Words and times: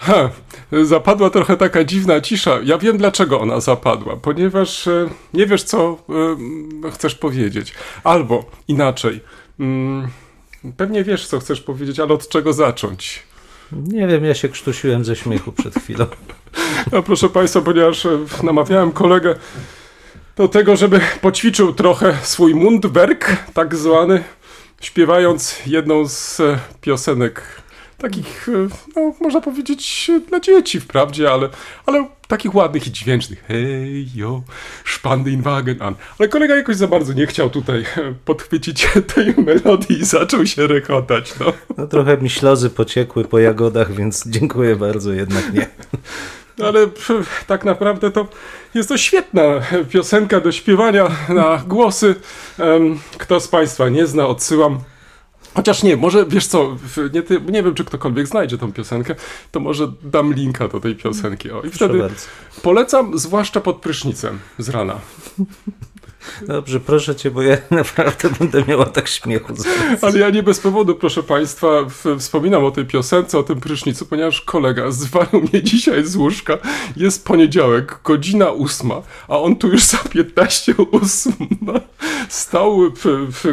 Ha, 0.00 0.30
zapadła 0.82 1.30
trochę 1.30 1.56
taka 1.56 1.84
dziwna 1.84 2.20
cisza. 2.20 2.58
Ja 2.64 2.78
wiem 2.78 2.98
dlaczego 2.98 3.40
ona 3.40 3.60
zapadła, 3.60 4.16
ponieważ 4.16 4.86
e, 4.88 5.08
nie 5.34 5.46
wiesz, 5.46 5.62
co 5.62 5.98
e, 6.84 6.90
chcesz 6.90 7.14
powiedzieć. 7.14 7.74
Albo 8.04 8.44
inaczej. 8.68 9.20
Mm, 9.60 10.08
pewnie 10.76 11.04
wiesz, 11.04 11.26
co 11.26 11.40
chcesz 11.40 11.60
powiedzieć, 11.60 12.00
ale 12.00 12.14
od 12.14 12.28
czego 12.28 12.52
zacząć? 12.52 13.22
Nie 13.72 14.06
wiem, 14.06 14.24
ja 14.24 14.34
się 14.34 14.48
krztusiłem 14.48 15.04
ze 15.04 15.16
śmiechu 15.16 15.52
przed 15.52 15.74
chwilą. 15.74 16.06
No, 16.92 17.02
proszę 17.02 17.28
Państwa, 17.28 17.60
ponieważ 17.60 18.06
e, 18.06 18.18
namawiałem 18.42 18.92
kolegę 18.92 19.34
do 20.36 20.48
tego, 20.48 20.76
żeby 20.76 21.00
poćwiczył 21.20 21.72
trochę 21.72 22.18
swój 22.22 22.54
mundwerk, 22.54 23.36
tak 23.54 23.74
zwany, 23.76 24.24
śpiewając 24.80 25.58
jedną 25.66 26.08
z 26.08 26.40
piosenek 26.80 27.42
takich, 28.00 28.48
e, 28.48 28.68
no, 28.96 29.14
można 29.20 29.40
powiedzieć, 29.40 30.10
dla 30.28 30.40
dzieci 30.40 30.80
wprawdzie, 30.80 31.30
ale, 31.30 31.48
ale 31.86 32.08
takich 32.28 32.54
ładnych 32.54 32.86
i 32.86 32.92
dźwięcznych. 32.92 33.44
Hej, 33.48 34.08
jo, 34.14 34.42
szpan 34.84 35.24
den 35.24 35.42
Wagen 35.42 35.82
an. 35.82 35.94
Ale 36.18 36.28
kolega 36.28 36.56
jakoś 36.56 36.76
za 36.76 36.86
bardzo 36.86 37.12
nie 37.12 37.26
chciał 37.26 37.50
tutaj 37.50 37.80
e, 37.80 38.14
podchwycić 38.24 38.88
tej 39.14 39.34
melodii 39.44 39.98
i 40.00 40.04
zaczął 40.04 40.46
się 40.46 40.66
rekotać, 40.66 41.34
no. 41.40 41.52
No 41.76 41.86
trochę 41.86 42.16
mi 42.16 42.30
ślozy 42.30 42.70
pociekły 42.70 43.24
po 43.24 43.38
jagodach, 43.38 43.92
więc 43.92 44.26
dziękuję 44.26 44.76
bardzo, 44.76 45.12
jednak 45.12 45.52
nie. 45.54 45.66
No 46.58 46.66
Ale 46.66 46.86
tak 47.46 47.64
naprawdę 47.64 48.10
to 48.10 48.28
jest 48.74 48.88
to 48.88 48.96
świetna 48.96 49.42
piosenka 49.90 50.40
do 50.40 50.52
śpiewania 50.52 51.08
na 51.28 51.62
głosy. 51.66 52.14
Kto 53.18 53.40
z 53.40 53.48
Państwa 53.48 53.88
nie 53.88 54.06
zna, 54.06 54.26
odsyłam. 54.26 54.78
Chociaż 55.54 55.82
nie, 55.82 55.96
może 55.96 56.26
wiesz 56.26 56.46
co, 56.46 56.76
nie, 57.12 57.22
ty, 57.22 57.40
nie 57.40 57.62
wiem 57.62 57.74
czy 57.74 57.84
ktokolwiek 57.84 58.26
znajdzie 58.26 58.58
tą 58.58 58.72
piosenkę, 58.72 59.14
to 59.50 59.60
może 59.60 59.92
dam 60.02 60.34
linka 60.34 60.68
do 60.68 60.80
tej 60.80 60.96
piosenki. 60.96 61.50
O, 61.50 61.58
I 61.58 61.60
Proszę 61.62 61.76
wtedy 61.76 61.98
bardzo. 61.98 62.26
polecam, 62.62 63.18
zwłaszcza 63.18 63.60
pod 63.60 63.76
prysznicem 63.76 64.38
z 64.58 64.68
rana. 64.68 65.00
Dobrze, 66.46 66.80
proszę 66.80 67.16
cię, 67.16 67.30
bo 67.30 67.42
ja 67.42 67.56
naprawdę 67.70 68.28
będę 68.38 68.64
miała 68.68 68.86
tak 68.86 69.08
śmiechu. 69.08 69.54
Ale 70.02 70.18
ja 70.18 70.30
nie 70.30 70.42
bez 70.42 70.60
powodu, 70.60 70.94
proszę 70.94 71.22
Państwa, 71.22 71.68
wspominam 72.18 72.64
o 72.64 72.70
tej 72.70 72.84
piosence, 72.86 73.38
o 73.38 73.42
tym 73.42 73.60
prysznicu, 73.60 74.06
ponieważ 74.06 74.40
kolega 74.40 74.90
zwalił 74.90 75.40
mnie 75.52 75.62
dzisiaj 75.72 76.06
z 76.06 76.16
łóżka. 76.16 76.58
Jest 76.96 77.24
poniedziałek, 77.24 78.00
godzina 78.04 78.50
ósma, 78.50 79.02
a 79.28 79.38
on 79.38 79.56
tu 79.56 79.68
już 79.68 79.84
za 79.84 79.98
15 79.98 80.74
ósma 80.90 81.80
stał 82.28 82.78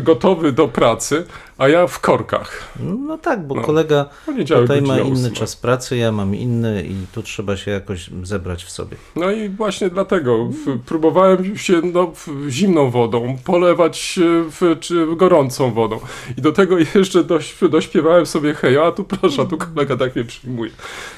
gotowy 0.02 0.52
do 0.52 0.68
pracy, 0.68 1.26
a 1.58 1.68
ja 1.68 1.88
w 1.88 2.00
korkach. 2.00 2.74
No 2.80 3.18
tak, 3.18 3.48
bo 3.48 3.56
No. 3.56 3.62
kolega 3.62 4.06
tutaj 4.48 4.82
ma 4.82 5.00
inny 5.00 5.32
czas 5.32 5.56
pracy, 5.56 5.98
ja 5.98 6.12
mam 6.12 6.36
inny 6.36 6.84
i 6.84 6.96
tu 7.14 7.24
trzeba 7.24 7.58
się 7.58 7.72
jakoś 7.72 8.10
zebrać 8.24 8.64
w 8.64 8.70
sobie. 8.70 8.98
No 9.16 9.32
i 9.32 9.50
właśnie 9.50 9.90
dlatego 9.90 10.50
próbowałem 10.86 11.58
się 11.58 11.82
no, 11.94 12.12
zimną 12.50 12.90
wodą 12.90 13.38
polewać 13.46 14.20
w, 14.52 14.76
czy 14.80 15.08
gorącą 15.16 15.72
wodą. 15.74 16.00
I 16.38 16.42
do 16.42 16.52
tego 16.52 16.78
jeszcze 16.96 17.24
doś, 17.24 17.56
dośpiewałem 17.70 18.26
sobie 18.26 18.54
hej, 18.54 18.78
a 18.78 18.92
tu 18.92 19.04
proszę, 19.04 19.46
tu 19.46 19.58
kolega 19.58 19.98
tak 19.98 20.16
mnie 20.16 20.26
przyjmuje. 20.26 20.72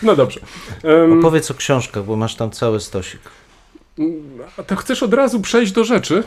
No 0.03 0.15
dobrze. 0.15 0.39
Em, 0.83 1.19
Opowiedz 1.19 1.51
o 1.51 1.53
książkach, 1.53 2.03
bo 2.05 2.15
masz 2.15 2.35
tam 2.35 2.51
cały 2.51 2.79
stosik. 2.79 3.21
A 4.57 4.63
to 4.63 4.75
chcesz 4.75 5.03
od 5.03 5.13
razu 5.13 5.39
przejść 5.41 5.71
do 5.71 5.83
rzeczy? 5.83 6.23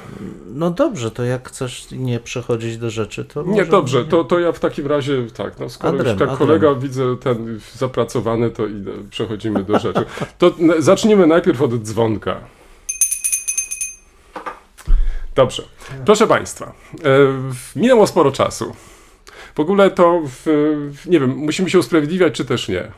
No 0.54 0.70
dobrze, 0.70 1.10
to 1.10 1.24
jak 1.24 1.48
chcesz 1.48 1.86
nie 1.92 2.20
przechodzić 2.20 2.78
do 2.78 2.90
rzeczy, 2.90 3.24
to 3.24 3.42
Nie, 3.42 3.64
dobrze, 3.64 4.04
to, 4.04 4.24
to 4.24 4.38
ja 4.40 4.52
w 4.52 4.60
takim 4.60 4.86
razie 4.86 5.26
tak, 5.36 5.58
no 5.58 5.68
skoro 5.70 5.88
Adrem, 5.98 6.06
już 6.12 6.18
tak 6.18 6.28
adrem. 6.28 6.38
kolega 6.48 6.74
widzę 6.74 7.16
ten 7.16 7.60
zapracowany, 7.74 8.50
to 8.50 8.66
idę, 8.66 8.90
przechodzimy 9.10 9.64
do 9.64 9.78
rzeczy. 9.78 10.04
To 10.38 10.54
zacznijmy 10.78 11.26
najpierw 11.26 11.62
od 11.62 11.74
dzwonka. 11.82 12.40
Dobrze. 15.34 15.62
Proszę 16.04 16.26
Państwa, 16.26 16.72
e, 17.04 17.80
minęło 17.80 18.06
sporo 18.06 18.32
czasu. 18.32 18.74
W 19.54 19.60
ogóle 19.60 19.90
to, 19.90 20.20
w- 20.44 20.92
nie 21.06 21.20
wiem, 21.20 21.30
musimy 21.36 21.70
się 21.70 21.78
usprawiedliwiać, 21.78 22.34
czy 22.34 22.44
też 22.44 22.68
nie. 22.68 22.92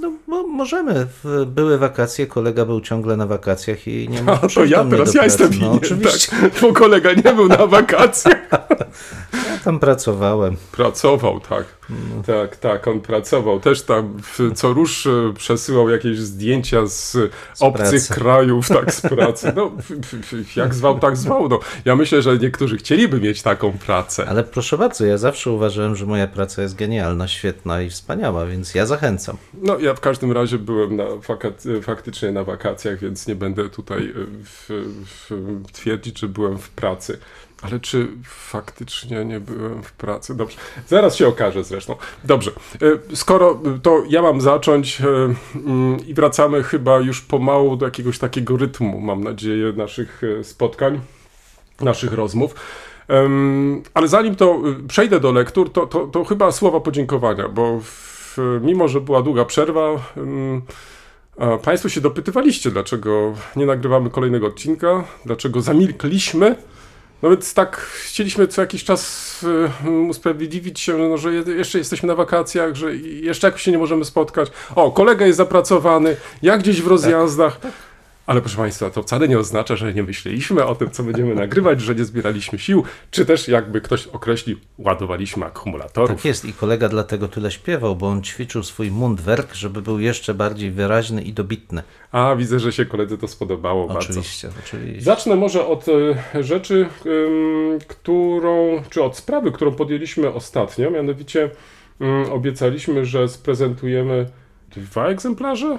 No, 0.00 0.12
mo- 0.26 0.46
możemy. 0.46 1.06
W- 1.24 1.44
Były 1.46 1.78
wakacje, 1.78 2.26
kolega 2.26 2.64
był 2.64 2.80
ciągle 2.80 3.16
na 3.16 3.26
wakacjach 3.26 3.88
i 3.88 4.08
nie 4.08 4.22
mógł 4.22 4.32
A 4.44 4.48
to 4.48 4.64
ja 4.64 4.84
teraz, 4.84 5.14
ja 5.14 5.24
jestem 5.24 5.46
No 5.50 5.52
winien, 5.54 5.72
oczywiście, 5.76 6.36
tak, 6.40 6.50
bo 6.60 6.72
kolega 6.72 7.12
nie 7.12 7.32
był 7.34 7.48
na 7.48 7.66
wakacjach. 7.66 8.48
tam 9.64 9.78
pracowałem. 9.78 10.56
Pracował, 10.72 11.40
tak. 11.40 11.64
Tak, 12.26 12.56
tak, 12.56 12.88
on 12.88 13.00
pracował. 13.00 13.60
Też 13.60 13.82
tam 13.82 14.16
co 14.54 14.72
rusz 14.72 15.06
e, 15.06 15.32
przesyłał 15.36 15.90
jakieś 15.90 16.18
zdjęcia 16.18 16.86
z, 16.86 17.16
obcych 17.60 17.90
pracy. 17.90 18.14
krajów, 18.14 18.68
tak, 18.68 18.94
z 18.94 19.00
pracy. 19.16 19.52
No, 19.56 19.72
jak 20.56 20.74
zwał, 20.74 20.98
tak 20.98 21.16
zwał. 21.16 21.48
No, 21.48 21.60
ja 21.84 21.96
myślę, 21.96 22.22
że 22.22 22.38
niektórzy 22.38 22.76
chcieliby 22.76 23.20
mieć 23.20 23.42
taką 23.42 23.72
pracę. 23.72 24.26
Ale 24.28 24.44
proszę 24.44 24.78
bardzo, 24.78 25.04
ja 25.04 25.18
zawsze 25.18 25.50
uważałem, 25.50 25.96
że 25.96 26.06
moja 26.06 26.26
praca 26.26 26.62
jest 26.62 26.76
genialna, 26.76 27.28
świetna 27.28 27.82
i 27.82 27.90
wspaniała, 27.90 28.46
więc 28.46 28.74
ja 28.74 28.86
zachęcam. 28.86 29.36
No, 29.54 29.78
ja 29.78 29.94
w 29.94 30.00
każdym 30.00 30.32
razie 30.32 30.58
byłem 30.58 30.96
na 30.96 31.04
faktycznie 31.82 32.32
na 32.32 32.44
wakacjach, 32.44 32.98
więc 32.98 33.26
nie 33.26 33.34
będę 33.34 33.70
tutaj 33.70 34.06
e, 34.06 34.12
w, 34.44 34.68
w, 35.06 35.72
twierdzić, 35.72 36.18
że 36.18 36.28
byłem 36.28 36.58
w 36.58 36.70
pracy. 36.70 37.18
Ale 37.62 37.80
czy 37.80 38.08
faktycznie 38.24 39.24
nie 39.24 39.40
byłem 39.40 39.82
w 39.82 39.92
pracy? 39.92 40.34
Dobrze, 40.34 40.56
zaraz 40.86 41.16
się 41.16 41.28
okaże 41.28 41.64
zresztą. 41.64 41.96
Dobrze, 42.24 42.50
e, 43.10 43.16
skoro 43.16 43.60
to 43.82 44.02
ja 44.08 44.22
mam 44.22 44.40
zacząć 44.40 45.00
e, 45.00 45.06
mm, 45.54 46.06
i 46.06 46.14
wracamy 46.14 46.62
chyba 46.62 47.00
już 47.00 47.20
pomału 47.20 47.76
do 47.76 47.84
jakiegoś 47.84 48.18
takiego 48.18 48.56
rytmu, 48.56 49.00
mam 49.00 49.24
nadzieję, 49.24 49.72
naszych 49.72 50.22
e, 50.40 50.44
spotkań, 50.44 51.00
naszych 51.80 52.12
rozmów. 52.12 52.54
Ale 53.94 54.08
zanim 54.08 54.36
to 54.36 54.62
przejdę 54.88 55.20
do 55.20 55.32
lektur, 55.32 55.72
to, 55.72 55.86
to, 55.86 56.06
to 56.06 56.24
chyba 56.24 56.52
słowa 56.52 56.80
podziękowania, 56.80 57.48
bo 57.48 57.80
w, 57.80 58.38
mimo, 58.62 58.88
że 58.88 59.00
była 59.00 59.22
długa 59.22 59.44
przerwa, 59.44 60.12
Państwo 61.62 61.88
się 61.88 62.00
dopytywaliście, 62.00 62.70
dlaczego 62.70 63.34
nie 63.56 63.66
nagrywamy 63.66 64.10
kolejnego 64.10 64.46
odcinka, 64.46 65.04
dlaczego 65.26 65.60
zamilkliśmy. 65.60 66.56
No 67.22 67.30
więc 67.30 67.54
tak 67.54 67.76
chcieliśmy 67.76 68.48
co 68.48 68.60
jakiś 68.60 68.84
czas 68.84 69.40
y, 69.86 69.90
usprawiedliwić 69.90 70.80
się, 70.80 70.98
no, 70.98 71.18
że 71.18 71.34
je- 71.34 71.42
jeszcze 71.56 71.78
jesteśmy 71.78 72.06
na 72.06 72.14
wakacjach, 72.14 72.74
że 72.74 72.96
jeszcze 72.96 73.46
jakoś 73.46 73.62
się 73.62 73.70
nie 73.70 73.78
możemy 73.78 74.04
spotkać. 74.04 74.50
O, 74.74 74.90
kolega 74.92 75.26
jest 75.26 75.36
zapracowany, 75.36 76.16
ja 76.42 76.58
gdzieś 76.58 76.82
w 76.82 76.86
rozjazdach. 76.86 77.60
Ale 78.26 78.40
proszę 78.40 78.56
Państwa, 78.56 78.90
to 78.90 79.02
wcale 79.02 79.28
nie 79.28 79.38
oznacza, 79.38 79.76
że 79.76 79.94
nie 79.94 80.02
myśleliśmy 80.02 80.64
o 80.66 80.74
tym, 80.74 80.90
co 80.90 81.02
będziemy 81.02 81.34
nagrywać, 81.34 81.80
że 81.80 81.94
nie 81.94 82.04
zbieraliśmy 82.04 82.58
sił, 82.58 82.84
czy 83.10 83.26
też 83.26 83.48
jakby 83.48 83.80
ktoś 83.80 84.06
określił, 84.06 84.58
ładowaliśmy 84.78 85.46
akumulatorów. 85.46 86.16
Tak 86.16 86.24
jest 86.24 86.44
i 86.44 86.52
kolega 86.52 86.88
dlatego 86.88 87.28
tyle 87.28 87.50
śpiewał, 87.50 87.96
bo 87.96 88.08
on 88.08 88.22
ćwiczył 88.22 88.62
swój 88.62 88.90
mundwerk, 88.90 89.54
żeby 89.54 89.82
był 89.82 90.00
jeszcze 90.00 90.34
bardziej 90.34 90.70
wyraźny 90.70 91.22
i 91.22 91.32
dobitny. 91.32 91.82
A, 92.12 92.36
widzę, 92.36 92.60
że 92.60 92.72
się 92.72 92.86
koledze 92.86 93.18
to 93.18 93.28
spodobało 93.28 93.88
bardzo. 93.88 94.00
Oczywiście, 94.00 94.48
oczywiście. 94.64 95.02
Zacznę 95.02 95.36
może 95.36 95.66
od 95.66 95.86
e, 96.34 96.42
rzeczy, 96.42 96.86
którą, 97.88 98.82
czy 98.90 99.02
od 99.02 99.16
sprawy, 99.16 99.52
którą 99.52 99.72
podjęliśmy 99.72 100.32
ostatnio, 100.32 100.90
mianowicie 100.90 101.50
ym, 102.00 102.32
obiecaliśmy, 102.32 103.04
że 103.04 103.28
sprezentujemy 103.28 104.26
dwa 104.76 105.06
egzemplarze 105.06 105.78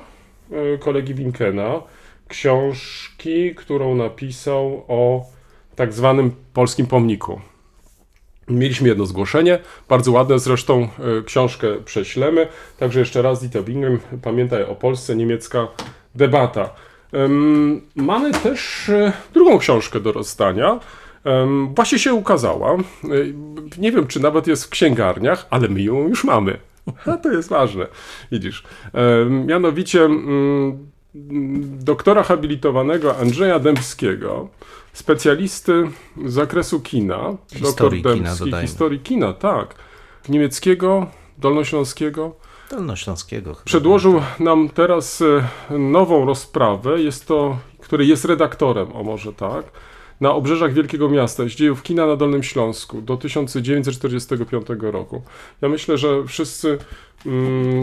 e, 0.52 0.78
kolegi 0.78 1.14
Winkena, 1.14 1.82
książki, 2.28 3.56
którą 3.56 3.96
napisał 3.96 4.86
o 4.88 5.26
tak 5.76 5.94
zwanym 5.94 6.32
polskim 6.54 6.88
pomniku. 6.88 7.42
Mieliśmy 8.50 8.88
jedno 8.88 9.06
zgłoszenie, 9.06 9.60
bardzo 9.90 10.12
ładne 10.12 10.40
zresztą, 10.40 10.82
e, 10.82 10.88
książkę 11.24 11.68
prześlemy. 11.86 12.48
Także 12.80 13.00
jeszcze 13.00 13.22
raz 13.22 13.42
Dieter 13.42 13.64
Bingham, 13.64 14.00
pamiętaj 14.22 14.64
o 14.64 14.76
Polsce, 14.76 15.16
niemiecka 15.16 15.68
debata. 16.16 16.70
Mamy 17.96 18.32
też 18.32 18.90
e, 18.90 19.14
drugą 19.34 19.58
książkę 19.58 20.00
do 20.00 20.12
rozdania. 20.12 20.80
Em, 21.24 21.74
Właśnie 21.76 22.00
się 22.00 22.14
ukazała. 22.14 22.74
E, 22.74 22.78
Nie 23.78 23.92
wiem, 23.92 24.08
czy 24.08 24.20
nawet 24.20 24.48
jest 24.48 24.66
w 24.66 24.70
księgarniach, 24.70 25.48
ale 25.50 25.68
my 25.68 25.82
ją 25.82 26.08
już 26.08 26.24
mamy. 26.24 26.58
A 27.06 27.18
to 27.24 27.32
jest 27.32 27.50
ważne, 27.50 27.88
widzisz. 28.32 28.64
Mianowicie 29.30 30.02
mm, 30.06 30.92
doktora 31.16 32.24
habilitowanego 32.24 33.18
Andrzeja 33.18 33.60
Dębskiego, 33.60 34.50
specjalisty 34.94 35.84
z 36.26 36.34
zakresu 36.34 36.80
kina. 36.80 37.38
Historii 37.54 38.02
doktor 38.02 38.14
kina, 38.14 38.30
Dębski, 38.30 38.46
dodajmy. 38.46 38.68
historii 38.68 39.00
kina, 39.00 39.34
tak. 39.34 39.76
Niemieckiego, 40.30 41.08
dolnośląskiego. 41.38 42.36
Dolnośląskiego. 42.72 43.54
chyba. 43.54 43.66
Przedłożył 43.66 44.22
nam 44.40 44.70
teraz 44.70 45.22
e, 45.22 45.80
nową 45.80 46.26
rozprawę, 46.26 47.02
jest 47.02 47.28
to, 47.28 47.58
który 47.80 48.06
jest 48.06 48.26
redaktorem, 48.26 48.96
o 48.96 49.04
może 49.04 49.34
tak, 49.34 49.66
na 50.22 50.34
obrzeżach 50.34 50.74
Wielkiego 50.74 51.10
Miasta, 51.10 51.44
z 51.44 51.52
dziejów 51.52 51.84
kina 51.84 52.08
na 52.08 52.16
Dolnym 52.16 52.44
Śląsku 52.44 53.02
do 53.02 53.18
1945 53.18 54.68
roku. 54.80 55.22
Ja 55.62 55.70
myślę, 55.70 55.98
że 55.98 56.24
wszyscy 56.28 56.78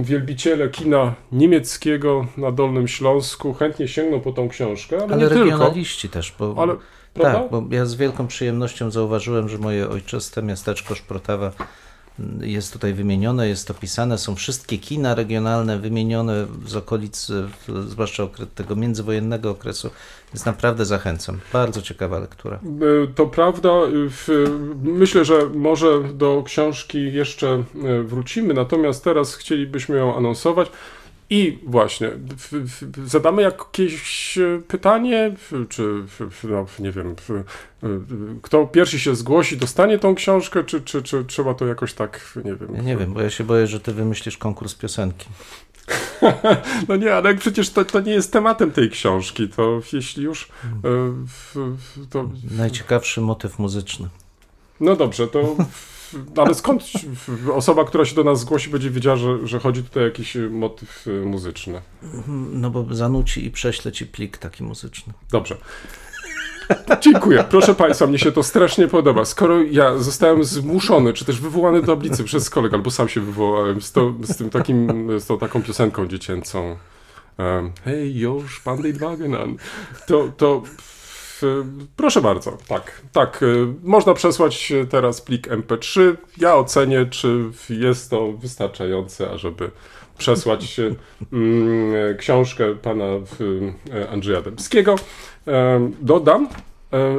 wielbiciele 0.02 0.68
kina 0.68 1.14
niemieckiego 1.32 2.26
na 2.36 2.52
Dolnym 2.52 2.88
Śląsku 2.88 3.54
chętnie 3.54 3.88
sięgną 3.88 4.20
po 4.20 4.32
tą 4.32 4.48
książkę, 4.48 4.96
ale, 4.96 5.04
Ale 5.04 5.16
nie 5.16 5.28
tylko. 5.28 5.44
regionaliści 5.44 6.08
też, 6.08 6.34
bo... 6.38 6.54
Ale? 6.58 6.76
Tak, 7.14 7.50
bo 7.50 7.64
ja 7.70 7.86
z 7.86 7.94
wielką 7.94 8.26
przyjemnością 8.26 8.90
zauważyłem, 8.90 9.48
że 9.48 9.58
moje 9.58 9.88
ojczyste 9.88 10.42
miasteczko 10.42 10.94
Szprotawa 10.94 11.46
mm, 11.46 11.68
jest 12.40 12.72
tutaj 12.72 12.94
wymienione, 12.94 13.48
jest 13.48 13.70
opisane, 13.70 14.18
są 14.18 14.34
wszystkie 14.34 14.78
kina 14.78 15.14
regionalne 15.14 15.78
wymienione 15.78 16.46
z 16.66 16.76
okolic, 16.76 17.32
zwłaszcza 17.86 18.28
tego 18.54 18.76
międzywojennego 18.76 19.50
okresu, 19.50 19.90
więc 20.34 20.44
naprawdę 20.46 20.84
zachęcam. 20.84 21.38
Bardzo 21.52 21.82
ciekawa 21.82 22.18
lektura. 22.18 22.56
E, 22.56 23.06
To 23.14 23.26
prawda. 23.26 23.70
W, 23.92 24.28
myślę, 24.82 25.24
że 25.24 25.48
może 25.54 26.00
do 26.14 26.42
książki 26.46 27.12
jeszcze 27.12 27.48
e, 27.48 28.02
wrócimy, 28.02 28.54
natomiast 28.54 29.04
teraz 29.04 29.34
chcielibyśmy 29.34 29.96
ją 29.96 30.16
anonsować. 30.16 30.70
I 31.30 31.58
właśnie, 31.66 32.10
zadamy 33.04 33.42
jakieś 33.42 34.38
e, 34.38 34.62
pytanie, 34.68 35.34
czy 35.68 36.04
no, 36.44 36.66
nie 36.78 36.92
wiem, 36.92 37.14
kto 38.42 38.66
pierwszy 38.66 38.98
się 38.98 39.16
zgłosi, 39.16 39.56
dostanie 39.56 39.98
tą 39.98 40.14
książkę, 40.14 40.64
czy, 40.64 40.80
czy, 40.80 41.02
czy 41.02 41.24
trzeba 41.24 41.54
to 41.54 41.66
jakoś 41.66 41.94
tak, 41.94 42.38
nie 42.44 42.54
wiem. 42.54 42.74
Ja 42.74 42.82
nie 42.82 42.96
wiem, 42.96 43.12
bo 43.12 43.22
ja 43.22 43.30
się 43.30 43.44
boję, 43.44 43.66
że 43.66 43.80
ty 43.80 43.92
wymyślisz 43.92 44.38
konkurs 44.38 44.74
piosenki. 44.74 45.28
No 46.88 46.96
nie, 46.96 47.14
ale 47.14 47.34
przecież 47.34 47.70
to, 47.70 47.84
to 47.84 48.00
nie 48.00 48.12
jest 48.12 48.32
tematem 48.32 48.70
tej 48.70 48.90
książki, 48.90 49.48
to 49.48 49.80
jeśli 49.92 50.24
już, 50.24 50.48
e, 50.84 52.06
to 52.10 52.30
Najciekawszy 52.50 53.20
motyw 53.20 53.58
muzyczny. 53.58 54.08
No 54.80 54.96
dobrze, 54.96 55.28
to. 55.28 55.56
Ale 56.36 56.54
skąd 56.54 56.82
osoba, 57.52 57.84
która 57.84 58.04
się 58.04 58.14
do 58.14 58.24
nas 58.24 58.40
zgłosi, 58.40 58.70
będzie 58.70 58.90
wiedziała, 58.90 59.16
że, 59.16 59.46
że 59.46 59.60
chodzi 59.60 59.82
tutaj 59.82 60.02
o 60.02 60.06
jakiś 60.06 60.36
motyw 60.50 61.06
y, 61.06 61.10
muzyczny? 61.26 61.80
No 62.52 62.70
bo 62.70 62.86
zanuci 62.90 63.46
i 63.46 63.50
prześlę 63.50 63.92
ci 63.92 64.06
plik 64.06 64.38
taki 64.38 64.62
muzyczny. 64.64 65.12
Dobrze. 65.30 65.56
Dziękuję. 67.00 67.44
Proszę 67.50 67.74
Państwa, 67.74 68.06
mnie 68.06 68.18
się 68.18 68.32
to 68.32 68.42
strasznie 68.42 68.88
podoba. 68.88 69.24
Skoro 69.24 69.62
ja 69.62 69.98
zostałem 69.98 70.44
zmuszony, 70.44 71.12
czy 71.12 71.24
też 71.24 71.40
wywołany 71.40 71.80
do 71.80 71.86
tablicy 71.86 72.24
przez 72.24 72.50
kolegę, 72.50 72.76
albo 72.76 72.90
sam 72.90 73.08
się 73.08 73.20
wywołałem 73.20 73.82
z, 73.82 73.92
to, 73.92 74.14
z 74.22 74.36
tym 74.36 74.50
takim, 74.50 75.08
z 75.20 75.26
tą 75.26 75.38
taką 75.38 75.62
piosenką 75.62 76.06
dziecięcą. 76.06 76.76
Um, 77.38 77.72
Hej, 77.84 78.18
już 78.18 78.62
Banditwagen 78.64 79.34
an. 79.34 79.56
To, 80.06 80.28
to 80.36 80.62
proszę 81.96 82.20
bardzo, 82.20 82.58
tak, 82.68 83.02
tak. 83.12 83.42
y, 83.42 83.66
Można 83.82 84.14
przesłać 84.14 84.72
teraz 84.90 85.20
plik 85.20 85.48
MP3. 85.48 86.16
Ja 86.38 86.56
ocenię, 86.56 87.06
czy 87.10 87.50
jest 87.68 88.10
to 88.10 88.32
wystarczające, 88.32 89.30
ażeby 89.30 89.70
przesłać 90.18 90.78
y, 90.78 90.94
mm, 91.32 92.16
książkę 92.18 92.74
pana 92.74 93.04
y, 93.04 94.08
Andrzeja 94.10 94.42
Dębskiego. 94.42 94.96
Dodam, 96.00 96.48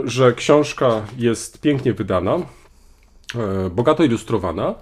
że 0.04 0.34
książka 0.34 1.02
jest 1.18 1.62
pięknie 1.62 1.94
wydana, 1.94 2.38
bogato 3.72 4.04
ilustrowana. 4.04 4.76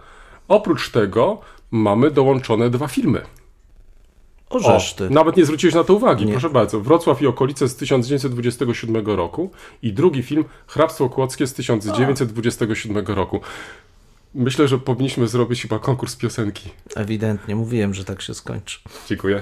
Oprócz 0.48 0.92
tego 0.92 1.42
mamy 1.72 2.12
dołączone 2.12 2.70
dwa 2.70 2.88
filmy. 2.88 3.22
Ty. 4.96 5.10
Nawet 5.10 5.38
nie 5.38 5.46
zwróciłeś 5.46 5.76
na 5.76 5.84
to 5.84 5.94
uwagi, 5.94 6.26
Nie. 6.26 6.32
proszę 6.32 6.50
bardzo. 6.50 6.80
Wrocław 6.80 7.22
i 7.22 7.28
okolice 7.28 7.68
z 7.68 7.76
1927 7.76 9.06
roku 9.06 9.50
i 9.84 9.94
drugi 9.94 10.24
film 10.24 10.46
Hrabstwo 10.68 11.10
Kłodzkie 11.10 11.48
z 11.48 11.54
1927 11.54 13.06
roku. 13.08 13.40
Myślę, 14.36 14.68
że 14.68 14.78
powinniśmy 14.78 15.28
zrobić 15.28 15.62
chyba 15.62 15.80
konkurs 15.80 16.16
piosenki. 16.16 16.70
Ewidentnie, 16.96 17.56
mówiłem, 17.56 17.94
że 17.94 18.06
tak 18.06 18.22
się 18.22 18.34
skończy. 18.34 18.80
Dziękuję. 19.08 19.42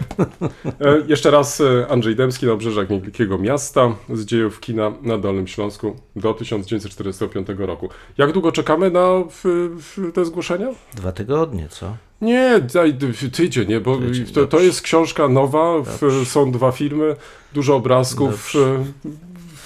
E, 0.82 0.98
jeszcze 1.08 1.32
raz 1.32 1.62
e, 1.62 1.88
Andrzej 1.90 2.16
Dębski 2.16 2.46
na 2.46 2.52
obrzeżach 2.52 2.88
Wielkiego 2.88 3.38
Miasta 3.38 3.96
z 4.14 4.26
dziejów 4.26 4.60
kina 4.60 4.92
na 5.02 5.18
Dolnym 5.18 5.48
Śląsku 5.48 5.96
do 6.16 6.34
1945 6.34 7.48
roku. 7.58 7.90
Jak 8.18 8.32
długo 8.32 8.52
czekamy 8.52 8.92
na 8.92 9.24
w, 9.30 9.70
w 9.80 10.12
te 10.14 10.26
zgłoszenia? 10.26 10.68
Dwa 10.94 11.12
tygodnie, 11.12 11.68
co? 11.70 11.96
Nie, 12.22 12.62
daj 12.74 12.98
tydzień, 13.32 13.68
nie, 13.70 13.80
bo 13.80 13.98
Tydzień, 13.98 14.26
to, 14.26 14.48
to 14.48 14.60
jest 14.60 14.82
książka 14.82 15.28
nowa, 15.28 15.80
w, 15.82 16.28
są 16.28 16.52
dwa 16.52 16.72
filmy, 16.72 17.16
dużo 17.54 17.76
obrazków, 17.76 18.54
w, 18.54 18.54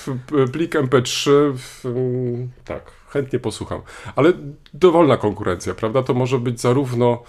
w, 0.07 0.51
plik 0.51 0.75
MP3, 0.75 1.31
w, 1.57 1.83
tak, 2.65 2.91
chętnie 3.09 3.39
posłucham. 3.39 3.81
Ale 4.15 4.33
dowolna 4.73 5.17
konkurencja, 5.17 5.73
prawda? 5.73 6.03
To 6.03 6.13
może 6.13 6.39
być 6.39 6.61
zarówno 6.61 7.23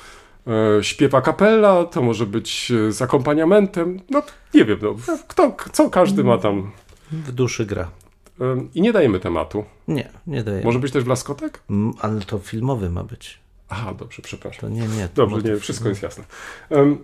e, 0.47 0.85
śpiew 0.85 1.15
a 1.15 1.21
cappella, 1.21 1.85
to 1.85 2.03
może 2.03 2.27
być 2.27 2.73
e, 2.89 2.93
z 2.93 3.03
akompaniamentem, 3.03 4.01
no 4.11 4.23
nie 4.55 4.65
wiem, 4.65 4.79
no, 4.83 4.95
kto, 5.29 5.57
co 5.73 5.91
każdy 5.91 6.25
ma 6.25 6.39
tam. 6.39 6.71
W 7.13 7.33
duszy 7.33 7.67
gra. 7.67 7.91
E, 8.41 8.67
I 8.75 8.83
nie 8.83 8.93
dajemy 8.93 9.21
tematu. 9.21 9.65
Nie, 9.89 10.09
nie 10.27 10.43
daję. 10.43 10.65
Może 10.65 10.79
być 10.79 10.93
też 10.93 11.05
blaskotek? 11.05 11.63
Ale 12.01 12.21
to 12.21 12.39
filmowy 12.39 12.91
ma 12.91 13.05
być. 13.05 13.43
Aha, 13.73 13.95
dobrze, 13.95 14.23
przepraszam. 14.23 14.61
To 14.61 14.69
nie, 14.69 14.89
nie. 14.89 15.09
Dobrze, 15.15 15.37
nie, 15.37 15.57
wszystko 15.57 15.89
jest 15.89 16.03
jasne. 16.03 16.25
Em, 16.71 16.99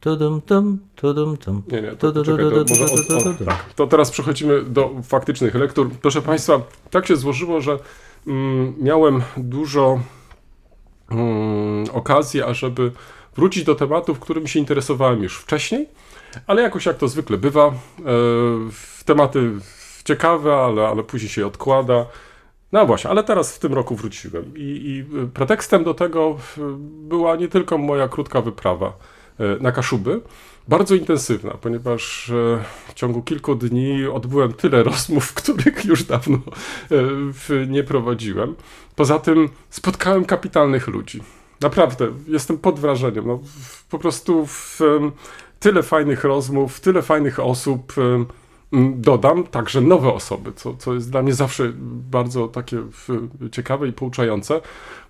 Tudum, 0.00 0.40
tum, 0.40 0.78
tudum, 0.96 1.36
tum. 1.36 1.62
Nie, 1.68 1.82
nie, 1.82 1.90
to, 1.96 2.24
czekaj, 2.24 2.44
to, 2.44 2.64
może 2.68 2.84
od, 2.84 3.26
od, 3.26 3.46
tak. 3.46 3.74
to 3.74 3.86
teraz 3.86 4.10
przechodzimy 4.10 4.62
do 4.62 4.90
faktycznych 5.02 5.54
lektur. 5.54 5.90
Proszę 6.02 6.22
Państwa, 6.22 6.60
tak 6.90 7.06
się 7.06 7.16
złożyło, 7.16 7.60
że 7.60 7.78
mm, 8.26 8.74
miałem 8.80 9.22
dużo 9.36 10.00
mm, 11.10 11.84
okazji, 11.92 12.42
ażeby 12.42 12.92
wrócić 13.36 13.64
do 13.64 13.74
tematów, 13.74 14.20
którymi 14.20 14.48
się 14.48 14.58
interesowałem 14.58 15.22
już 15.22 15.38
wcześniej, 15.38 15.88
ale 16.46 16.62
jakoś 16.62 16.86
jak 16.86 16.96
to 16.96 17.08
zwykle 17.08 17.38
bywa, 17.38 17.74
w 18.72 19.04
tematy 19.04 19.50
ciekawe, 20.04 20.54
ale, 20.54 20.88
ale 20.88 21.02
później 21.02 21.30
się 21.30 21.46
odkłada. 21.46 22.06
No 22.72 22.86
właśnie, 22.86 23.10
ale 23.10 23.24
teraz 23.24 23.56
w 23.56 23.58
tym 23.58 23.74
roku 23.74 23.96
wróciłem 23.96 24.56
i, 24.56 24.60
i 24.60 25.18
y, 25.18 25.26
pretekstem 25.26 25.84
do 25.84 25.94
tego 25.94 26.36
y, 26.58 26.60
była 27.08 27.36
nie 27.36 27.48
tylko 27.48 27.78
moja 27.78 28.08
krótka 28.08 28.40
wyprawa 28.40 28.92
y, 29.40 29.62
na 29.62 29.72
Kaszuby, 29.72 30.20
bardzo 30.68 30.94
intensywna, 30.94 31.50
ponieważ 31.60 32.30
w 32.88 32.94
ciągu 32.94 33.22
kilku 33.22 33.54
dni 33.54 34.06
odbyłem 34.06 34.52
tyle 34.52 34.82
rozmów, 34.92 35.34
których 35.34 35.84
już 35.84 36.04
dawno 36.04 36.38
nie 37.68 37.84
prowadziłem. 37.84 38.54
Poza 38.96 39.18
tym 39.18 39.48
spotkałem 39.70 40.24
kapitalnych 40.24 40.88
ludzi. 40.88 41.22
Naprawdę, 41.60 42.08
jestem 42.28 42.58
pod 42.58 42.80
wrażeniem. 42.80 43.26
No, 43.26 43.40
po 43.90 43.98
prostu 43.98 44.46
w, 44.46 44.80
tyle 45.60 45.82
fajnych 45.82 46.24
rozmów, 46.24 46.80
tyle 46.80 47.02
fajnych 47.02 47.40
osób. 47.40 47.92
Em, 48.72 48.78
m, 48.78 48.94
Dodam 48.96 49.44
także 49.44 49.80
nowe 49.80 50.12
osoby, 50.12 50.52
co, 50.52 50.76
co 50.76 50.94
jest 50.94 51.10
dla 51.10 51.22
mnie 51.22 51.34
zawsze 51.34 51.72
bardzo 52.10 52.48
takie 52.48 52.82
ciekawe 53.52 53.88
i 53.88 53.92
pouczające. 53.92 54.60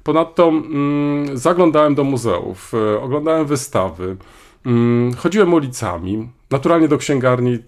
Ponadto 0.04 0.48
mm, 0.48 1.36
zaglądałem 1.38 1.94
do 1.94 2.04
muzeów, 2.04 2.72
e, 2.74 3.00
oglądałem 3.00 3.46
wystawy, 3.46 4.16
mm, 4.66 5.14
chodziłem 5.14 5.54
ulicami, 5.54 6.28
naturalnie 6.50 6.88
do 6.88 6.98
księgarni, 6.98 7.58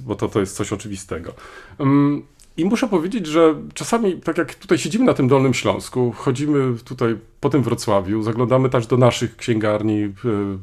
bo 0.00 0.14
to, 0.14 0.28
to 0.28 0.40
jest 0.40 0.56
coś 0.56 0.72
oczywistego. 0.72 1.32
Mm, 1.78 2.22
I 2.56 2.64
muszę 2.64 2.88
powiedzieć, 2.88 3.26
że 3.26 3.54
czasami, 3.74 4.20
tak 4.20 4.38
jak 4.38 4.54
tutaj 4.54 4.78
siedzimy 4.78 5.04
na 5.04 5.14
tym 5.14 5.28
Dolnym 5.28 5.54
Śląsku, 5.54 6.12
chodzimy 6.16 6.78
tutaj 6.84 7.16
po 7.40 7.50
tym 7.50 7.62
Wrocławiu, 7.62 8.22
zaglądamy 8.22 8.70
też 8.70 8.86
do 8.86 8.96
naszych 8.96 9.36
księgarni, 9.36 10.02
e, 10.02 10.10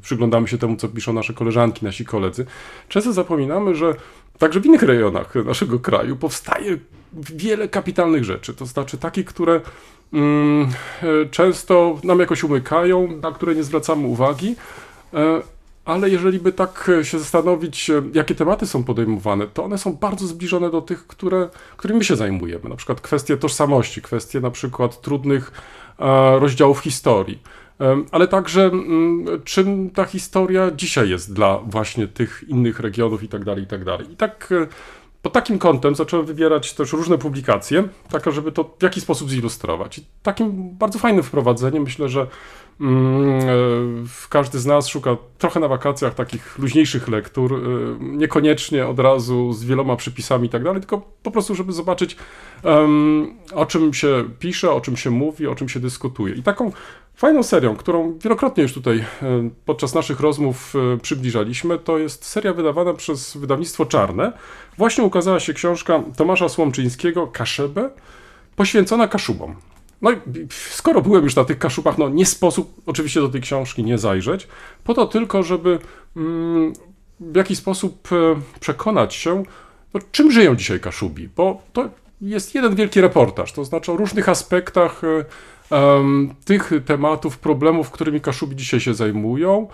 przyglądamy 0.01 0.47
się 0.47 0.57
temu, 0.57 0.75
co 0.75 0.87
piszą 0.87 1.13
nasze 1.13 1.33
koleżanki, 1.33 1.85
nasi 1.85 2.05
koledzy. 2.05 2.45
Często 2.89 3.13
zapominamy, 3.13 3.75
że 3.75 3.95
także 4.41 4.59
w 4.59 4.65
innych 4.65 4.83
rejonach 4.83 5.35
naszego 5.35 5.79
kraju 5.79 6.15
powstaje 6.15 6.77
wiele 7.13 7.67
kapitalnych 7.67 8.23
rzeczy, 8.23 8.53
to 8.53 8.65
znaczy 8.65 8.97
takich, 8.97 9.25
które 9.25 9.61
mm, 10.13 10.69
e, 11.03 11.25
często 11.31 11.99
nam 12.03 12.19
jakoś 12.19 12.43
umykają, 12.43 13.07
na 13.21 13.31
które 13.31 13.55
nie 13.55 13.63
zwracamy 13.63 14.07
uwagi. 14.07 14.55
E, 15.13 15.41
ale 15.85 16.09
jeżeli 16.09 16.39
by 16.39 16.51
tak 16.51 16.91
się 17.01 17.19
zastanowić, 17.19 17.89
e, 17.89 18.01
jakie 18.13 18.35
tematy 18.35 18.67
są 18.67 18.83
podejmowane, 18.83 19.47
to 19.47 19.63
one 19.63 19.77
są 19.77 19.93
bardzo 19.93 20.27
zbliżone 20.27 20.69
do 20.69 20.81
tych, 20.81 21.07
które, 21.07 21.49
którymi 21.77 22.05
się 22.05 22.15
zajmujemy. 22.15 22.69
Na 22.69 22.75
przykład 22.75 23.01
kwestie 23.01 23.37
tożsamości, 23.37 24.01
kwestie 24.01 24.39
na 24.39 24.51
przykład 24.51 25.01
trudnych 25.01 25.51
e, 25.99 26.39
rozdziałów 26.39 26.79
historii. 26.79 27.41
Ale 28.11 28.27
także 28.27 28.63
mm, 28.63 29.25
czym 29.43 29.89
ta 29.89 30.05
historia 30.05 30.71
dzisiaj 30.75 31.09
jest 31.09 31.33
dla 31.33 31.57
właśnie 31.57 32.07
tych 32.07 32.43
innych 32.47 32.79
regionów 32.79 33.23
i 33.23 33.27
tak 33.27 33.43
dalej, 33.43 33.63
i 33.63 33.67
tak 33.67 33.83
dalej. 33.83 34.11
I 34.11 34.15
tak 34.15 34.49
e, 34.51 34.67
pod 35.21 35.33
takim 35.33 35.59
kątem 35.59 35.95
zacząłem 35.95 36.25
wybierać 36.25 36.73
też 36.73 36.93
różne 36.93 37.17
publikacje, 37.17 37.83
tak 38.09 38.31
żeby 38.31 38.51
to 38.51 38.75
w 38.79 38.83
jakiś 38.83 39.03
sposób 39.03 39.29
zilustrować. 39.29 39.97
I 39.97 40.05
takim 40.23 40.77
bardzo 40.77 40.99
fajnym 40.99 41.23
wprowadzeniem 41.23 41.83
myślę, 41.83 42.09
że 42.09 42.27
mm, 42.81 43.39
e, 43.39 43.53
każdy 44.29 44.59
z 44.59 44.65
nas 44.65 44.87
szuka 44.87 45.17
trochę 45.37 45.59
na 45.59 45.67
wakacjach 45.67 46.13
takich 46.13 46.59
luźniejszych 46.59 47.07
lektur, 47.07 47.53
e, 47.53 47.57
niekoniecznie 47.99 48.87
od 48.87 48.99
razu 48.99 49.53
z 49.53 49.63
wieloma 49.63 49.95
przypisami 49.95 50.47
i 50.47 50.49
tak 50.49 50.63
dalej, 50.63 50.81
tylko 50.81 51.01
po 51.23 51.31
prostu, 51.31 51.55
żeby 51.55 51.73
zobaczyć 51.73 52.17
o 53.53 53.65
czym 53.65 53.93
się 53.93 54.23
pisze, 54.39 54.71
o 54.71 54.81
czym 54.81 54.97
się 54.97 55.09
mówi, 55.09 55.47
o 55.47 55.55
czym 55.55 55.69
się 55.69 55.79
dyskutuje. 55.79 56.35
I 56.35 56.43
taką 56.43 56.71
fajną 57.15 57.43
serią, 57.43 57.75
którą 57.75 58.17
wielokrotnie 58.19 58.63
już 58.63 58.73
tutaj 58.73 58.97
e, 58.99 59.05
podczas 59.65 59.93
naszych 59.93 60.19
rozmów 60.19 60.73
e, 60.75 60.97
przybliżaliśmy, 60.97 61.79
to 61.79 61.97
jest 61.97 62.25
seria 62.25 62.53
wydawana 62.53 62.93
przez 62.93 63.37
wydawnictwo 63.37 63.85
Czarne. 63.85 64.33
Właśnie 64.77 65.03
ukazała 65.03 65.39
się 65.39 65.53
książka 65.53 66.03
Tomasza 66.17 66.49
Słomczyńskiego 66.49 67.27
Kaszebę, 67.27 67.89
poświęcona 68.55 69.07
Kaszubom. 69.07 69.55
No 70.01 70.11
i 70.11 70.15
skoro 70.49 71.01
byłem 71.01 71.23
już 71.23 71.35
na 71.35 71.45
tych 71.45 71.59
Kaszubach, 71.59 71.97
no 71.97 72.09
nie 72.09 72.25
sposób 72.25 72.81
oczywiście 72.85 73.19
do 73.19 73.29
tej 73.29 73.41
książki 73.41 73.83
nie 73.83 73.97
zajrzeć, 73.97 74.47
po 74.83 74.93
to 74.93 75.05
tylko, 75.05 75.43
żeby 75.43 75.79
mm, 76.17 76.73
w 77.19 77.35
jakiś 77.35 77.57
sposób 77.57 78.09
e, 78.11 78.41
przekonać 78.59 79.15
się, 79.15 79.43
no, 79.93 79.99
czym 80.11 80.31
żyją 80.31 80.55
dzisiaj 80.55 80.79
Kaszubi, 80.79 81.29
bo 81.35 81.61
to 81.73 81.89
jest 82.21 82.55
jeden 82.55 82.75
wielki 82.75 83.01
reportaż, 83.01 83.53
to 83.53 83.65
znaczy 83.65 83.91
o 83.91 83.97
różnych 83.97 84.29
aspektach 84.29 85.01
tych 86.45 86.71
tematów, 86.85 87.37
problemów, 87.37 87.91
którymi 87.91 88.21
Kaszubi 88.21 88.55
dzisiaj 88.55 88.79
się 88.79 88.93
zajmują, 88.93 89.67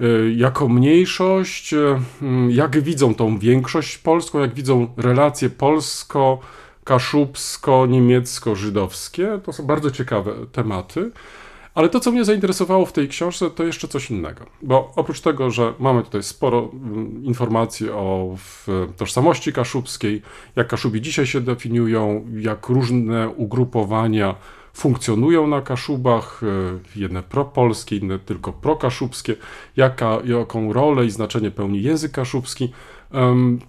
e, 0.00 0.04
jako 0.36 0.68
mniejszość, 0.68 1.74
e, 1.74 2.00
mm, 2.22 2.50
jak 2.50 2.80
widzą 2.80 3.14
tą 3.14 3.38
większość 3.38 3.98
polską, 3.98 4.38
jak 4.38 4.54
widzą 4.54 4.88
relacje 4.96 5.50
polsko, 5.50 6.38
kaszubsko-niemiecko-żydowskie. 6.84 9.40
To 9.42 9.52
są 9.52 9.66
bardzo 9.66 9.90
ciekawe 9.90 10.32
tematy. 10.52 11.10
Ale 11.74 11.88
to, 11.88 12.00
co 12.00 12.12
mnie 12.12 12.24
zainteresowało 12.24 12.86
w 12.86 12.92
tej 12.92 13.08
książce, 13.08 13.50
to 13.50 13.64
jeszcze 13.64 13.88
coś 13.88 14.10
innego. 14.10 14.44
Bo 14.62 14.92
oprócz 14.96 15.20
tego, 15.20 15.50
że 15.50 15.72
mamy 15.78 16.02
tutaj 16.02 16.22
sporo 16.22 16.70
mm, 16.72 17.24
informacji 17.24 17.90
o 17.90 18.36
tożsamości 18.96 19.52
kaszubskiej, 19.52 20.22
jak 20.56 20.68
Kaszubi 20.68 21.00
dzisiaj 21.00 21.26
się 21.26 21.40
definiują, 21.40 22.26
jak 22.38 22.68
różne 22.68 23.28
ugrupowania 23.28 24.34
funkcjonują 24.76 25.46
na 25.46 25.62
Kaszubach, 25.62 26.40
e, 26.42 26.98
jedne 27.00 27.22
propolskie, 27.22 27.96
inne 27.96 28.18
tylko 28.18 28.52
prokaszubskie, 28.52 29.36
jaka, 29.76 30.18
jaką 30.24 30.72
rolę 30.72 31.06
i 31.06 31.10
znaczenie 31.10 31.50
pełni 31.50 31.82
język 31.82 32.12
kaszubski, 32.12 32.72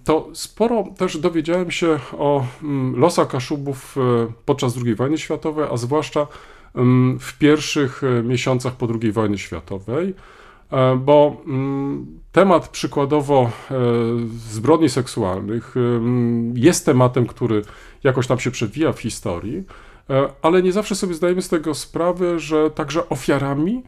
to 0.04 0.28
sporo 0.32 0.84
też 0.96 1.18
dowiedziałem 1.18 1.70
się 1.70 1.98
o 2.18 2.44
mm, 2.62 3.00
losach 3.00 3.28
Kaszubów 3.28 3.96
e, 3.98 4.32
podczas 4.44 4.78
II 4.84 4.94
wojny 4.94 5.18
światowej, 5.18 5.66
a 5.72 5.76
zwłaszcza 5.76 6.26
w 7.20 7.38
pierwszych 7.38 8.02
e, 8.04 8.22
miesiącach 8.22 8.76
po 8.76 8.88
II 9.02 9.12
wojny 9.12 9.38
światowej, 9.38 10.14
bo 10.96 11.36
mm, 11.46 12.06
temat 12.32 12.68
przykładowo 12.68 13.50
zbrodni 14.50 14.88
seksualnych 14.88 15.74
jest 16.54 16.86
tematem, 16.86 17.26
który 17.26 17.62
jakoś 18.04 18.26
tam 18.26 18.38
się 18.38 18.50
przewija 18.50 18.92
w 18.92 19.00
historii, 19.00 19.64
ale 20.42 20.62
nie 20.62 20.72
zawsze 20.72 20.94
sobie 20.94 21.14
zdajemy 21.14 21.42
z 21.42 21.48
tego 21.48 21.74
sprawę, 21.74 22.38
że 22.38 22.70
także 22.70 23.08
ofiarami 23.08 23.82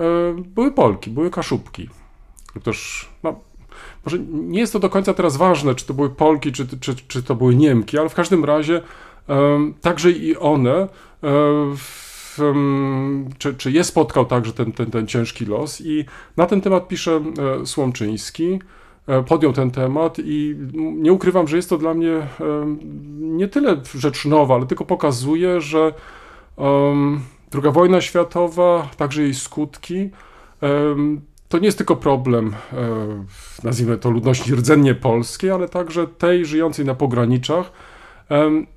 e, 0.00 0.04
były 0.34 0.72
Polki, 0.72 1.10
były 1.10 1.30
Kaszubki. 1.30 1.88
Też, 2.62 3.08
no, 3.22 3.40
może 4.04 4.18
nie 4.28 4.60
jest 4.60 4.72
to 4.72 4.78
do 4.78 4.90
końca 4.90 5.14
teraz 5.14 5.36
ważne, 5.36 5.74
czy 5.74 5.86
to 5.86 5.94
były 5.94 6.10
Polki, 6.10 6.52
czy, 6.52 6.66
czy, 6.80 6.94
czy 7.08 7.22
to 7.22 7.34
były 7.34 7.54
Niemki, 7.54 7.98
ale 7.98 8.08
w 8.08 8.14
każdym 8.14 8.44
razie 8.44 8.82
em, 9.28 9.74
także 9.80 10.10
i 10.10 10.36
one, 10.36 10.88
e, 11.22 11.28
czy, 13.38 13.54
czy 13.54 13.72
je 13.72 13.84
spotkał 13.84 14.24
także 14.24 14.52
ten, 14.52 14.72
ten, 14.72 14.90
ten 14.90 15.06
ciężki 15.06 15.46
los 15.46 15.80
i 15.80 16.04
na 16.36 16.46
ten 16.46 16.60
temat 16.60 16.88
pisze 16.88 17.20
e, 17.62 17.66
Słomczyński, 17.66 18.52
e, 18.52 18.81
podjął 19.28 19.52
ten 19.52 19.70
temat 19.70 20.16
i 20.24 20.56
nie 20.74 21.12
ukrywam, 21.12 21.48
że 21.48 21.56
jest 21.56 21.68
to 21.68 21.78
dla 21.78 21.94
mnie 21.94 22.12
em, 22.40 22.78
nie 23.36 23.48
tyle 23.48 23.76
rzecz 23.94 24.24
nowa, 24.24 24.54
ale 24.54 24.66
tylko 24.66 24.84
pokazuje, 24.84 25.60
że 25.60 25.92
em, 26.58 27.20
druga 27.50 27.70
wojna 27.70 28.00
światowa, 28.00 28.88
także 28.96 29.22
jej 29.22 29.34
skutki, 29.34 30.10
to 31.48 31.58
nie 31.58 31.66
jest 31.66 31.78
tylko 31.78 31.96
problem, 31.96 32.54
e, 32.72 33.24
nazwijmy 33.64 33.98
to 33.98 34.10
ludności 34.10 34.54
rdzennie 34.54 34.94
polskiej, 34.94 35.50
ale 35.50 35.68
także 35.68 36.06
tej 36.06 36.46
żyjącej 36.46 36.84
na 36.84 36.94
pograniczach. 36.94 37.72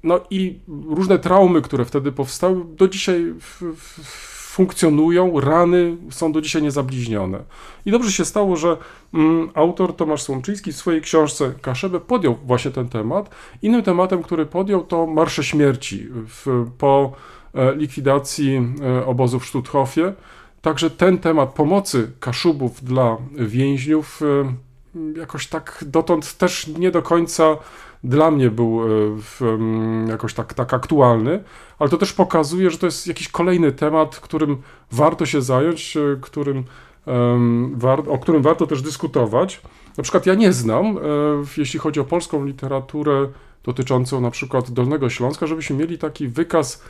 No 0.03 0.20
i 0.29 0.60
różne 0.89 1.20
traumy, 1.20 1.62
które 1.62 1.86
wtedy 1.86 2.12
powstały, 2.12 2.65
do 2.65 2.88
dzisiaj 2.88 3.34
w, 3.39 3.62
w, 3.75 4.35
funkcjonują, 4.55 5.39
rany 5.39 5.97
są 6.09 6.31
do 6.31 6.41
dzisiaj 6.41 6.62
niezabliźnione. 6.62 7.39
I 7.85 7.91
dobrze 7.91 8.12
się 8.12 8.25
stało, 8.25 8.55
że 8.55 8.77
mm, 9.13 9.50
autor 9.53 9.95
Tomasz 9.95 10.21
Słomczyński 10.21 10.71
w 10.71 10.75
swojej 10.75 11.01
książce 11.01 11.53
Kaszebę 11.62 12.00
podjął 12.00 12.35
właśnie 12.45 12.71
ten 12.71 12.89
temat. 12.89 13.29
Innym 13.62 13.83
tematem, 13.83 14.24
który 14.24 14.45
podjął, 14.45 14.83
to 14.83 15.07
Marsze 15.07 15.43
Śmierci 15.43 16.07
w, 16.12 16.65
po 16.77 17.12
e, 17.53 17.75
likwidacji 17.75 18.74
e, 18.81 19.05
obozu 19.05 19.39
w 19.39 19.45
Stutthofie. 19.45 20.13
Także 20.62 20.89
ten 20.89 21.17
temat 21.17 21.53
pomocy 21.53 22.12
Kaszubów 22.19 22.83
dla 22.83 23.17
więźniów 23.31 24.21
e, 24.21 25.19
jakoś 25.19 25.47
tak 25.47 25.83
dotąd 25.88 26.38
też 26.38 26.67
nie 26.67 26.91
do 26.91 27.01
końca 27.01 27.57
dla 28.05 28.31
mnie 28.31 28.51
był 28.51 28.81
e, 28.81 28.88
w, 29.17 29.41
jakoś 30.07 30.33
tak, 30.33 30.53
tak 30.53 30.74
aktualny, 30.74 31.43
ale 31.79 31.89
to 31.89 31.97
też 31.97 32.13
pokazuje, 32.13 32.71
że 32.71 32.77
to 32.77 32.85
jest 32.85 33.07
jakiś 33.07 33.27
kolejny 33.27 33.71
temat, 33.71 34.19
którym 34.19 34.57
warto 34.91 35.25
się 35.25 35.41
zająć, 35.41 35.97
e, 35.97 36.17
którym, 36.21 36.63
o 38.07 38.17
którym 38.17 38.41
warto 38.41 38.67
też 38.67 38.81
dyskutować. 38.81 39.62
Na 39.97 40.03
przykład 40.03 40.25
ja 40.25 40.33
nie 40.33 40.53
znam, 40.53 40.97
e, 40.97 41.01
jeśli 41.57 41.79
chodzi 41.79 42.00
o 42.00 42.03
polską 42.03 42.45
literaturę 42.45 43.27
dotyczącą 43.63 44.21
na 44.21 44.31
przykład 44.31 44.71
Dolnego 44.71 45.09
Śląska, 45.09 45.47
żebyśmy 45.47 45.75
mieli 45.75 45.97
taki 45.97 46.27
wykaz 46.27 46.83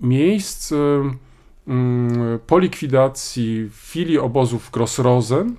miejsc 0.00 0.72
mm, 0.72 2.38
po 2.46 2.58
likwidacji 2.58 3.70
filii 3.72 4.18
obozów 4.18 4.70
Grossrosen, 4.70 5.56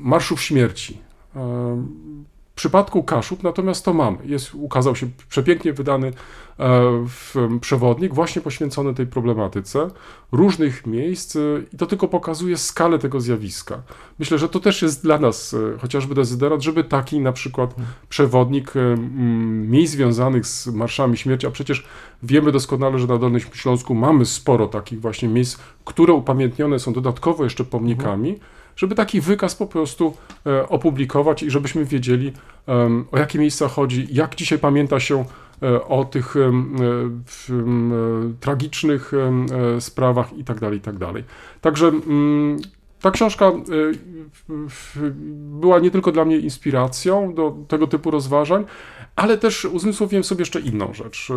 marszów 0.00 0.42
śmierci. 0.42 0.98
W 2.62 2.64
przypadku 2.64 3.02
Kaszub 3.02 3.42
natomiast 3.42 3.84
to 3.84 3.94
mamy. 3.94 4.18
Jest, 4.24 4.54
ukazał 4.54 4.96
się 4.96 5.06
przepięknie 5.28 5.72
wydany 5.72 6.06
e, 6.06 6.12
w, 7.08 7.34
przewodnik 7.60 8.14
właśnie 8.14 8.42
poświęcony 8.42 8.94
tej 8.94 9.06
problematyce 9.06 9.90
różnych 10.32 10.86
miejsc 10.86 11.36
e, 11.36 11.40
i 11.72 11.76
to 11.76 11.86
tylko 11.86 12.08
pokazuje 12.08 12.56
skalę 12.56 12.98
tego 12.98 13.20
zjawiska. 13.20 13.82
Myślę, 14.18 14.38
że 14.38 14.48
to 14.48 14.60
też 14.60 14.82
jest 14.82 15.02
dla 15.02 15.18
nas 15.18 15.54
e, 15.54 15.78
chociażby 15.78 16.14
dezyderat, 16.14 16.62
żeby 16.62 16.84
taki 16.84 17.20
na 17.20 17.32
przykład 17.32 17.74
przewodnik 18.08 18.76
e, 18.76 18.80
m, 18.80 19.70
miejsc 19.70 19.92
związanych 19.92 20.46
z 20.46 20.66
marszami 20.66 21.16
śmierci, 21.16 21.46
a 21.46 21.50
przecież 21.50 21.86
wiemy 22.22 22.52
doskonale, 22.52 22.98
że 22.98 23.06
na 23.06 23.18
Dolnym 23.18 23.40
Śląsku 23.40 23.94
mamy 23.94 24.24
sporo 24.24 24.66
takich 24.66 25.00
właśnie 25.00 25.28
miejsc, 25.28 25.58
które 25.84 26.12
upamiętnione 26.12 26.78
są 26.78 26.92
dodatkowo 26.92 27.44
jeszcze 27.44 27.64
pomnikami, 27.64 28.38
żeby 28.76 28.94
taki 28.94 29.20
wykaz 29.20 29.54
po 29.54 29.66
prostu 29.66 30.16
e, 30.46 30.68
opublikować 30.68 31.42
i 31.42 31.50
żebyśmy 31.50 31.84
wiedzieli, 31.84 32.32
o 33.12 33.18
jakie 33.18 33.38
miejsca 33.38 33.68
chodzi, 33.68 34.06
jak 34.10 34.34
dzisiaj 34.34 34.58
pamięta 34.58 35.00
się 35.00 35.24
e, 35.62 35.84
o 35.84 36.04
tych 36.04 36.34
e, 36.36 36.52
tragicznych 38.40 39.12
sprawach 39.80 40.32
i 40.32 40.44
tak 40.44 40.60
dalej, 40.60 40.78
i 40.78 40.80
tak. 40.80 40.94
Także 41.60 41.88
mm, 41.88 42.58
ta 43.00 43.10
książka 43.10 43.52
była 45.60 45.78
nie 45.78 45.90
tylko 45.90 46.12
dla 46.12 46.24
mnie 46.24 46.38
inspiracją 46.38 47.34
do 47.34 47.56
tego 47.68 47.86
typu 47.86 48.10
rozważań, 48.10 48.64
ale 49.16 49.38
też 49.38 49.64
uzmysłowiłem 49.64 50.24
sobie 50.24 50.42
jeszcze 50.42 50.60
inną 50.60 50.94
rzecz. 50.94 51.28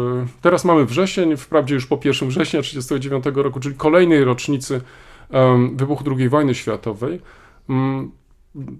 Teraz 0.42 0.66
mamy 0.66 0.86
wrzesień, 0.86 1.38
wprawdzie 1.38 1.76
już 1.76 1.86
po 1.86 1.96
1 1.96 2.30
września 2.30 2.62
1939 2.62 3.44
roku, 3.44 3.60
czyli 3.60 3.76
kolejnej 3.76 4.24
rocznicy 4.24 4.82
wybuchu 5.76 6.04
II 6.18 6.30
wojny 6.30 6.56
światowej. 6.56 7.22
Mm, 7.70 8.12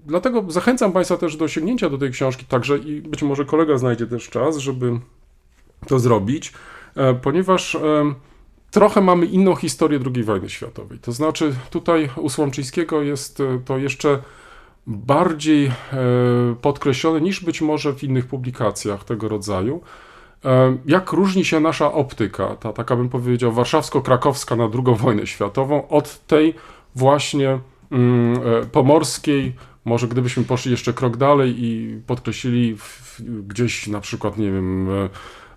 Dlatego 0.06 0.44
zachęcam 0.48 0.92
Państwa 0.92 1.16
też 1.16 1.36
do 1.36 1.48
sięgnięcia 1.48 1.90
do 1.90 1.98
tej 1.98 2.10
książki 2.10 2.44
także 2.44 2.78
i 2.78 3.00
być 3.00 3.22
może 3.22 3.44
kolega 3.44 3.78
znajdzie 3.78 4.06
też 4.06 4.30
czas, 4.30 4.56
żeby 4.56 5.00
to 5.86 5.98
zrobić, 5.98 6.52
e, 6.96 7.14
ponieważ 7.14 7.76
trochę 8.70 9.00
mamy 9.00 9.26
inną 9.26 9.54
historię 9.54 10.00
II 10.14 10.24
wojny 10.24 10.48
światowej. 10.48 10.98
To 10.98 11.12
znaczy, 11.12 11.54
tutaj 11.70 12.08
u 12.16 12.28
Słomczyńskiego 12.28 13.02
jest 13.02 13.40
e, 13.40 13.60
to 13.64 13.78
jeszcze 13.78 14.22
bardziej 14.86 15.66
e, 15.66 15.72
podkreślone 16.62 17.20
niż 17.20 17.44
być 17.44 17.60
może 17.60 17.92
w 17.92 18.04
innych 18.04 18.26
publikacjach 18.26 19.04
tego 19.04 19.28
rodzaju. 19.28 19.80
Jak 20.86 21.12
różni 21.12 21.44
się 21.44 21.60
nasza 21.60 21.92
optyka, 21.92 22.56
ta 22.56 22.72
taka 22.72 22.96
bym 22.96 23.08
powiedział 23.08 23.52
warszawsko-krakowska 23.52 24.56
na 24.56 24.64
II 24.64 24.96
wojnę 25.02 25.26
światową, 25.26 25.88
od 25.88 26.26
tej 26.26 26.54
właśnie 26.94 27.58
mm, 27.90 28.40
e, 28.62 28.66
pomorskiej, 28.66 29.54
może 29.84 30.08
gdybyśmy 30.08 30.44
poszli 30.44 30.70
jeszcze 30.70 30.92
krok 30.92 31.16
dalej 31.16 31.54
i 31.64 32.00
podkreślili 32.06 32.76
w, 32.76 33.22
gdzieś 33.46 33.86
na 33.86 34.00
przykład, 34.00 34.38
nie 34.38 34.50
wiem, 34.50 34.88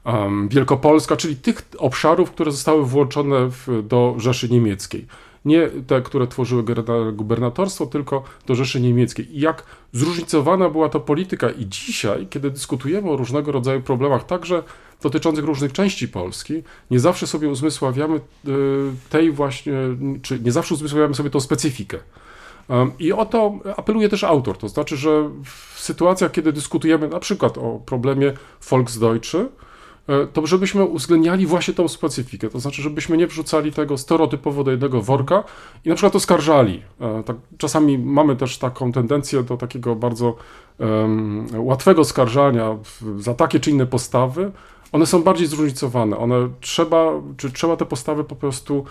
em, 0.06 0.50
Wielkopolska, 0.50 1.16
czyli 1.16 1.36
tych 1.36 1.70
obszarów, 1.78 2.32
które 2.32 2.52
zostały 2.52 2.86
włączone 2.86 3.50
w, 3.50 3.84
do 3.88 4.16
Rzeszy 4.18 4.50
Niemieckiej. 4.50 5.08
Nie 5.46 5.70
te, 5.88 6.02
które 6.02 6.28
tworzyły 6.28 6.64
guberna- 6.64 7.12
gubernatorstwo, 7.12 7.86
tylko 7.86 8.24
do 8.48 8.56
Rzeszy 8.56 8.82
Niemieckiej. 8.82 9.38
I 9.38 9.40
jak 9.40 9.64
zróżnicowana 9.92 10.70
była 10.70 10.90
to 10.90 11.00
polityka. 11.00 11.50
I 11.50 11.66
dzisiaj, 11.66 12.28
kiedy 12.30 12.52
dyskutujemy 12.52 13.10
o 13.10 13.18
różnego 13.18 13.52
rodzaju 13.52 13.82
problemach, 13.82 14.26
także 14.26 14.64
dotyczących 15.02 15.46
różnych 15.46 15.74
części 15.74 16.08
Polski, 16.08 16.64
nie 16.92 17.00
zawsze 17.00 17.28
sobie 17.28 17.50
uzmysławiamy 17.50 18.16
y, 18.16 18.22
tej 19.10 19.32
właśnie, 19.32 19.74
czy 20.22 20.40
nie 20.40 20.52
zawsze 20.52 20.74
uzmysławiamy 20.74 21.16
sobie 21.16 21.30
tą 21.30 21.40
specyfikę. 21.40 22.00
I 23.00 23.14
o 23.14 23.26
to 23.26 23.54
apeluje 23.78 24.10
też 24.10 24.24
autor, 24.24 24.58
to 24.58 24.70
znaczy, 24.70 24.98
że 24.98 25.30
w 25.74 25.80
sytuacjach, 25.80 26.32
kiedy 26.32 26.54
dyskutujemy 26.54 27.08
na 27.08 27.20
przykład 27.20 27.58
o 27.58 27.82
problemie 27.86 28.34
Volksdeutsche, 28.70 29.40
e, 29.40 29.48
to 30.34 30.48
żebyśmy 30.48 30.84
uwzględniali 30.84 31.46
właśnie 31.46 31.74
tą 31.74 31.88
specyfikę, 31.88 32.50
to 32.50 32.60
znaczy, 32.60 32.82
żebyśmy 32.82 33.18
nie 33.18 33.28
wrzucali 33.28 33.72
tego 33.72 33.98
stereotypowo 33.98 34.64
do 34.64 34.72
jednego 34.72 35.02
worka 35.02 35.44
i 35.86 35.90
na 35.90 35.96
przykład 35.96 36.16
oskarżali. 36.16 36.82
E, 37.02 37.24
Tak, 37.24 37.36
czasami 37.58 37.98
mamy 37.98 38.36
też 38.36 38.58
taką 38.58 38.92
tendencję 38.92 39.44
do 39.44 39.58
takiego 39.58 39.96
bardzo 39.96 40.36
em, 40.80 41.46
łatwego 41.58 42.02
oskarżania 42.02 42.74
w- 42.84 43.22
za 43.22 43.34
takie 43.34 43.60
czy 43.60 43.72
inne 43.72 43.86
postawy. 43.86 44.52
One 44.92 45.06
są 45.06 45.24
bardziej 45.24 45.48
zróżnicowane. 45.48 46.18
One 46.18 46.50
trzeba, 46.62 47.12
czy 47.38 47.52
trzeba 47.52 47.76
te 47.78 47.86
postawy 47.86 48.24
po 48.24 48.36
prostu 48.36 48.86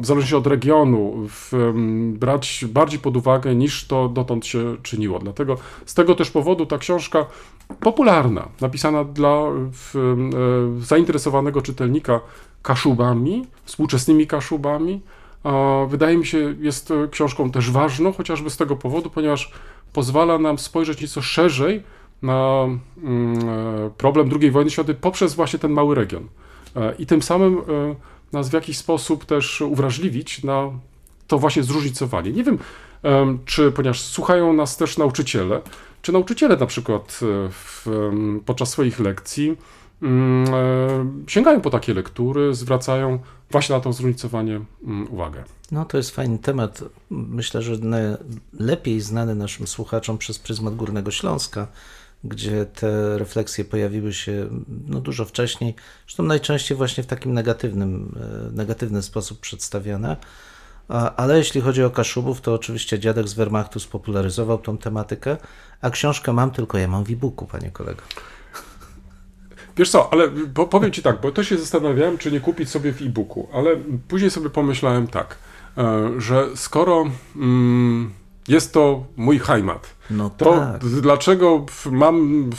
w 0.00 0.06
zależności 0.06 0.36
od 0.36 0.46
regionu 0.46 1.14
w, 1.28 1.72
brać 2.12 2.64
bardziej 2.68 3.00
pod 3.00 3.16
uwagę 3.16 3.54
niż 3.54 3.86
to 3.86 4.08
dotąd 4.08 4.46
się 4.46 4.76
czyniło. 4.82 5.18
Dlatego 5.18 5.56
z 5.86 5.94
tego 5.94 6.14
też 6.14 6.30
powodu 6.30 6.66
ta 6.66 6.78
książka 6.78 7.26
popularna, 7.80 8.48
napisana 8.60 9.04
dla 9.04 9.42
w, 9.72 9.96
e, 9.96 10.84
zainteresowanego 10.84 11.62
czytelnika 11.62 12.20
Kaszubami, 12.62 13.46
współczesnymi 13.64 14.26
Kaszubami, 14.26 15.00
wydaje 15.88 16.16
mi 16.16 16.26
się 16.26 16.54
jest 16.60 16.92
książką 17.10 17.50
też 17.50 17.70
ważną, 17.70 18.12
chociażby 18.12 18.50
z 18.50 18.56
tego 18.56 18.76
powodu, 18.76 19.10
ponieważ 19.10 19.52
pozwala 19.92 20.38
nam 20.38 20.58
spojrzeć 20.58 21.00
nieco 21.00 21.22
szerzej 21.22 21.82
na 22.22 22.66
mm, 23.02 23.48
e, 23.48 23.90
problem 23.96 24.30
II 24.40 24.50
wojny 24.50 24.70
światowej 24.70 24.96
poprzez 25.00 25.34
właśnie 25.34 25.58
ten 25.58 25.72
mały 25.72 25.94
region. 25.94 26.28
E, 26.76 26.94
I 26.98 27.06
tym 27.06 27.22
samym 27.22 27.62
nas 28.32 28.48
w 28.48 28.52
jakiś 28.52 28.78
sposób 28.78 29.24
też 29.24 29.60
uwrażliwić 29.60 30.44
na 30.44 30.70
to 31.26 31.38
właśnie 31.38 31.62
zróżnicowanie. 31.62 32.32
Nie 32.32 32.44
wiem, 32.44 32.58
em, 33.02 33.38
czy 33.44 33.72
ponieważ 33.72 34.00
słuchają 34.00 34.52
nas 34.52 34.76
też 34.76 34.98
nauczyciele, 34.98 35.60
czy 36.02 36.12
nauczyciele 36.12 36.56
na 36.56 36.66
przykład 36.66 37.20
e, 37.22 37.48
w, 37.50 37.86
podczas 38.46 38.70
swoich 38.70 39.00
lekcji 39.00 39.56
mm, 40.02 40.54
e, 40.54 41.30
sięgają 41.30 41.60
po 41.60 41.70
takie 41.70 41.94
lektury, 41.94 42.54
zwracają 42.54 43.18
właśnie 43.50 43.74
na 43.74 43.80
to 43.80 43.92
zróżnicowanie 43.92 44.60
mm, 44.84 45.12
uwagę. 45.12 45.44
No 45.70 45.84
to 45.84 45.96
jest 45.96 46.10
fajny 46.10 46.38
temat. 46.38 46.84
Myślę, 47.10 47.62
że 47.62 47.76
lepiej 48.52 49.00
znany 49.00 49.34
naszym 49.34 49.66
słuchaczom 49.66 50.18
przez 50.18 50.38
pryzmat 50.38 50.76
Górnego 50.76 51.10
Śląska, 51.10 51.66
gdzie 52.24 52.66
te 52.66 53.18
refleksje 53.18 53.64
pojawiły 53.64 54.12
się 54.12 54.48
no, 54.86 55.00
dużo 55.00 55.24
wcześniej, 55.24 55.74
zresztą 56.06 56.22
najczęściej 56.22 56.76
właśnie 56.76 57.04
w 57.04 57.06
takim 57.06 57.34
negatywnym, 57.34 58.18
e, 58.50 58.56
negatywny 58.56 59.02
sposób 59.02 59.40
przedstawiane. 59.40 60.16
Ale 61.16 61.38
jeśli 61.38 61.60
chodzi 61.60 61.84
o 61.84 61.90
Kaszubów, 61.90 62.40
to 62.40 62.54
oczywiście 62.54 62.98
dziadek 62.98 63.28
z 63.28 63.34
Wehrmachtu 63.34 63.80
spopularyzował 63.80 64.58
tą 64.58 64.78
tematykę, 64.78 65.36
a 65.80 65.90
książkę 65.90 66.32
mam 66.32 66.50
tylko 66.50 66.78
ja 66.78 66.88
mam 66.88 67.04
w 67.04 67.10
e-booku, 67.10 67.46
panie 67.46 67.70
kolego. 67.70 68.02
Wiesz 69.76 69.90
co, 69.90 70.12
ale 70.12 70.28
po, 70.54 70.66
powiem 70.66 70.92
ci 70.92 71.02
tak, 71.02 71.20
bo 71.20 71.32
to 71.32 71.44
się 71.44 71.58
zastanawiałem, 71.58 72.18
czy 72.18 72.32
nie 72.32 72.40
kupić 72.40 72.70
sobie 72.70 72.92
w 72.92 73.02
e-booku, 73.02 73.48
ale 73.52 73.76
później 74.08 74.30
sobie 74.30 74.50
pomyślałem 74.50 75.06
tak, 75.06 75.38
e, 75.78 76.10
że 76.18 76.56
skoro 76.56 77.04
mm, 77.36 78.12
jest 78.48 78.72
to 78.72 79.04
mój 79.16 79.38
heimat, 79.38 79.86
No 80.10 80.30
to 80.30 80.44
tak. 80.52 80.84
dlaczego 80.84 81.66
mam 81.90 82.50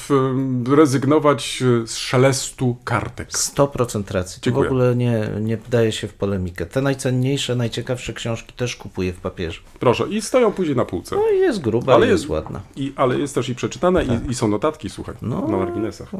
rezygnować 0.75 1.63
e, 1.83 1.87
z 1.87 1.95
szelestu 1.97 2.77
kartek? 2.83 3.29
100% 3.31 4.11
racji. 4.13 4.35
Tu 4.35 4.41
w 4.41 4.43
Dziękuję. 4.43 4.69
ogóle 4.69 4.95
nie, 4.95 5.29
nie 5.41 5.57
daje 5.69 5.91
się 5.91 6.07
w 6.07 6.13
polemikę. 6.13 6.65
Te 6.65 6.81
najcenniejsze, 6.81 7.55
najciekawsze 7.55 8.13
książki 8.13 8.53
też 8.53 8.75
kupuję 8.75 9.13
w 9.13 9.19
papierze. 9.19 9.59
Proszę, 9.79 10.03
i 10.09 10.21
stoją 10.21 10.51
później 10.51 10.75
na 10.77 10.85
półce. 10.85 11.15
No 11.15 11.21
i 11.35 11.39
jest 11.39 11.61
gruba, 11.61 11.93
Ale 11.95 12.07
jest, 12.07 12.23
jest- 12.23 12.29
ładna. 12.31 12.61
I, 12.75 12.93
ale 12.95 13.19
jest 13.19 13.35
też 13.35 13.49
i 13.49 13.55
przeczytane, 13.55 14.03
i, 14.05 14.31
i 14.31 14.35
są 14.35 14.47
notatki, 14.47 14.89
słuchaj, 14.89 15.15
No. 15.21 15.47
na 15.47 15.57
marginesach. 15.57 16.11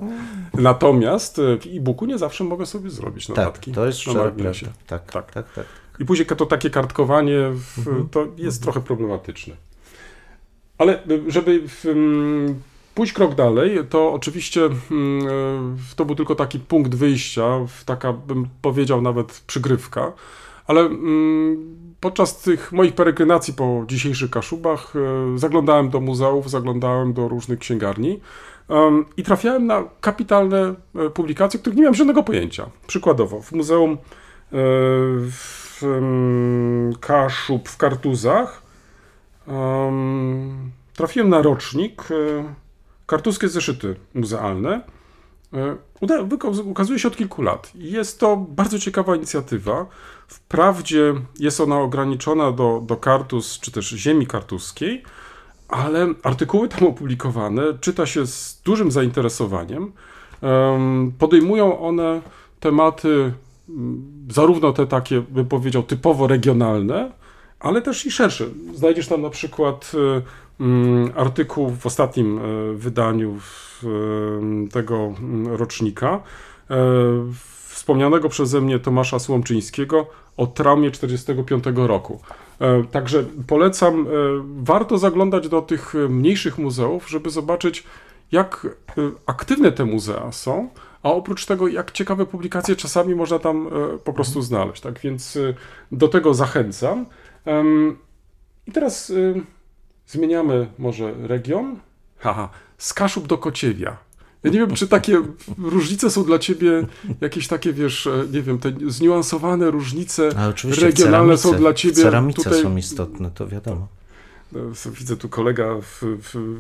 Natomiast 0.53 1.39
e, 1.39 1.41
w 1.57 1.65
e-booku 1.65 2.05
nie 2.05 2.17
zawsze 2.17 2.43
mogę 2.43 2.65
sobie 2.65 2.89
zrobić 2.89 3.27
Tak, 3.27 3.37
notatki 3.37 3.71
to 3.71 3.85
jest 3.85 4.07
na 4.07 4.13
marginesie. 4.13 4.65
Tak, 4.87 5.11
Tak. 5.11 5.11
tak, 5.11 5.31
tak. 5.31 5.53
tak. 5.53 5.65
I 5.99 6.05
później 6.05 6.25
to 6.25 6.45
takie 6.45 6.69
kartkowanie 6.69 7.37
w, 7.53 7.77
Mhm. 7.87 8.09
to 8.09 8.27
jest 8.37 8.63
trochę 8.63 8.79
problematyczne. 8.81 9.55
Ale 10.77 11.03
y, 11.11 11.31
żeby 11.31 11.61
w, 11.67 11.85
mm, 11.85 12.61
pójść 12.95 13.13
krok 13.13 13.35
dalej, 13.35 13.79
to 13.89 14.13
oczywiście 14.13 14.61
mm, 14.65 15.27
y, 15.91 15.95
to 15.95 16.05
był 16.05 16.15
tylko 16.15 16.35
taki 16.35 16.59
punkt 16.59 16.95
wyjścia, 16.95 17.59
w 17.67 17.83
taka 17.83 18.13
bym 18.13 18.47
powiedział 18.61 19.01
nawet 19.01 19.43
przygrywka, 19.47 20.13
ale 20.67 20.81
mm, 20.81 21.75
podczas 21.99 22.41
tych 22.41 22.71
moich 22.71 22.95
peregrinacji 22.95 23.53
po 23.53 23.83
dzisiejszych 23.87 24.29
Kaszubach 24.31 24.93
y, 25.35 25.39
zaglądałem 25.39 25.89
do 25.89 25.99
muzeów, 25.99 26.49
zaglądałem 26.49 27.13
do 27.13 27.27
różnych 27.27 27.59
księgarni 27.59 28.19
em, 28.69 29.05
i 29.17 29.23
trafiałem 29.23 29.67
na 29.67 29.83
kapitalne 30.01 30.73
e, 30.95 31.09
publikacje, 31.09 31.59
których 31.59 31.77
nie 31.77 31.81
miałem 31.81 31.95
żadnego 31.95 32.23
pojęcia. 32.23 32.69
Przykładowo 32.87 33.41
w 33.41 33.51
Muzeum 33.51 33.91
e, 33.91 34.57
w 35.81 36.91
Kaszub 36.99 37.69
w 37.69 37.77
Kartuzach 37.77 38.61
em, 39.47 40.71
trafiłem 40.93 41.29
na 41.29 41.41
rocznik 41.41 42.01
e, 42.11 42.53
Kartuzskie 43.05 43.47
zeszyty 43.47 43.95
muzealne. 44.13 44.81
E, 45.53 45.75
uda- 46.01 46.61
Ukazuje 46.63 46.99
się 46.99 47.07
od 47.07 47.17
kilku 47.17 47.41
lat. 47.41 47.71
Jest 47.75 48.19
to 48.19 48.37
bardzo 48.37 48.79
ciekawa 48.79 49.15
inicjatywa. 49.15 49.85
Wprawdzie 50.27 51.13
jest 51.39 51.61
ona 51.61 51.79
ograniczona 51.79 52.51
do, 52.51 52.81
do 52.85 52.97
Kartuz, 52.97 53.59
czy 53.59 53.71
też 53.71 53.89
ziemi 53.89 54.27
kartuskiej, 54.27 55.03
ale 55.67 56.07
artykuły 56.23 56.67
tam 56.69 56.87
opublikowane 56.87 57.61
czyta 57.81 58.05
się 58.05 58.27
z 58.27 58.61
dużym 58.65 58.91
zainteresowaniem. 58.91 59.91
Em, 60.41 61.11
Podejmują 61.19 61.79
one 61.79 62.21
tematy, 62.59 63.33
zarówno 64.29 64.73
te 64.73 64.87
takie, 64.87 65.21
bym 65.21 65.45
powiedział, 65.45 65.83
typowo 65.83 66.27
regionalne, 66.27 67.11
ale 67.59 67.81
też 67.81 68.05
i 68.05 68.11
szersze. 68.11 68.45
Znajdziesz 68.75 69.07
tam 69.07 69.21
na 69.21 69.29
przykład 69.29 69.91
e, 70.59 70.63
mm, 70.63 71.11
artykuł 71.15 71.69
w 71.69 71.85
ostatnim 71.85 72.37
e, 72.37 72.41
wydaniu 72.73 73.37
e, 73.83 73.87
tego 74.69 74.95
mm, 74.95 75.47
rocznika 75.47 76.23
e, 76.69 76.75
wspomnianego 77.67 78.29
przeze 78.29 78.61
mnie 78.61 78.79
Tomasza 78.79 79.19
Słomczyńskiego 79.19 80.07
o 80.37 80.47
traumie 80.47 80.91
45 80.91 81.63
roku. 81.75 82.19
E, 82.59 82.83
Także 82.83 83.23
polecam, 83.47 84.07
warto 84.61 84.97
zaglądać 84.97 85.49
do 85.49 85.61
tych 85.61 85.93
mniejszych 86.09 86.57
muzeów, 86.57 87.09
żeby 87.09 87.29
zobaczyć, 87.29 87.83
jak 88.31 88.67
aktywne 89.25 89.71
te 89.71 89.85
muzea 89.85 90.31
są, 90.31 90.69
a 91.03 91.09
oprócz 91.09 91.45
tego, 91.45 91.67
jak 91.67 91.91
ciekawe 91.91 92.25
publikacje 92.25 92.75
czasami 92.75 93.15
można 93.15 93.39
tam 93.39 93.67
e, 93.67 93.97
po 93.97 94.13
prostu 94.13 94.41
znaleźć. 94.41 94.81
Tak 94.81 94.99
więc 94.99 95.35
e, 95.37 95.53
do 95.91 96.07
tego 96.07 96.33
zachęcam. 96.33 97.05
I 98.67 98.71
teraz 98.71 99.09
e, 99.09 99.13
zmieniamy 100.07 100.67
może 100.77 101.13
region. 101.27 101.79
Haha, 102.17 102.49
z 102.77 102.93
Kaszub 102.93 103.27
do 103.27 103.37
Kociewia. 103.37 103.97
Ja 104.43 104.51
nie 104.51 104.59
wiem, 104.59 104.75
czy 104.75 104.87
takie 104.87 105.21
różnice 105.57 106.09
są 106.09 106.23
dla 106.23 106.39
ciebie 106.39 106.87
jakieś 107.21 107.47
takie, 107.47 107.73
wiesz, 107.73 108.09
nie 108.31 108.41
wiem, 108.41 108.59
te 108.59 108.71
zniuansowane 108.87 109.71
różnice 109.71 110.29
regionalne 110.81 111.37
ceramice, 111.37 111.37
są 111.37 111.55
dla 111.55 111.73
ciebie 111.73 111.95
ceramice 111.95 112.43
tutaj... 112.43 112.61
są 112.61 112.77
istotne, 112.77 113.31
to 113.31 113.47
wiadomo. 113.47 113.87
E, 114.55 114.91
Widzę 114.91 115.17
tu 115.17 115.29
kolega 115.29 115.75
w, 115.81 116.01
w, 116.01 116.59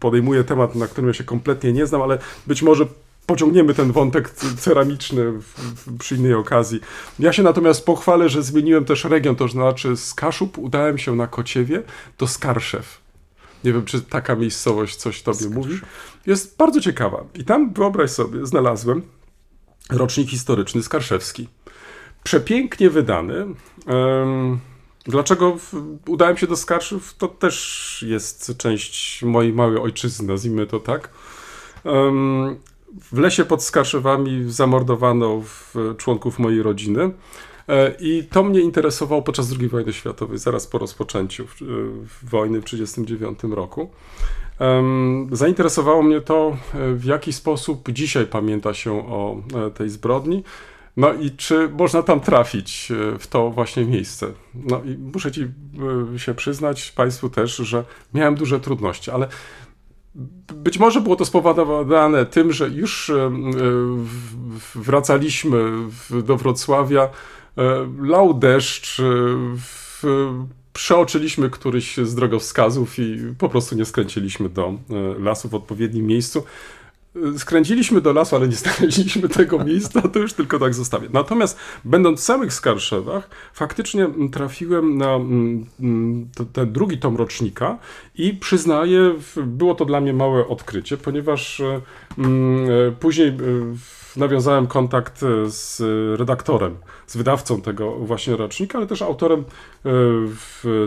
podejmuje 0.00 0.44
temat, 0.44 0.74
na 0.74 0.86
którym 0.86 1.08
ja 1.08 1.14
się 1.14 1.24
kompletnie 1.24 1.72
nie 1.72 1.86
znam, 1.86 2.02
ale 2.02 2.18
być 2.46 2.62
może 2.62 2.86
pociągniemy 3.26 3.74
ten 3.74 3.92
wątek 3.92 4.30
ceramiczny 4.58 5.32
przy 5.98 6.16
innej 6.16 6.34
okazji. 6.34 6.80
Ja 7.18 7.32
się 7.32 7.42
natomiast 7.42 7.86
pochwalę, 7.86 8.28
że 8.28 8.42
zmieniłem 8.42 8.84
też 8.84 9.04
region, 9.04 9.36
to 9.36 9.48
znaczy 9.48 9.96
z 9.96 10.14
Kaszub 10.14 10.58
udałem 10.58 10.98
się 10.98 11.16
na 11.16 11.26
Kociewie 11.26 11.82
do 12.18 12.26
Skarszew. 12.26 13.00
Nie 13.64 13.72
wiem, 13.72 13.84
czy 13.84 14.00
taka 14.00 14.36
miejscowość 14.36 14.96
coś 14.96 15.22
tobie 15.22 15.48
mówi. 15.48 15.80
Jest 16.26 16.56
bardzo 16.56 16.80
ciekawa. 16.80 17.24
I 17.34 17.44
tam, 17.44 17.72
wyobraź 17.72 18.10
sobie, 18.10 18.46
znalazłem 18.46 19.02
rocznik 19.90 20.28
historyczny 20.28 20.82
Skarszewski. 20.82 21.48
Przepięknie 22.24 22.90
wydany. 22.90 23.46
Dlaczego 25.04 25.56
udałem 26.06 26.36
się 26.36 26.46
do 26.46 26.56
Skarszów? 26.56 27.14
To 27.14 27.28
też 27.28 28.04
jest 28.08 28.56
część 28.58 29.22
mojej 29.22 29.52
małej 29.52 29.78
ojczyzny, 29.78 30.28
nazwijmy 30.28 30.66
to 30.66 30.80
tak. 30.80 31.08
W 33.00 33.18
lesie 33.18 33.44
pod 33.44 33.62
Skarszewami 33.62 34.44
zamordowano 34.52 35.42
członków 35.96 36.38
mojej 36.38 36.62
rodziny. 36.62 37.10
E, 37.68 37.94
I 38.00 38.24
to 38.30 38.42
mnie 38.42 38.60
interesowało 38.60 39.22
podczas 39.22 39.54
II 39.60 39.68
wojny 39.68 39.92
światowej, 39.92 40.38
zaraz 40.38 40.66
po 40.66 40.78
rozpoczęciu 40.78 41.46
wojny 42.22 42.60
w 42.60 42.64
1939 42.64 43.56
roku. 43.56 43.90
Zainteresowało 45.32 46.02
mnie 46.02 46.20
to, 46.20 46.56
e, 46.74 46.94
w 46.94 47.04
jaki 47.04 47.32
sposób 47.32 47.90
dzisiaj 47.92 48.26
pamięta 48.26 48.74
się 48.74 48.92
o 48.92 49.36
e, 49.66 49.70
tej 49.70 49.88
zbrodni. 49.88 50.44
No 50.96 51.14
i 51.14 51.30
czy 51.30 51.68
można 51.68 52.02
tam 52.02 52.20
trafić 52.20 52.92
w 53.18 53.26
to 53.26 53.50
właśnie 53.50 53.84
miejsce? 53.84 54.26
No 54.54 54.82
i 54.84 54.98
muszę 54.98 55.32
ci 55.32 55.46
się 56.16 56.34
przyznać, 56.34 56.90
Państwu 56.90 57.30
też, 57.30 57.56
że 57.56 57.84
miałem 58.14 58.34
duże 58.34 58.60
trudności, 58.60 59.10
ale 59.10 59.28
być 60.54 60.78
może 60.78 61.00
było 61.00 61.16
to 61.16 61.24
spowodowane 61.24 62.26
tym, 62.26 62.52
że 62.52 62.68
już 62.68 63.10
e, 63.10 63.30
w- 63.30 64.74
wracaliśmy 64.74 65.72
do 66.24 66.36
Wrocławia, 66.36 67.02
e, 67.02 67.10
lał 68.00 68.34
deszcz, 68.34 69.00
e, 69.00 69.04
przeoczyliśmy 70.72 71.50
któryś 71.50 71.96
z 71.96 72.14
drogowskazów 72.14 72.98
i 72.98 73.18
po 73.38 73.48
prostu 73.48 73.74
nie 73.76 73.84
skręciliśmy 73.84 74.48
do 74.48 74.66
e, 74.68 74.74
lasu 75.18 75.48
w 75.48 75.54
odpowiednim 75.54 76.06
miejscu. 76.06 76.44
Skręciliśmy 77.38 78.00
do 78.00 78.12
lasu, 78.12 78.36
ale 78.36 78.48
nie 78.48 78.56
znaleźliśmy 78.56 79.28
tego 79.28 79.64
miejsca, 79.64 80.02
to 80.08 80.18
już 80.18 80.32
tylko 80.32 80.58
tak 80.58 80.74
zostawię. 80.74 81.08
Natomiast 81.12 81.58
będąc 81.84 82.20
w 82.20 82.22
samych 82.22 82.52
Skarszewach, 82.52 83.30
faktycznie 83.52 84.08
trafiłem 84.32 84.98
na 84.98 85.14
mm, 85.14 85.66
mm, 85.80 86.28
ten 86.52 86.72
drugi 86.72 86.98
tom 86.98 87.16
rocznika 87.16 87.78
i 88.14 88.34
przyznaję, 88.34 89.14
było 89.36 89.74
to 89.74 89.84
dla 89.84 90.00
mnie 90.00 90.12
małe 90.12 90.48
odkrycie, 90.48 90.96
ponieważ 90.96 91.60
e, 91.60 91.80
mm, 92.18 92.70
e, 92.70 92.92
później 92.92 93.28
e, 93.28 93.34
nawiązałem 94.16 94.66
kontakt 94.66 95.20
z 95.46 95.80
redaktorem, 96.18 96.76
z 97.06 97.16
wydawcą 97.16 97.62
tego 97.62 97.96
właśnie 97.96 98.36
rocznika, 98.36 98.78
ale 98.78 98.86
też 98.86 99.02
autorem 99.02 99.44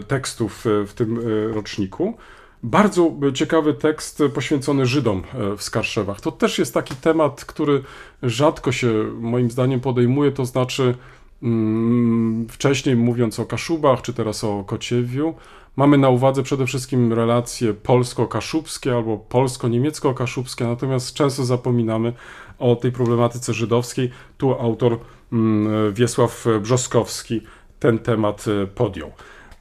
tekstów 0.08 0.66
w 0.66 0.94
tym 0.96 1.20
roczniku. 1.54 2.18
Bardzo 2.64 3.12
ciekawy 3.34 3.74
tekst 3.74 4.24
poświęcony 4.34 4.86
Żydom 4.86 5.24
e, 5.34 5.58
w 5.58 5.64
Skarszewach. 5.64 6.22
To 6.22 6.32
też 6.32 6.60
jest 6.60 6.74
taki 6.74 6.96
temat, 6.96 7.46
który 7.46 7.84
rzadko 8.24 8.72
się 8.72 8.94
moim 9.20 9.52
zdaniem 9.52 9.80
podejmuje, 9.80 10.32
to 10.32 10.46
znaczy 10.46 10.96
mm, 11.44 12.48
wcześniej 12.50 12.96
mówiąc 12.96 13.40
o 13.40 13.46
Kaszubach, 13.46 14.02
czy 14.02 14.14
teraz 14.14 14.44
o 14.44 14.64
Kociewiu, 14.64 15.34
mamy 15.76 15.98
na 15.98 16.10
uwadze 16.10 16.44
przede 16.44 16.66
wszystkim 16.66 17.14
relacje 17.14 17.74
polsko-kaszubskie 17.74 18.96
albo 18.96 19.18
polsko-niemiecko-kaszubskie, 19.18 20.68
natomiast 20.68 21.14
często 21.14 21.46
zapominamy 21.46 22.14
o 22.60 22.76
tej 22.76 22.92
problematyce 22.92 23.54
żydowskiej. 23.54 24.10
Tu 24.38 24.54
autor 24.54 25.00
mm, 25.34 25.94
Wiesław 25.94 26.46
Brzoskowski 26.62 27.42
ten 27.80 28.00
temat 28.00 28.46
e, 28.48 28.68
podjął. 28.68 29.12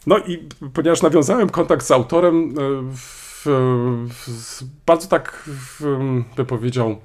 No 0.07 0.19
i 0.19 0.49
ponieważ 0.75 1.03
nawiązałem 1.03 1.51
kontakt 1.51 1.87
z 1.87 1.91
autorem, 1.91 2.51
e, 2.51 2.53
w, 2.97 3.47
w, 4.09 4.63
bardzo 4.87 5.09
tak, 5.09 5.43
w, 5.47 5.99
by 6.37 6.45
powiedział, 6.45 6.97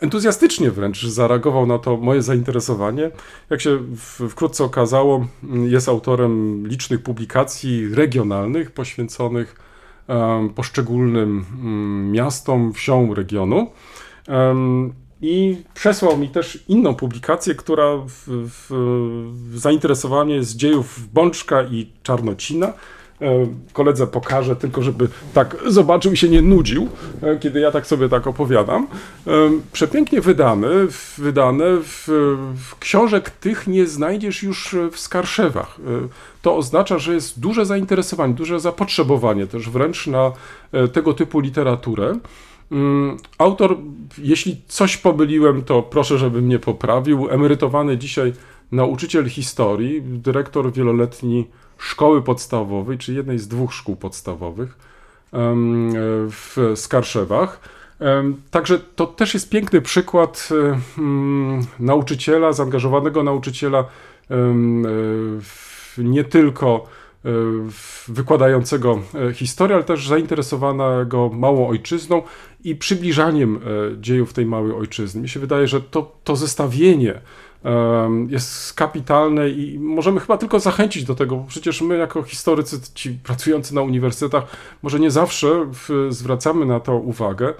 entuzjastycznie 0.00 0.70
wręcz 0.70 1.06
zareagował 1.06 1.66
na 1.66 1.78
to 1.78 1.96
moje 1.96 2.22
zainteresowanie. 2.22 3.10
Jak 3.50 3.60
się 3.60 3.78
wkrótce 4.28 4.64
okazało, 4.64 5.26
jest 5.64 5.88
autorem 5.88 6.66
licznych 6.66 7.02
publikacji 7.02 7.94
regionalnych 7.94 8.70
poświęconych 8.70 9.56
poszczególnym 10.54 11.44
mm, 11.54 12.12
miastom, 12.12 12.72
wsiom 12.72 13.12
regionu. 13.12 13.70
I 15.22 15.56
przesłał 15.74 16.16
mi 16.18 16.28
też 16.28 16.64
inną 16.68 16.94
publikację, 16.94 17.54
która 17.54 17.96
w, 17.96 18.24
w, 18.26 19.58
zainteresowała 19.58 20.24
mnie 20.24 20.44
z 20.44 20.56
dziejów 20.56 21.12
Bączka 21.12 21.62
i 21.62 21.86
Czarnocina. 22.02 22.66
E, 23.20 23.46
Koledze 23.72 24.06
pokażę, 24.06 24.56
tylko 24.56 24.82
żeby 24.82 25.08
tak 25.34 25.56
zobaczył 25.66 26.12
i 26.12 26.16
się 26.16 26.28
nie 26.28 26.42
nudził, 26.42 26.88
e, 27.22 27.36
kiedy 27.38 27.60
ja 27.60 27.70
tak 27.70 27.86
sobie 27.86 28.08
tak 28.08 28.26
opowiadam. 28.26 28.86
E, 29.26 29.30
Przepięknie 29.72 30.20
wydane, 30.20 30.68
w- 30.90 31.14
wydane 31.18 31.64
w, 31.82 32.04
w 32.70 32.78
książek 32.78 33.30
tych 33.30 33.66
nie 33.66 33.86
znajdziesz 33.86 34.42
już 34.42 34.76
w 34.92 34.98
Skarszewach. 34.98 35.76
To 36.42 36.56
oznacza, 36.56 36.98
że 36.98 37.14
jest 37.14 37.40
duże 37.40 37.66
zainteresowanie, 37.66 38.34
duże 38.34 38.60
zapotrzebowanie 38.60 39.46
też 39.46 39.70
wręcz 39.70 40.06
na 40.06 40.32
tego 40.92 41.14
typu 41.14 41.40
literaturę. 41.40 42.18
Mm, 42.72 43.16
Autor, 43.38 43.76
jeśli 44.18 44.62
coś 44.68 44.96
pomyliłem, 44.96 45.62
to 45.62 45.82
proszę, 45.82 46.18
żeby 46.18 46.42
mnie 46.42 46.58
poprawił. 46.58 47.30
Emerytowany 47.30 47.98
dzisiaj 47.98 48.32
nauczyciel 48.72 49.28
historii, 49.28 50.02
dyrektor 50.02 50.72
wieloletni 50.72 51.46
szkoły 51.78 52.22
podstawowej, 52.22 52.98
czy 52.98 53.12
jednej 53.12 53.38
z 53.38 53.48
dwóch 53.48 53.74
szkół 53.74 53.96
podstawowych 53.96 54.78
w 56.30 56.72
Skarszewach. 56.74 57.60
Także 58.50 58.78
to 58.78 59.06
też 59.06 59.34
jest 59.34 59.50
piękny 59.50 59.80
przykład 59.80 60.48
nauczyciela, 61.78 62.52
zaangażowanego 62.52 63.22
nauczyciela, 63.22 63.84
e, 64.30 64.54
nie 65.98 66.24
tylko 66.24 66.86
wykładającego 68.08 69.00
e, 69.14 69.34
historię, 69.34 69.74
ale 69.76 69.84
też 69.84 70.08
zainteresowanego 70.08 71.30
małą 71.34 71.68
ojczyzną 71.68 72.22
i 72.64 72.76
przybliżaniem 72.76 73.56
e, 73.56 73.60
dziejów 74.00 74.32
tej 74.32 74.46
małej 74.46 74.72
ojczyzny. 74.72 75.22
Mi 75.22 75.28
się 75.28 75.40
wydaje, 75.40 75.68
że 75.68 75.80
to, 75.80 76.16
to 76.24 76.36
zestawienie 76.36 77.20
jest 78.28 78.74
kapitalne 78.74 79.48
i 79.48 79.78
możemy 79.78 80.20
chyba 80.20 80.38
tylko 80.38 80.60
zachęcić 80.60 81.04
do 81.04 81.14
tego, 81.14 81.36
bo 81.36 81.44
przecież 81.44 81.82
my 81.82 81.96
jako 81.96 82.22
historycy, 82.22 82.80
ci 82.94 83.10
pracujący 83.10 83.74
na 83.74 83.82
uniwersytetach, 83.82 84.44
może 84.82 85.00
nie 85.00 85.10
zawsze 85.10 85.66
zwracamy 86.08 86.66
na 86.66 86.80
to 86.80 86.96
uwagę, 86.96 87.54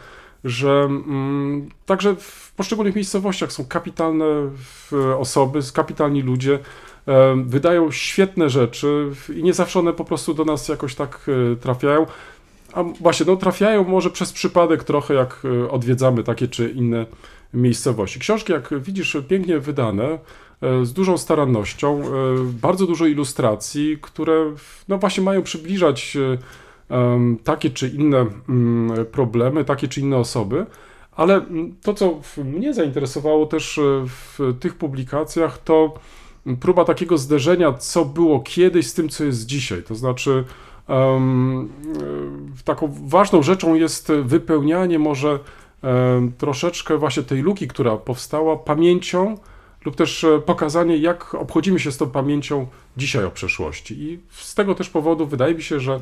że 0.45 0.71
mm, 0.71 1.69
także 1.87 2.17
w 2.17 2.53
poszczególnych 2.57 2.95
miejscowościach 2.95 3.53
są 3.53 3.65
kapitalne 3.65 4.25
osoby, 5.19 5.61
kapitalni 5.75 6.23
ludzie, 6.23 6.59
wydają 7.45 7.91
świetne 7.91 8.51
rzeczy 8.51 9.11
i 9.37 9.43
nie 9.43 9.55
zawsze 9.55 9.79
one 9.79 9.93
po 9.93 10.05
prostu 10.05 10.35
do 10.35 10.45
nas 10.45 10.69
jakoś 10.69 10.95
tak 10.95 11.27
e, 11.53 11.57
trafiają. 11.57 12.07
A 12.73 12.83
właśnie, 12.83 13.27
no 13.27 13.37
trafiają 13.37 13.85
może 13.85 14.11
przez 14.11 14.33
przypadek 14.33 14.85
trochę, 14.85 15.15
jak 15.15 15.43
e, 15.45 15.71
odwiedzamy 15.71 16.23
takie 16.23 16.49
czy 16.49 16.69
inne 16.69 17.07
miejscowości. 17.55 18.21
Książki, 18.21 18.53
jak 18.53 18.81
widzisz, 18.81 19.17
pięknie 19.29 19.59
wydane, 19.59 20.19
e, 20.63 20.87
z 20.87 20.93
dużą 20.93 21.19
starannością, 21.19 22.03
bardzo 22.61 22.87
dużo 22.87 23.07
ilustracji, 23.07 23.99
które 24.01 24.53
no 24.89 24.99
właśnie 24.99 25.23
mają 25.23 25.43
przybliżać 25.43 26.17
takie 27.45 27.71
czy 27.71 27.89
inne 27.89 28.27
mm, 28.49 29.07
problemy, 29.07 29.65
takie 29.65 29.89
czy 29.89 30.01
inne 30.01 30.17
osoby. 30.17 30.67
Ale 31.17 31.35
mm, 31.35 31.75
to, 31.83 31.95
co 31.95 32.21
mnie 32.45 32.75
zainteresowało 32.75 33.47
też 33.47 33.81
w 34.07 34.55
tych 34.61 34.75
publikacjach, 34.75 35.59
to 35.59 35.95
próba 36.61 36.85
takiego 36.85 37.19
zderzenia, 37.19 37.73
co 37.73 38.05
było 38.05 38.41
kiedyś 38.41 38.87
z 38.87 38.95
tym, 38.95 39.09
co 39.09 39.25
jest 39.25 39.47
dzisiaj. 39.47 39.83
To 39.83 39.95
znaczy, 39.95 40.45
e, 40.89 41.21
taką 42.65 42.95
ważną 43.07 43.43
rzeczą 43.43 43.75
jest 43.75 44.13
wypełnianie 44.25 44.99
może 44.99 45.39
em, 45.83 46.33
troszeczkę 46.39 46.99
właśnie 46.99 47.23
tej 47.23 47.43
luki, 47.43 47.69
która 47.69 47.97
powstała 47.97 48.57
pamięcią 48.57 49.39
lub 49.85 49.97
też 49.97 50.25
e, 50.25 50.41
pokazanie, 50.41 50.97
jak 50.97 51.35
obchodzimy 51.35 51.79
się 51.81 51.93
z 51.93 51.97
tą 51.97 52.11
pamięcią 52.11 52.67
dzisiaj 52.97 53.25
o 53.25 53.31
przeszłości. 53.31 54.03
I 54.03 54.19
z 54.31 54.55
tego 54.55 54.75
też 54.75 54.91
powodu 54.91 55.27
wydaje 55.27 55.55
mi 55.55 55.63
się, 55.63 55.81
że 55.81 56.01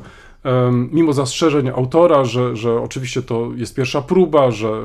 mimo 0.91 1.13
zastrzeżeń 1.13 1.69
autora, 1.69 2.25
że, 2.25 2.55
że 2.55 2.81
oczywiście 2.81 3.21
to 3.21 3.49
jest 3.55 3.75
pierwsza 3.75 4.01
próba, 4.01 4.51
że 4.51 4.81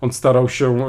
on 0.00 0.12
starał 0.12 0.48
się, 0.48 0.86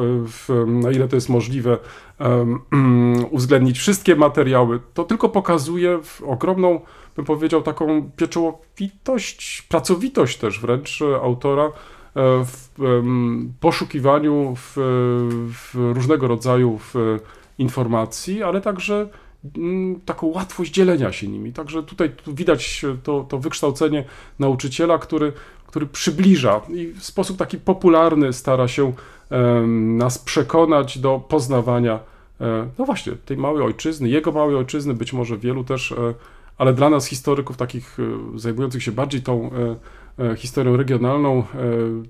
e, 0.50 0.66
na 0.66 0.92
ile 0.92 1.08
to 1.08 1.16
jest 1.16 1.30
możliwe, 1.30 1.78
uwzględnić 3.32 3.80
wszystkie 3.80 4.16
materiały, 4.16 4.80
to 4.94 5.04
tylko 5.04 5.30
pokazuje 5.30 6.00
ogromną, 6.26 6.82
bym 7.16 7.26
powiedział, 7.26 7.62
taką 7.62 8.12
pieczołowitość, 8.16 9.62
pracowitość 9.62 10.38
też 10.38 10.60
wręcz 10.60 11.02
autora, 11.22 11.72
w 12.46 12.70
em, 12.80 13.54
poszukiwaniu 13.60 14.54
w, 14.56 14.74
w 15.52 15.76
różnego 15.76 16.28
rodzaju 16.28 16.80
w 16.94 17.20
informacji, 17.58 18.44
ale 18.44 18.62
także 18.62 19.10
mm, 19.58 20.02
taką 20.02 20.28
łatwość 20.28 20.72
dzielenia 20.72 21.12
się 21.12 21.28
nimi. 21.28 21.54
Także 21.54 21.84
tutaj 21.84 22.10
tu 22.10 22.34
widać 22.36 22.86
to, 23.04 23.26
to 23.30 23.38
wykształcenie 23.38 24.04
nauczyciela, 24.40 24.98
który, 24.98 25.34
który 25.68 25.86
przybliża 25.86 26.62
i 26.70 26.88
w 26.88 27.04
sposób 27.04 27.38
taki 27.38 27.58
popularny 27.58 28.34
stara 28.34 28.68
się 28.68 28.94
nas 29.76 30.18
przekonać 30.20 30.98
do 30.98 31.20
poznawania, 31.20 32.00
e, 32.42 32.68
no 32.78 32.86
właśnie, 32.86 33.14
tej 33.14 33.38
małej 33.38 33.64
ojczyzny, 33.64 34.10
jego 34.10 34.32
małej 34.32 34.56
ojczyzny, 34.56 34.94
być 34.94 35.14
może 35.14 35.38
wielu 35.38 35.64
też, 35.64 35.92
e, 35.92 36.14
ale 36.58 36.74
dla 36.74 36.90
nas 36.90 37.06
historyków 37.06 37.58
takich 37.58 37.98
e, 38.00 38.40
zajmujących 38.40 38.84
się 38.84 38.92
bardziej 38.92 39.22
tą 39.22 39.52
e, 39.52 39.56
e, 39.56 39.76
historią 40.38 40.78
regionalną, 40.78 41.40
e, 41.40 41.44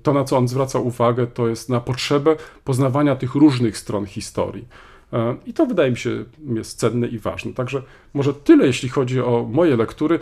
to 0.02 0.12
na 0.12 0.24
co 0.24 0.36
on 0.36 0.48
zwraca 0.48 0.78
uwagę, 0.78 1.26
to 1.26 1.48
jest 1.48 1.68
na 1.68 1.80
potrzebę 1.80 2.36
poznawania 2.64 3.16
tych 3.16 3.34
różnych 3.34 3.78
stron 3.78 4.06
historii. 4.06 4.64
E, 5.12 5.36
I 5.46 5.54
to 5.54 5.66
wydaje 5.66 5.90
mi 5.90 5.96
się 5.96 6.24
jest 6.54 6.78
cenne 6.78 7.06
i 7.06 7.18
ważne. 7.18 7.52
Także 7.52 7.82
może 8.14 8.34
tyle, 8.34 8.66
jeśli 8.66 8.88
chodzi 8.88 9.20
o 9.20 9.48
moje 9.52 9.76
lektury. 9.76 10.18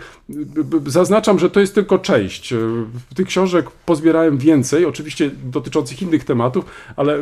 Zaznaczam, 0.87 1.38
że 1.38 1.51
to 1.51 1.61
jest 1.61 1.75
tylko 1.75 1.99
część. 1.99 2.53
E, 2.53 2.59
Tych 3.14 3.27
książek 3.27 3.70
pozbierałem 3.70 4.38
więcej, 4.38 4.85
oczywiście 4.85 5.31
dotyczących 5.44 6.03
innych 6.03 6.25
tematów, 6.25 6.64
ale 6.96 7.18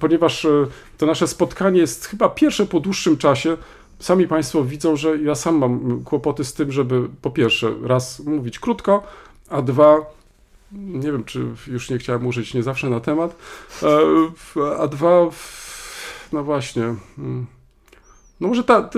ponieważ 0.00 0.44
e, 0.44 0.66
to 0.98 1.06
nasze 1.06 1.26
spotkanie 1.26 1.80
jest 1.80 2.06
chyba 2.06 2.28
pierwsze 2.28 2.66
po 2.66 2.80
dłuższym 2.80 3.16
czasie, 3.16 3.56
sami 3.98 4.28
Państwo 4.28 4.64
widzą, 4.64 4.96
że 4.96 5.18
ja 5.18 5.34
sam 5.34 5.56
mam 5.56 6.02
kłopoty 6.04 6.44
z 6.44 6.54
tym, 6.54 6.72
żeby 6.72 7.08
po 7.22 7.30
pierwsze 7.30 7.70
raz 7.82 8.20
mówić 8.20 8.58
krótko, 8.58 9.02
a 9.50 9.62
dwa 9.62 10.18
nie 10.72 11.12
wiem, 11.12 11.24
czy 11.24 11.46
już 11.66 11.90
nie 11.90 11.98
chciałem 11.98 12.26
użyć 12.26 12.54
nie 12.54 12.62
zawsze 12.62 12.90
na 12.90 13.00
temat, 13.00 13.36
e, 13.82 14.78
a 14.78 14.86
dwa, 14.86 15.26
no 16.32 16.44
właśnie, 16.44 16.82
mm, 17.18 17.46
no 18.40 18.48
może 18.48 18.64
ta, 18.64 18.90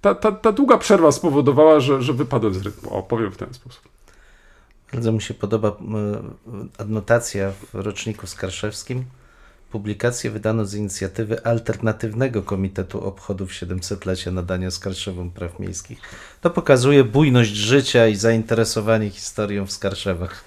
ta, 0.00 0.14
ta, 0.14 0.32
ta 0.32 0.52
długa 0.52 0.78
przerwa 0.78 1.12
spowodowała, 1.12 1.80
że, 1.80 2.02
że 2.02 2.12
wypadłem 2.12 2.54
z 2.54 2.62
rytmu, 2.62 2.94
o, 2.98 3.02
powiem 3.02 3.32
w 3.32 3.36
ten 3.36 3.54
sposób. 3.54 3.82
Bardzo 4.92 5.12
mi 5.12 5.22
się 5.22 5.34
podoba 5.34 5.76
adnotacja 6.78 7.52
w 7.52 7.74
roczniku 7.74 8.26
skarszewskim. 8.26 9.04
Publikację 9.70 10.30
wydano 10.30 10.64
z 10.64 10.74
inicjatywy 10.74 11.44
Alternatywnego 11.44 12.42
Komitetu 12.42 13.04
Obchodów 13.04 13.50
700-lecia 13.50 14.32
nadania 14.32 14.70
Skarszewom 14.70 15.30
Praw 15.30 15.58
Miejskich. 15.58 15.98
To 16.40 16.50
pokazuje 16.50 17.04
bujność 17.04 17.50
życia 17.50 18.06
i 18.06 18.16
zainteresowanie 18.16 19.10
historią 19.10 19.66
w 19.66 19.72
Skarszewach. 19.72 20.44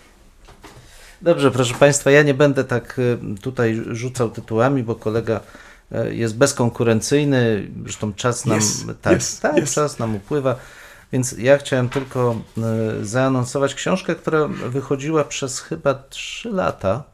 Dobrze, 1.22 1.52
proszę 1.52 1.74
Państwa, 1.74 2.12
ja 2.12 2.24
nie 2.24 2.34
będę 2.34 2.64
tak 2.64 3.00
e, 3.00 3.38
tutaj 3.42 3.82
rzucał 3.92 4.30
tytułami, 4.32 4.84
bo 4.84 4.96
kolega 4.96 5.40
e, 5.92 6.16
jest 6.16 6.38
bezkonkurencyjny, 6.38 7.68
zresztą 7.84 8.14
czas 8.14 8.46
nam, 8.46 8.56
Jest, 8.56 8.86
tak, 9.02 9.14
jest, 9.14 9.42
tak 9.42 9.58
jest. 9.58 9.74
czas 9.74 10.00
nam 10.00 10.16
upływa. 10.16 10.56
Więc 11.12 11.32
ja 11.38 11.58
chciałem 11.58 11.90
tylko 11.90 12.42
e, 12.58 13.06
zaanonsować 13.06 13.76
książkę, 13.76 14.16
która 14.16 14.48
wychodziła 14.48 15.24
przez 15.24 15.60
chyba 15.60 15.94
3 15.94 16.50
lata 16.50 17.13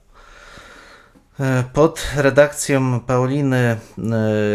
pod 1.74 2.08
redakcją 2.16 3.00
Pauliny 3.00 3.58
e, 3.58 3.78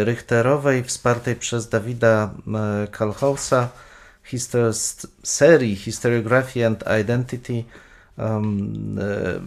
Richterowej, 0.05 0.83
wspartej 0.83 1.35
przez 1.35 1.69
Dawida 1.69 2.29
e, 2.47 2.87
Kalhousa, 2.87 3.69
histo- 4.31 4.73
z 4.73 5.07
serii 5.23 5.75
Historiography 5.75 6.65
and 6.65 6.83
Identity. 7.01 7.63
Um, 8.17 8.99
e, 8.99 9.39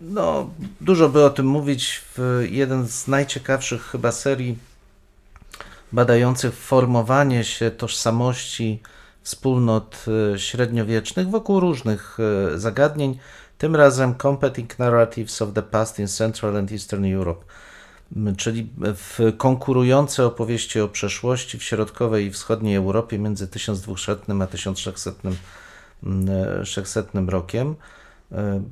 no, 0.00 0.50
dużo 0.80 1.08
by 1.08 1.24
o 1.24 1.30
tym 1.30 1.46
mówić. 1.46 2.02
Jeden 2.50 2.88
z 2.88 3.08
najciekawszych 3.08 3.82
chyba 3.82 4.12
serii 4.12 4.58
badających 5.92 6.54
formowanie 6.54 7.44
się 7.44 7.70
tożsamości 7.70 8.82
wspólnot 9.28 10.04
e, 10.34 10.38
średniowiecznych 10.38 11.28
wokół 11.28 11.60
różnych 11.60 12.18
e, 12.20 12.58
zagadnień, 12.58 13.18
tym 13.58 13.76
razem 13.76 14.14
Competing 14.14 14.78
Narratives 14.78 15.42
of 15.42 15.52
the 15.52 15.62
Past 15.62 15.98
in 15.98 16.08
Central 16.08 16.56
and 16.56 16.72
Eastern 16.72 17.04
Europe, 17.14 17.44
czyli 18.36 18.70
w 18.80 19.32
konkurujące 19.38 20.26
opowieści 20.26 20.80
o 20.80 20.88
przeszłości 20.88 21.58
w 21.58 21.62
środkowej 21.62 22.26
i 22.26 22.30
wschodniej 22.30 22.76
Europie 22.76 23.18
między 23.18 23.48
1200 23.48 24.16
a 24.42 24.46
1600 24.46 25.16
m, 25.24 25.36
e, 26.60 26.66
600 26.66 27.08
rokiem. 27.28 27.74
E, 28.32 28.62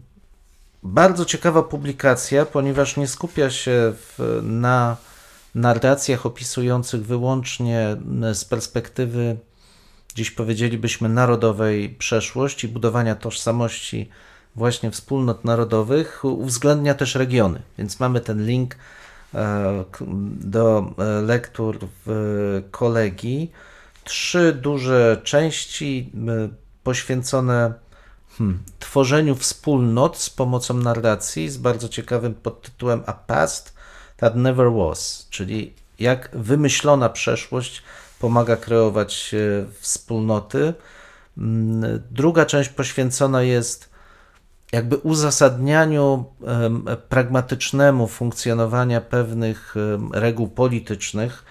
Bardzo 0.83 1.25
ciekawa 1.25 1.63
publikacja, 1.63 2.47
ponieważ 2.47 2.97
nie 2.97 3.07
skupia 3.07 3.51
się 3.51 3.93
w, 3.97 4.41
na 4.43 4.97
narracjach 5.55 6.27
opisujących 6.27 7.07
wyłącznie 7.07 7.97
z 8.35 8.45
perspektywy, 8.45 9.37
dziś 10.15 10.31
powiedzielibyśmy, 10.31 11.09
narodowej 11.09 11.89
przeszłość 11.91 12.65
i 12.65 12.69
budowania 12.69 13.15
tożsamości 13.15 14.11
właśnie 14.57 14.91
wspólnot 14.91 15.45
narodowych, 15.45 16.25
uwzględnia 16.25 16.95
też 16.95 17.15
regiony. 17.15 17.63
Więc 17.79 18.01
mamy 18.01 18.21
ten 18.21 18.47
link 18.47 18.77
e, 19.35 19.85
do 20.41 20.95
e, 20.99 21.05
lektur 21.23 21.79
w 22.07 22.63
kolegi. 22.71 23.51
Trzy 24.05 24.53
duże 24.53 25.21
części 25.25 26.13
poświęcone 26.83 27.73
hmm, 28.39 28.59
tworzeniu 28.79 29.35
wspólnot 29.35 30.19
z 30.19 30.31
pomocą 30.31 30.75
narracji 30.75 31.49
z 31.49 31.57
bardzo 31.57 31.89
ciekawym 31.89 32.35
podtytułem 32.35 33.03
A 33.07 33.13
Past 33.13 33.75
That 34.17 34.37
Never 34.37 34.73
Was, 34.73 35.27
czyli 35.31 35.73
jak 35.99 36.31
wymyślona 36.33 37.09
przeszłość 37.09 37.83
pomaga 38.19 38.57
kreować 38.57 39.35
e, 39.35 39.67
wspólnoty. 39.81 40.75
Druga 42.11 42.47
część 42.47 42.69
poświęcona 42.69 43.43
jest 43.43 43.96
jakby 44.73 44.97
uzasadnianiu 44.97 46.25
em, 46.47 46.85
pragmatycznemu 47.09 48.09
funkcjonowania 48.09 49.01
pewnych 49.01 49.75
reguł 50.13 50.49
politycznych, 50.49 51.45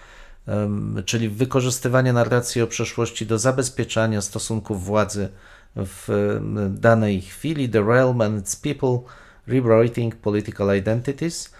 czyli 1.05 1.29
wykorzystywanie 1.29 2.13
narracji 2.13 2.61
o 2.61 2.67
przeszłości 2.67 3.25
do 3.25 3.39
zabezpieczania 3.39 4.21
stosunków 4.21 4.85
władzy 4.85 5.29
w 5.75 6.39
danej 6.69 7.21
chwili, 7.21 7.69
The 7.69 7.81
Realm 7.81 8.21
and 8.21 8.41
its 8.41 8.55
People, 8.55 8.99
Rewriting 9.47 10.15
Political 10.15 10.77
Identities. 10.77 11.53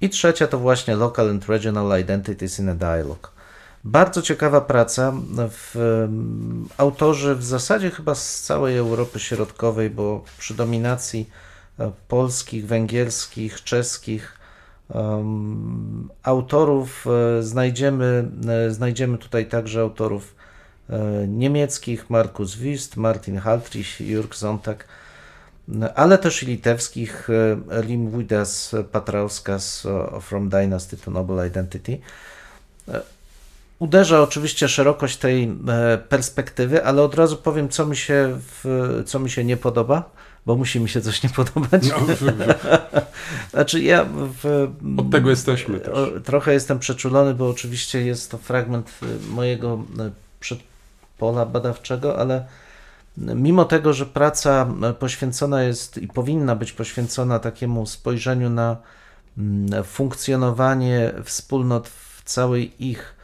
I 0.00 0.10
trzecia 0.10 0.46
to 0.46 0.58
właśnie 0.58 0.96
Local 0.96 1.30
and 1.30 1.48
Regional 1.48 2.00
Identities 2.00 2.58
in 2.58 2.68
a 2.68 2.74
Dialogue. 2.74 3.33
Bardzo 3.84 4.22
ciekawa 4.22 4.60
praca. 4.60 5.12
W, 5.50 5.74
autorzy 6.76 7.34
w 7.34 7.44
zasadzie 7.44 7.90
chyba 7.90 8.14
z 8.14 8.42
całej 8.42 8.76
Europy 8.76 9.20
Środkowej, 9.20 9.90
bo 9.90 10.24
przy 10.38 10.54
dominacji 10.54 11.30
e, 11.78 11.92
polskich, 12.08 12.66
węgierskich, 12.66 13.64
czeskich 13.64 14.38
em, 14.94 16.08
autorów 16.22 17.06
e, 17.06 17.42
znajdziemy, 17.42 18.28
e, 18.48 18.70
znajdziemy 18.70 19.18
tutaj 19.18 19.46
także 19.46 19.80
autorów 19.80 20.34
niemieckich, 21.28 22.10
Markus 22.10 22.56
Wüst, 22.56 22.96
Martin 22.96 23.38
Haltrich, 23.38 24.00
Jürg 24.00 24.34
Sonntag, 24.34 24.88
ale 25.94 26.18
też 26.18 26.42
i 26.42 26.46
litewskich, 26.46 27.28
Lim 27.82 28.10
Widas 28.10 28.74
Patrauskas 28.92 29.86
From 30.20 30.48
Dynasty 30.48 30.96
to 30.96 31.10
Noble 31.10 31.48
Identity. 31.48 32.00
E, 33.84 33.86
Uderza 33.86 34.22
oczywiście 34.22 34.68
szerokość 34.68 35.16
tej 35.16 35.44
e, 35.68 35.98
perspektywy, 35.98 36.84
ale 36.84 37.02
od 37.02 37.14
razu 37.14 37.36
powiem, 37.36 37.68
co 37.68 37.86
mi 37.86 37.96
się, 37.96 38.40
w, 38.40 39.02
co 39.06 39.18
mi 39.18 39.30
się 39.30 39.44
nie 39.44 39.56
podoba, 39.56 40.10
bo 40.46 40.56
musi 40.56 40.80
mi 40.80 40.88
się 40.88 41.00
coś 41.00 41.22
nie 41.22 41.30
podobać. 41.30 41.82
No, 41.88 41.96
Znaczy 43.50 43.82
ja 43.82 44.06
w, 44.42 44.68
od 44.96 45.10
tego 45.10 45.30
jesteśmy 45.30 45.80
też. 45.80 45.94
trochę 46.24 46.52
jestem 46.52 46.78
przeczulony, 46.78 47.34
bo 47.34 47.48
oczywiście 47.48 48.06
jest 48.06 48.30
to 48.30 48.38
fragment 48.38 48.90
y, 49.02 49.30
mojego 49.30 49.84
y, 50.00 50.10
przedpola 50.40 51.46
badawczego, 51.46 52.18
ale 52.18 52.44
mimo 53.16 53.64
tego, 53.64 53.92
że 53.92 54.06
praca 54.06 54.66
poświęcona 54.98 55.62
jest 55.62 55.98
i 55.98 56.08
powinna 56.08 56.56
być 56.56 56.72
poświęcona 56.72 57.38
takiemu 57.38 57.86
spojrzeniu 57.86 58.50
na 58.50 58.76
mm, 59.38 59.84
funkcjonowanie 59.84 61.12
wspólnot 61.24 61.88
w 61.88 62.22
całej 62.24 62.86
ich 62.88 63.14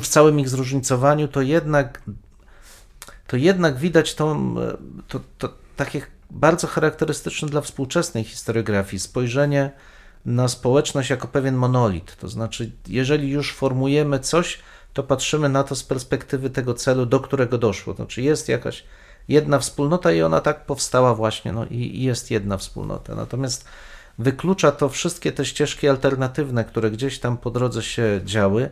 w 0.00 0.08
całym 0.08 0.40
ich 0.40 0.48
zróżnicowaniu, 0.48 1.28
to 1.28 1.42
jednak 1.42 2.00
to 3.26 3.36
jednak 3.36 3.78
widać 3.78 4.14
tą, 4.14 4.56
y, 4.60 4.76
to, 5.08 5.20
to 5.38 5.48
takie 5.76 6.02
bardzo 6.30 6.66
charakterystyczne 6.66 7.48
dla 7.48 7.60
współczesnej 7.60 8.24
historiografii 8.24 9.00
spojrzenie 9.00 9.70
na 10.24 10.48
społeczność 10.48 11.10
jako 11.10 11.28
pewien 11.28 11.54
monolit. 11.54 12.16
To 12.16 12.28
znaczy, 12.28 12.70
jeżeli 12.88 13.30
już 13.30 13.54
formujemy 13.54 14.20
coś, 14.20 14.58
to 14.92 15.02
patrzymy 15.02 15.48
na 15.48 15.64
to 15.64 15.76
z 15.76 15.84
perspektywy 15.84 16.50
tego 16.50 16.74
celu, 16.74 17.06
do 17.06 17.20
którego 17.20 17.58
doszło. 17.58 17.94
To 17.94 17.96
znaczy, 17.96 18.22
jest 18.22 18.48
jakaś, 18.48 18.84
jedna 19.28 19.58
wspólnota 19.58 20.12
i 20.12 20.22
ona 20.22 20.40
tak 20.40 20.66
powstała 20.66 21.14
właśnie, 21.14 21.52
no 21.52 21.66
i 21.66 22.02
jest 22.02 22.30
jedna 22.30 22.56
wspólnota. 22.56 23.14
Natomiast 23.14 23.64
wyklucza 24.18 24.72
to 24.72 24.88
wszystkie 24.88 25.32
te 25.32 25.44
ścieżki 25.44 25.88
alternatywne, 25.88 26.64
które 26.64 26.90
gdzieś 26.90 27.18
tam 27.18 27.38
po 27.38 27.50
drodze 27.50 27.82
się 27.82 28.20
działy. 28.24 28.70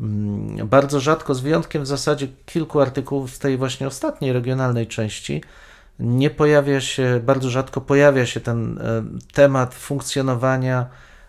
Mm, 0.00 0.68
Bardzo 0.68 1.00
rzadko, 1.00 1.34
z 1.34 1.40
wyjątkiem 1.40 1.82
w 1.82 1.86
zasadzie 1.86 2.28
kilku 2.46 2.80
artykułów 2.80 3.34
z 3.34 3.38
tej 3.38 3.56
właśnie 3.58 3.86
ostatniej 3.86 4.32
regionalnej 4.32 4.86
części, 4.86 5.42
nie 5.98 6.30
pojawia 6.30 6.80
się, 6.80 7.20
bardzo 7.24 7.50
rzadko 7.50 7.80
pojawia 7.80 8.26
się 8.26 8.40
ten 8.40 8.78
e, 8.78 9.04
temat 9.32 9.74
funkcjonowania 9.74 10.86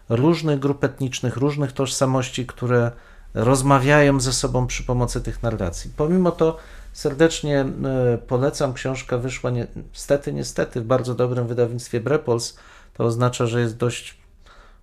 różnych 0.09 0.59
grup 0.59 0.83
etnicznych, 0.83 1.37
różnych 1.37 1.71
tożsamości, 1.71 2.45
które 2.45 2.91
rozmawiają 3.33 4.19
ze 4.19 4.33
sobą 4.33 4.67
przy 4.67 4.83
pomocy 4.83 5.21
tych 5.21 5.43
narracji. 5.43 5.91
Pomimo 5.97 6.31
to 6.31 6.57
serdecznie 6.93 7.59
e, 7.59 8.17
polecam, 8.27 8.73
książka 8.73 9.17
wyszła 9.17 9.49
ni- 9.49 9.65
niestety, 9.93 10.33
niestety 10.33 10.81
w 10.81 10.85
bardzo 10.85 11.15
dobrym 11.15 11.47
wydawnictwie 11.47 11.99
Brepols, 11.99 12.57
to 12.93 13.03
oznacza, 13.03 13.47
że 13.47 13.61
jest 13.61 13.77
dość 13.77 14.17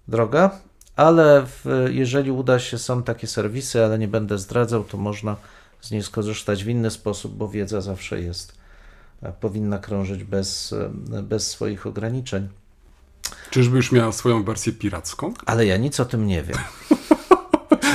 droga, 0.08 0.50
ale 0.96 1.46
w, 1.46 1.86
jeżeli 1.90 2.30
uda 2.30 2.58
się, 2.58 2.78
są 2.78 3.02
takie 3.02 3.26
serwisy, 3.26 3.84
ale 3.84 3.98
nie 3.98 4.08
będę 4.08 4.38
zdradzał, 4.38 4.84
to 4.84 4.96
można 4.96 5.36
z 5.80 5.90
niej 5.90 6.02
skorzystać 6.02 6.64
w 6.64 6.68
inny 6.68 6.90
sposób, 6.90 7.36
bo 7.36 7.48
wiedza 7.48 7.80
zawsze 7.80 8.20
jest, 8.20 8.54
e, 9.22 9.32
powinna 9.32 9.78
krążyć 9.78 10.24
bez, 10.24 10.72
e, 10.72 11.22
bez 11.22 11.50
swoich 11.50 11.86
ograniczeń. 11.86 12.48
Czyżby 13.50 13.76
już 13.76 13.92
miała 13.92 14.12
swoją 14.12 14.44
wersję 14.44 14.72
piracką? 14.72 15.34
Ale 15.46 15.66
ja 15.66 15.76
nic 15.76 16.00
o 16.00 16.04
tym 16.04 16.26
nie 16.26 16.42
wiem. 16.42 16.58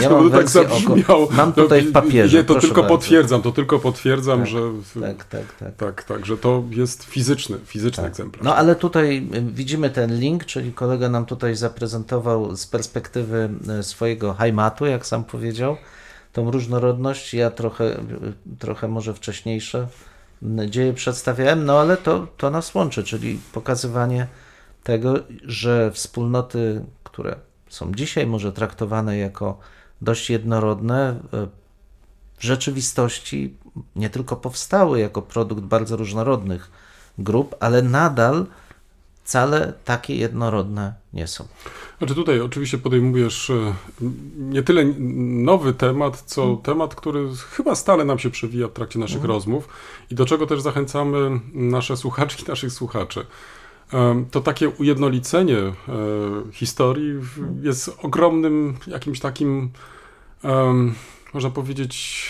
Ja 0.01 0.09
mam 0.09 0.23
to 0.23 0.29
tak 0.29 0.39
wersję 0.39 0.61
oko... 0.61 0.69
zabrzmiało. 0.69 1.27
Mam 1.31 1.53
tutaj 1.53 1.81
w 1.81 1.91
papierze. 1.91 2.37
Nie, 2.37 2.43
to 2.43 2.55
tylko 2.55 2.81
bardzo. 2.81 2.97
potwierdzam, 2.97 3.41
to 3.41 3.51
tylko 3.51 3.79
potwierdzam, 3.79 4.39
Tak, 4.39 4.47
że... 4.47 4.59
Tak, 5.01 5.23
tak, 5.23 5.53
tak. 5.59 5.75
Tak, 5.75 6.03
tak, 6.03 6.25
że 6.25 6.37
to 6.37 6.63
jest 6.69 7.03
fizyczny, 7.03 7.57
fizyczny 7.65 8.03
egzemplarz. 8.03 8.45
No 8.45 8.55
ale 8.55 8.75
tutaj 8.75 9.27
y, 9.35 9.41
widzimy 9.41 9.89
ten 9.89 10.19
link, 10.19 10.45
czyli 10.45 10.73
kolega 10.73 11.09
nam 11.09 11.25
tutaj 11.25 11.55
zaprezentował 11.55 12.55
z 12.55 12.67
perspektywy 12.67 13.49
y, 13.79 13.83
swojego 13.83 14.33
Heimatu, 14.33 14.85
jak 14.85 15.05
sam 15.05 15.23
powiedział, 15.23 15.77
tą 16.33 16.51
różnorodność. 16.51 17.33
Ja 17.33 17.51
trochę, 17.51 17.85
y, 17.85 17.99
trochę 18.59 18.87
może 18.87 19.13
wcześniejsze 19.13 19.87
dzieje 20.67 20.93
przedstawiałem, 20.93 21.65
no 21.65 21.79
ale 21.79 21.97
to, 21.97 22.27
to 22.37 22.49
nas 22.49 22.75
łączy, 22.75 23.03
czyli 23.03 23.39
pokazywanie 23.51 24.27
tego, 24.83 25.13
że 25.43 25.91
wspólnoty, 25.91 26.81
które 27.03 27.35
są 27.69 27.93
dzisiaj 27.93 28.27
może 28.27 28.51
traktowane 28.51 29.17
jako 29.17 29.59
dość 30.01 30.29
jednorodne, 30.29 31.19
y, 31.33 31.47
w 32.37 32.43
rzeczywistości 32.43 33.53
nie 33.95 34.09
tylko 34.09 34.35
powstały 34.35 34.99
jako 34.99 35.21
produkt 35.21 35.61
bardzo 35.61 35.97
różnorodnych 35.97 36.71
grup, 37.17 37.55
ale 37.59 37.81
nadal 37.81 38.45
wcale 39.23 39.73
takie 39.85 40.15
jednorodne 40.15 40.93
nie 41.13 41.27
są. 41.27 41.47
Znaczy 41.97 42.15
tutaj 42.15 42.41
oczywiście 42.41 42.77
podejmujesz 42.77 43.49
e, 43.49 43.73
nie 44.37 44.63
tyle 44.63 44.85
nowy 45.43 45.73
temat, 45.73 46.21
co 46.21 46.43
Mm. 46.43 46.57
temat, 46.57 46.95
który 46.95 47.29
chyba 47.51 47.75
stale 47.75 48.05
nam 48.05 48.19
się 48.19 48.29
przewija 48.29 48.67
w 48.67 48.73
trakcie 48.73 48.99
naszych 48.99 49.23
rozmów 49.23 49.69
i 50.11 50.15
do 50.15 50.25
czego 50.25 50.47
też 50.47 50.61
zachęcamy 50.61 51.39
nasze 51.53 51.97
słuchaczki, 51.97 52.45
naszych 52.47 52.71
słuchaczy. 52.71 53.25
To 54.31 54.41
takie 54.41 54.69
ujednolicenie 54.69 55.57
e, 55.57 55.73
historii 56.51 57.13
jest 57.61 57.97
ogromnym 58.01 58.77
jakimś 58.87 59.19
takim, 59.19 59.69
można 61.33 61.49
powiedzieć, 61.49 62.25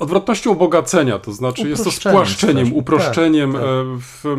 odwrotnością 0.00 0.50
ubogacenia, 0.50 1.18
to 1.18 1.32
znaczy 1.32 1.68
jest 1.68 1.84
to 1.84 1.90
spłaszczeniem, 1.90 2.74
uproszczeniem. 2.74 3.52
Tak, 3.52 3.62
tak. 3.62 4.32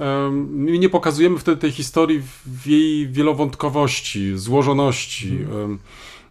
e, 0.00 0.04
em, 0.04 0.48
My 0.50 0.78
nie 0.78 0.88
pokazujemy 0.88 1.38
wtedy 1.38 1.56
tej 1.60 1.70
historii 1.70 2.22
w 2.46 2.66
jej 2.66 3.08
wielowątkowości, 3.08 4.38
złożoności. 4.38 5.38
Em, 5.64 5.78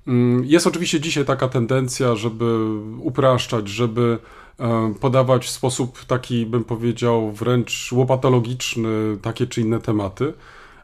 mm, 0.07 0.45
Jest 0.45 0.67
oczywiście 0.67 0.99
dzisiaj 0.99 1.25
taka 1.25 1.47
tendencja, 1.47 2.15
żeby 2.15 2.69
upraszczać, 2.99 3.69
żeby 3.69 4.17
podawać 5.01 5.45
w 5.45 5.49
sposób 5.49 6.05
taki, 6.05 6.45
bym 6.45 6.63
powiedział, 6.63 7.31
wręcz 7.31 7.91
łopatologiczny 7.91 9.17
takie 9.21 9.47
czy 9.47 9.61
inne 9.61 9.79
tematy. 9.79 10.33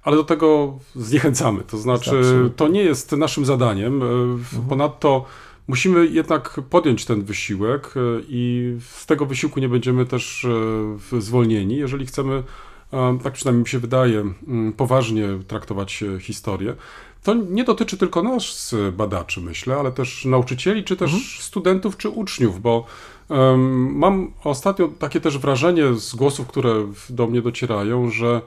Ale 0.03 0.15
do 0.17 0.23
tego 0.23 0.79
zniechęcamy. 0.95 1.63
To 1.63 1.77
znaczy, 1.77 2.21
to 2.55 2.67
nie 2.67 2.81
jest 2.83 3.11
naszym 3.11 3.45
zadaniem. 3.45 4.03
E, 4.03 4.05
w- 4.37 4.67
Ponadto 4.69 5.25
musimy 5.67 6.07
jednak 6.07 6.59
podjąć 6.69 7.05
ten 7.05 7.23
wysiłek 7.23 7.93
e, 7.97 7.99
i 8.27 8.73
z 8.89 9.05
tego 9.05 9.25
wysiłku 9.25 9.59
nie 9.59 9.69
będziemy 9.69 10.05
też 10.05 10.45
e, 11.13 11.21
zwolnieni, 11.21 11.75
jeżeli 11.75 12.05
chcemy, 12.05 12.43
e, 12.93 13.17
tak 13.23 13.33
przynajmniej 13.33 13.63
mi 13.63 13.69
się 13.69 13.79
wydaje, 13.79 14.33
poważnie 14.77 15.27
traktować 15.47 16.03
e, 16.03 16.19
historię. 16.19 16.75
To 17.23 17.33
nie 17.33 17.63
dotyczy 17.63 17.97
tylko 17.97 18.23
nas, 18.23 18.75
e, 18.87 18.91
badaczy, 18.91 19.41
myślę, 19.41 19.75
ale 19.75 19.91
też 19.91 20.25
nauczycieli, 20.25 20.83
czy 20.83 20.95
też 20.95 21.39
studentów, 21.41 21.97
czy 21.97 22.09
uczniów, 22.09 22.61
bo 22.61 22.85
mam 23.89 24.31
ostatnio 24.43 24.87
takie 24.87 25.21
też 25.21 25.37
wrażenie 25.37 25.93
z 25.93 26.15
głosów, 26.15 26.47
które 26.47 26.87
do 27.09 27.27
mnie 27.27 27.41
docierają, 27.41 28.09
że 28.09 28.41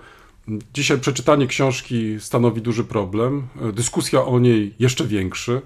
Dzisiaj 0.74 1.00
przeczytanie 1.00 1.46
książki 1.46 2.20
stanowi 2.20 2.62
duży 2.62 2.84
problem, 2.84 3.42
e, 3.62 3.72
dyskusja 3.72 4.24
o 4.24 4.38
niej 4.38 4.74
jeszcze 4.78 5.04
większy, 5.04 5.62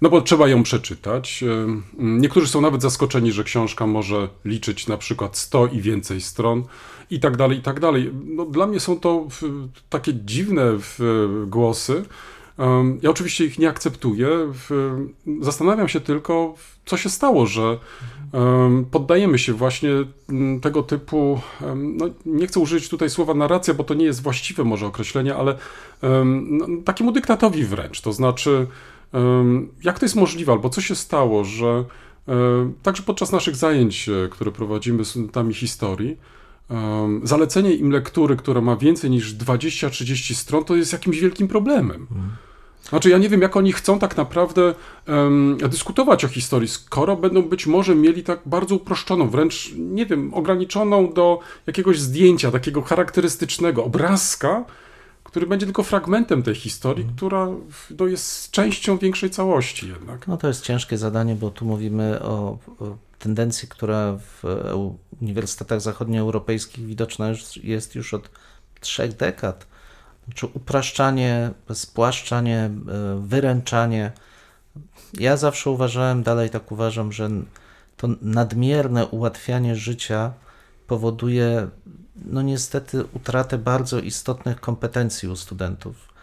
no 0.00 0.10
bo 0.10 0.20
trzeba 0.20 0.48
ją 0.48 0.62
przeczytać. 0.62 1.44
Niektórzy 1.98 2.48
są 2.48 2.60
nawet 2.60 2.82
zaskoczeni, 2.82 3.32
że 3.32 3.44
książka 3.44 3.86
może 3.86 4.28
liczyć 4.44 4.86
na 4.86 4.96
przykład 4.96 5.36
100 5.36 5.66
i 5.66 5.80
więcej 5.80 6.20
stron 6.20 6.64
i 7.10 7.20
tak 7.20 7.36
dalej, 7.36 7.58
i 7.58 7.62
tak 7.62 7.80
dalej. 7.80 8.10
No, 8.24 8.44
dla 8.44 8.66
mnie 8.66 8.80
są 8.80 9.00
to 9.00 9.26
takie 9.90 10.14
dziwne 10.14 10.78
głosy. 11.46 12.04
Ja 13.02 13.10
oczywiście 13.10 13.44
ich 13.44 13.58
nie 13.58 13.68
akceptuję. 13.68 14.28
Zastanawiam 15.40 15.88
się 15.88 16.00
tylko, 16.00 16.54
co 16.86 16.96
się 16.96 17.08
stało, 17.08 17.46
że 17.46 17.78
em, 18.32 18.84
poddajemy 18.90 19.38
się 19.38 19.52
właśnie 19.52 19.90
mm, 20.28 20.60
tego 20.60 20.82
typu, 20.82 21.40
no, 21.76 22.06
nie 22.26 22.46
chcę 22.46 22.60
użyć 22.60 22.88
tutaj 22.88 23.10
słowa 23.10 23.34
narracja, 23.34 23.74
bo 23.74 23.84
to 23.84 23.94
nie 23.94 24.04
jest 24.04 24.22
właściwe 24.22 24.64
może 24.64 24.86
określenie, 24.86 25.34
ale 25.36 25.58
no, 26.34 26.66
takiemu 26.84 27.12
dyktatowi 27.12 27.64
wręcz. 27.64 28.00
To 28.00 28.12
znaczy, 28.12 28.66
jak 29.82 29.98
to 29.98 30.04
jest 30.04 30.16
możliwe, 30.16 30.52
albo 30.52 30.70
co 30.70 30.80
się 30.80 30.94
stało, 30.94 31.44
że 31.44 31.84
em, 32.26 32.74
także 32.82 33.02
podczas 33.02 33.32
naszych 33.32 33.56
zajęć, 33.56 34.08
e, 34.08 34.28
które 34.28 34.52
prowadzimy 34.52 35.04
z 35.04 35.08
studentami 35.08 35.54
historii, 35.54 36.16
zalecenie 37.22 37.74
im 37.74 37.90
lektury, 37.90 38.36
która 38.36 38.60
ma 38.60 38.76
więcej 38.76 39.10
niż 39.10 39.34
20-30 39.34 40.34
stron, 40.34 40.64
to 40.64 40.76
jest 40.76 40.92
jakimś 40.92 41.20
wielkim 41.20 41.48
problemem. 41.48 42.06
Znaczy, 42.88 43.10
ja 43.10 43.18
nie 43.18 43.28
wiem, 43.28 43.42
jak 43.42 43.56
oni 43.56 43.72
chcą 43.72 43.98
tak 43.98 44.16
naprawdę 44.16 44.74
em, 45.06 45.58
dyskutować 45.68 46.24
o 46.24 46.28
historii, 46.28 46.68
skoro 46.68 47.16
będą 47.16 47.42
być 47.42 47.66
może 47.66 47.94
mieli 47.94 48.22
tak 48.22 48.40
bardzo 48.46 48.74
uproszczoną, 48.74 49.28
wręcz, 49.30 49.72
nie 49.76 50.06
wiem, 50.06 50.34
ograniczoną 50.34 51.12
do 51.12 51.40
jakiegoś 51.66 51.98
zdjęcia, 52.00 52.50
takiego 52.50 52.82
charakterystycznego 52.82 53.84
obrazka, 53.84 54.64
który 55.24 55.46
będzie 55.46 55.66
tylko 55.66 55.82
fragmentem 55.82 56.42
tej 56.42 56.54
historii, 56.54 57.06
która 57.16 57.46
w- 57.70 57.92
no, 57.98 58.06
jest 58.06 58.50
częścią 58.50 58.98
większej 58.98 59.30
całości 59.30 59.88
jednak. 59.88 60.28
No 60.28 60.36
to 60.36 60.48
jest 60.48 60.62
ciężkie 60.64 60.98
zadanie, 60.98 61.34
bo 61.34 61.50
tu 61.50 61.64
mówimy 61.64 62.22
o, 62.22 62.58
tendencji, 63.18 63.68
która 63.68 64.18
w 64.18 64.44
eu- 64.44 64.94
uniwersytetach 65.22 65.80
zachodnioeuropejskich 65.80 66.86
widoczna 66.86 67.30
jest 67.62 67.94
już 67.94 68.14
od 68.14 68.30
trzech 68.80 69.16
dekad. 69.16 69.66
Czy 70.34 70.46
upraszczanie, 70.46 71.50
spłaszczanie, 71.72 72.58
e, 72.58 72.70
wyręczanie. 73.20 74.12
Ja 75.14 75.36
zawsze 75.36 75.70
uważałem, 75.70 76.22
dalej 76.22 76.50
tak 76.50 76.72
uważam, 76.72 77.12
że 77.12 77.30
to 77.96 78.08
nadmierne 78.22 79.06
ułatwianie 79.06 79.76
życia 79.76 80.32
powoduje, 80.86 81.68
no 82.24 82.42
niestety, 82.42 83.04
utratę 83.12 83.58
bardzo 83.58 84.00
istotnych 84.00 84.60
kompetencji 84.60 85.28
u 85.28 85.36
studentów. 85.36 86.14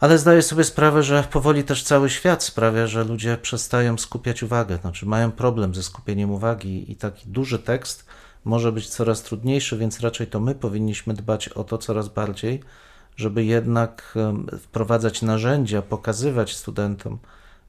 Ale 0.00 0.18
zdaję 0.18 0.42
sobie 0.42 0.64
sprawę, 0.64 1.02
że 1.02 1.24
powoli 1.30 1.64
też 1.64 1.84
cały 1.84 2.10
świat 2.10 2.42
sprawia, 2.42 2.86
że 2.86 3.04
ludzie 3.04 3.36
przestają 3.36 3.98
skupiać 3.98 4.42
uwagę, 4.42 4.76
znaczy 4.76 5.06
mają 5.06 5.32
problem 5.32 5.74
ze 5.74 5.82
skupieniem 5.82 6.30
uwagi 6.30 6.92
i 6.92 6.96
taki 6.96 7.28
duży 7.28 7.58
tekst 7.58 8.06
może 8.44 8.72
być 8.72 8.88
coraz 8.88 9.22
trudniejszy, 9.22 9.76
więc 9.76 10.00
raczej 10.00 10.26
to 10.26 10.40
my 10.40 10.54
powinniśmy 10.54 11.14
dbać 11.14 11.48
o 11.48 11.64
to 11.64 11.78
coraz 11.78 12.08
bardziej, 12.08 12.60
żeby 13.16 13.44
jednak 13.44 14.14
wprowadzać 14.60 15.22
narzędzia, 15.22 15.82
pokazywać 15.82 16.56
studentom, 16.56 17.18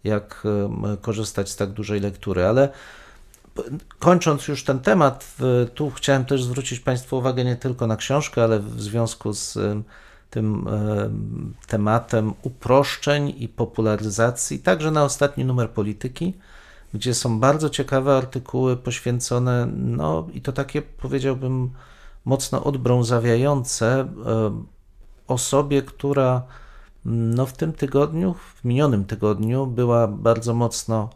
jak 0.04 0.44
korzystać 1.02 1.50
z 1.50 1.56
tak 1.56 1.72
dużej 1.72 2.00
lektury. 2.00 2.46
Ale 2.46 2.70
kończąc 4.00 4.48
już 4.48 4.64
ten 4.64 4.80
temat, 4.80 5.36
tu 5.76 5.92
chciałem 5.92 6.26
też 6.26 6.44
zwrócić 6.44 6.80
Państwu 6.80 7.18
uwagę 7.18 7.46
nie 7.46 7.56
tylko 7.56 7.88
na 7.88 7.98
książkę, 7.98 8.44
ale 8.44 8.60
w 8.60 8.82
związku 8.82 9.34
z 9.34 9.58
tym 10.30 10.68
em, 10.68 11.54
tematem 11.68 12.34
uproszczeń 12.42 13.34
i 13.38 13.48
popularyzacji, 13.48 14.60
także 14.60 14.92
na 14.92 15.04
ostatni 15.04 15.46
numer 15.46 15.70
polityki. 15.70 16.34
Gdzie 16.94 17.14
są 17.14 17.40
bardzo 17.40 17.70
ciekawe 17.70 18.18
artykuły 18.18 18.78
poświęcone, 18.78 19.68
no 19.76 20.28
i 20.34 20.42
to 20.42 20.52
takie 20.52 20.82
powiedziałbym 20.82 21.72
mocno 22.26 22.64
odbrązawiające 22.64 24.00
e, 24.00 24.08
osobie, 25.28 25.82
która 25.82 26.42
no, 27.06 27.46
w 27.46 27.54
tym 27.54 27.74
tygodniu, 27.74 28.34
w 28.34 28.66
minionym 28.66 29.06
tygodniu 29.06 29.68
była 29.68 30.08
bardzo 30.08 30.54
mocno 30.54 31.10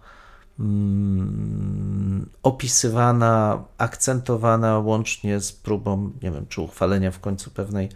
mm, 0.60 2.30
opisywana, 2.44 3.64
akcentowana 3.78 4.80
łącznie 4.80 5.40
z 5.40 5.52
próbą, 5.52 6.12
nie 6.22 6.32
wiem, 6.32 6.46
czy 6.50 6.62
uchwalenia 6.62 7.12
w 7.12 7.20
końcu 7.20 7.52
pewnej 7.52 7.90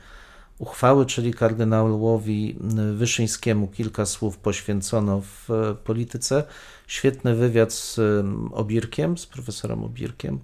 uchwały, 0.60 1.06
czyli 1.06 1.34
kardynałowi 1.34 2.58
Wyszyńskiemu 2.94 3.68
kilka 3.68 4.06
słów 4.06 4.38
poświęcono 4.38 5.22
w 5.22 5.52
e, 5.52 5.76
polityce. 5.76 6.44
Świetny 6.90 7.36
wywiad 7.36 7.74
z 7.74 8.00
em, 8.00 8.54
Obirkiem, 8.54 9.18
z 9.18 9.26
profesorem 9.26 9.84
Obirkiem. 9.84 10.40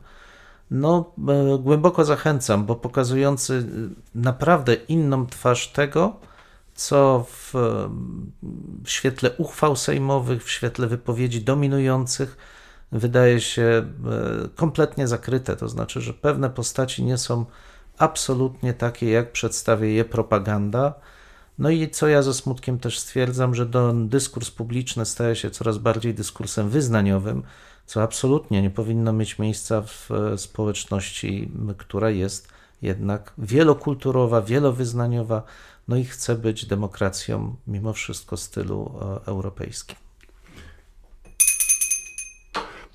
No, 0.72 1.12
e, 1.28 1.58
głęboko 1.58 2.06
zachęcam, 2.06 2.66
bo 2.66 2.76
pokazujący 2.76 3.54
e, 3.54 4.20
naprawdę 4.20 4.74
inną 4.74 5.28
twarz 5.28 5.68
tego, 5.68 6.16
co 6.76 7.26
w, 7.30 7.54
w 8.84 8.90
świetle 8.90 9.32
uchwał 9.38 9.76
sejmowych, 9.76 10.44
w 10.44 10.52
świetle 10.52 10.88
wypowiedzi 10.88 11.42
dominujących 11.42 12.38
wydaje 12.92 13.42
się 13.42 13.64
e, 13.64 13.86
kompletnie 14.56 15.08
zakryte. 15.08 15.56
To 15.56 15.70
znaczy, 15.70 16.02
że 16.02 16.14
pewne 16.14 16.50
postaci 16.50 17.04
nie 17.04 17.18
są 17.18 17.46
absolutnie 17.98 18.74
takie, 18.74 19.10
jak 19.10 19.32
przedstawia 19.32 19.88
je 19.88 20.06
propaganda. 20.06 20.94
No 21.60 21.70
i 21.70 21.90
co 21.90 22.08
ja 22.08 22.22
ze 22.22 22.34
smutkiem 22.34 22.80
też 22.80 23.00
stwierdzam, 23.00 23.56
że 23.56 23.66
do, 23.66 23.94
dyskurs 23.94 24.52
publiczny 24.52 25.06
staje 25.06 25.36
się 25.36 25.50
coraz 25.52 25.78
bardziej 25.78 26.14
dyskursem 26.14 26.70
wyznaniowym, 26.70 27.44
co 27.86 28.04
absolutnie 28.04 28.62
nie 28.62 28.70
powinno 28.70 29.14
mieć 29.14 29.40
miejsca 29.40 29.82
w 29.82 30.12
e, 30.12 30.38
społeczności, 30.38 31.52
która 31.78 32.10
jest 32.10 32.48
jednak 32.82 33.34
wielokulturowa, 33.38 34.42
wielowyznaniowa, 34.42 35.44
no 35.88 35.98
i 35.98 36.06
chce 36.06 36.36
być 36.36 36.66
demokracją 36.66 37.56
mimo 37.68 37.94
wszystko 37.94 38.38
stylu 38.38 38.92
e, 39.02 39.26
europejskim. 39.26 39.96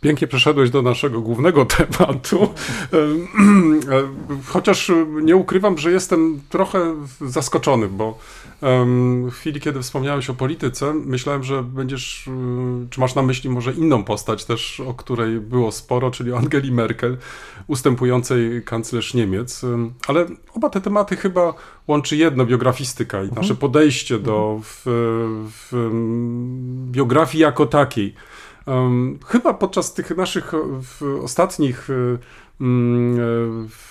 Pięknie 0.00 0.28
przeszedłeś 0.28 0.70
do 0.70 0.82
naszego 0.82 1.20
głównego 1.20 1.66
tematu. 1.76 2.48
Em, 2.92 3.80
Chociaż 4.52 4.92
nie 5.22 5.36
ukrywam, 5.36 5.78
że 5.78 5.90
jestem 5.90 6.40
trochę 6.48 6.94
zaskoczony, 7.20 7.88
bo 7.88 8.18
w 8.62 9.30
chwili, 9.32 9.60
kiedy 9.60 9.82
wspomniałeś 9.82 10.30
o 10.30 10.34
polityce, 10.34 10.94
myślałem, 10.94 11.42
że 11.44 11.62
będziesz, 11.62 12.26
y, 12.26 12.30
czy 12.90 13.00
masz 13.00 13.14
na 13.14 13.22
myśli 13.22 13.50
może 13.50 13.72
inną 13.72 14.04
postać 14.04 14.44
też, 14.44 14.80
o 14.80 14.94
której 14.94 15.40
było 15.40 15.72
sporo, 15.72 16.10
czyli 16.10 16.32
Angeli 16.32 16.72
Merkel, 16.72 17.16
ustępującej 17.66 18.62
kanclerz 18.64 19.14
Niemiec. 19.14 19.64
Em, 19.64 19.92
Ale 20.08 20.26
oba 20.54 20.70
te 20.70 20.80
tematy 20.80 21.16
chyba 21.16 21.54
łączy 21.88 22.16
jedno, 22.16 22.46
biografistyka 22.46 23.22
i 23.22 23.32
nasze 23.32 23.54
podejście 23.54 24.18
do 24.18 24.60
w, 24.64 24.82
w, 25.50 25.74
em, 25.74 26.92
biografii 26.92 27.42
jako 27.42 27.66
takiej. 27.66 28.14
Chyba 29.26 29.54
podczas 29.54 29.94
tych 29.94 30.16
naszych 30.16 30.52
w, 30.82 31.20
ostatnich, 31.22 31.90
y, 31.90 32.18
mm, 32.60 33.14
e, 33.14 33.18
w- 33.68 33.89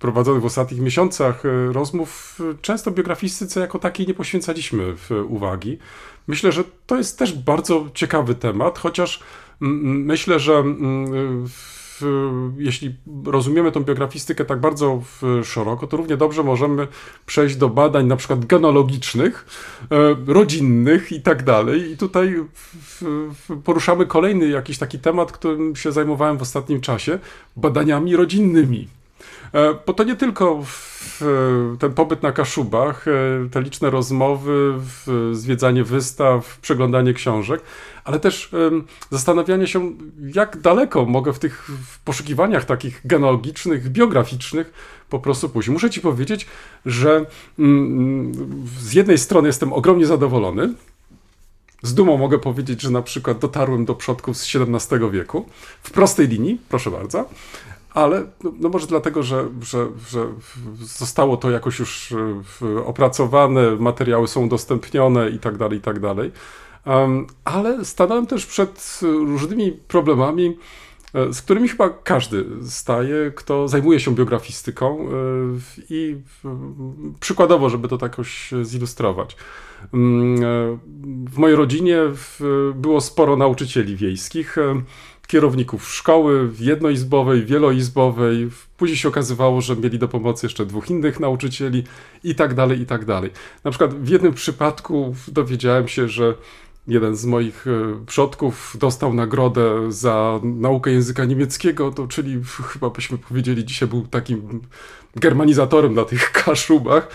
prowadzonych 0.00 0.42
w 0.42 0.46
ostatnich 0.46 0.80
miesiącach 0.80 1.44
y, 1.44 1.72
rozmów, 1.72 2.38
y, 2.40 2.56
często 2.62 2.90
biografistyce 2.90 3.60
jako 3.60 3.78
takiej 3.78 4.06
nie 4.06 4.14
poświęcaliśmy 4.14 4.96
w, 4.96 5.10
uwagi. 5.28 5.78
Myślę, 6.26 6.52
że 6.52 6.64
to 6.86 6.96
jest 6.96 7.18
też 7.18 7.32
bardzo 7.32 7.86
ciekawy 7.94 8.34
temat, 8.34 8.78
chociaż 8.78 9.20
myślę, 9.60 10.38
że 10.38 10.64
jeśli 12.58 12.94
rozumiemy 13.24 13.72
tą 13.72 13.80
biografistykę 13.80 14.44
tak 14.44 14.60
bardzo 14.60 15.02
szeroko, 15.44 15.86
to 15.86 15.96
równie 15.96 16.16
dobrze 16.16 16.42
możemy 16.42 16.88
przejść 17.26 17.56
do 17.56 17.68
badań 17.68 18.06
na 18.06 18.16
przykład 18.16 18.44
genealogicznych, 18.44 19.46
e, 19.90 20.32
rodzinnych 20.32 21.12
i 21.12 21.20
tak 21.20 21.44
dalej. 21.44 21.90
I 21.92 21.96
tutaj 21.96 22.44
poruszamy 23.64 24.06
kolejny 24.06 24.48
jakiś 24.48 24.78
taki 24.78 24.98
temat, 24.98 25.32
którym 25.32 25.76
się 25.76 25.92
zajmowałem 25.92 26.38
w 26.38 26.42
ostatnim 26.42 26.80
czasie, 26.80 27.18
badaniami 27.56 28.16
rodzinnymi. 28.16 28.99
E, 29.54 29.74
Bo 29.86 29.92
to 29.92 30.04
nie 30.04 30.16
tylko 30.16 30.64
ten 31.78 31.92
pobyt 31.92 32.22
na 32.22 32.32
Kaszubach, 32.32 33.08
e, 33.08 33.12
te 33.50 33.62
liczne 33.62 33.90
rozmowy, 33.90 34.74
zwiedzanie 35.32 35.84
wystaw, 35.84 36.58
przeglądanie 36.58 37.14
książek, 37.14 37.62
ale 38.04 38.20
też 38.20 38.50
zastanawianie 39.10 39.66
się, 39.66 39.92
jak 40.34 40.60
daleko 40.60 41.04
mogę 41.04 41.32
w 41.32 41.38
tych 41.38 41.70
poszukiwaniach 42.04 42.64
takich 42.64 43.00
genealogicznych, 43.04 43.88
biograficznych 43.88 44.72
po 45.10 45.18
prostu 45.18 45.48
pójść. 45.48 45.68
Muszę 45.68 45.90
ci 45.90 46.00
powiedzieć, 46.00 46.46
że 46.86 47.26
mm, 47.58 48.32
z 48.78 48.92
jednej 48.92 49.18
strony 49.18 49.48
jestem 49.48 49.72
ogromnie 49.72 50.06
zadowolony, 50.06 50.74
z 51.82 51.94
dumą 51.94 52.16
mogę 52.16 52.38
powiedzieć, 52.38 52.80
że 52.82 52.90
na 52.90 53.02
przykład 53.02 53.38
dotarłem 53.38 53.84
do 53.84 53.94
przodków 53.94 54.36
z 54.36 54.56
XVII 54.56 55.10
wieku 55.10 55.46
w 55.82 55.90
prostej 55.90 56.28
linii, 56.28 56.60
proszę 56.68 56.90
bardzo, 56.90 57.28
ale 57.94 58.26
no, 58.44 58.52
no 58.58 58.68
może 58.68 58.86
dlatego, 58.86 59.22
że, 59.22 59.48
że, 59.62 59.86
że 60.08 60.26
zostało 60.80 61.36
to 61.36 61.50
jakoś 61.50 61.78
już 61.78 62.12
e, 62.62 62.84
opracowane, 62.84 63.76
materiały 63.76 64.28
są 64.28 64.44
udostępnione 64.44 65.30
i 65.30 65.38
tak 65.38 65.56
dalej, 65.56 65.78
i 65.78 65.80
tak 65.80 66.00
dalej. 66.00 66.32
Ale 67.44 67.84
stanąłem 67.84 68.26
też 68.26 68.46
przed 68.46 69.00
e, 69.02 69.06
różnymi 69.06 69.72
problemami, 69.72 70.56
e, 71.14 71.32
z 71.32 71.42
którymi 71.42 71.68
chyba 71.68 71.88
każdy 71.88 72.44
staje, 72.68 73.30
kto 73.30 73.68
zajmuje 73.68 74.00
się 74.00 74.14
biografistyką 74.14 75.08
i 75.90 76.16
przykładowo, 77.20 77.70
żeby 77.70 77.88
to 77.88 77.98
tak 77.98 78.12
jakoś 78.12 78.52
zilustrować. 78.62 79.36
Mm, 79.94 80.36
W 81.30 81.38
mojej 81.38 81.56
rodzinie 81.56 81.98
było 82.74 83.00
sporo 83.00 83.36
nauczycieli 83.36 83.96
wiejskich, 83.96 84.56
kierowników 85.30 85.88
szkoły 85.88 86.50
jednoizbowej, 86.60 87.44
wieloizbowej. 87.44 88.50
Później 88.76 88.96
się 88.96 89.08
okazywało, 89.08 89.60
że 89.60 89.76
mieli 89.76 89.98
do 89.98 90.08
pomocy 90.08 90.46
jeszcze 90.46 90.66
dwóch 90.66 90.90
innych 90.90 91.20
nauczycieli 91.20 91.84
i 92.24 92.34
tak 92.34 92.54
dalej, 92.54 92.80
i 92.80 92.86
tak 92.86 93.04
dalej. 93.04 93.30
Na 93.64 93.70
przykład 93.70 93.94
w 93.94 94.08
jednym 94.08 94.34
przypadku 94.34 95.14
dowiedziałem 95.28 95.88
się, 95.88 96.08
że 96.08 96.34
jeden 96.88 97.16
z 97.16 97.24
moich 97.24 97.66
e, 97.66 98.04
przodków 98.06 98.76
dostał 98.78 99.14
nagrodę 99.14 99.92
za 99.92 100.40
naukę 100.42 100.90
języka 100.90 101.24
niemieckiego, 101.24 101.90
to 101.90 102.06
czyli 102.06 102.42
chyba 102.44 102.90
byśmy 102.90 103.18
powiedzieli 103.18 103.64
dzisiaj 103.64 103.88
był 103.88 104.06
takim 104.06 104.60
germanizatorem 105.16 105.94
na 105.94 106.04
tych 106.04 106.32
kaszubach. 106.44 107.08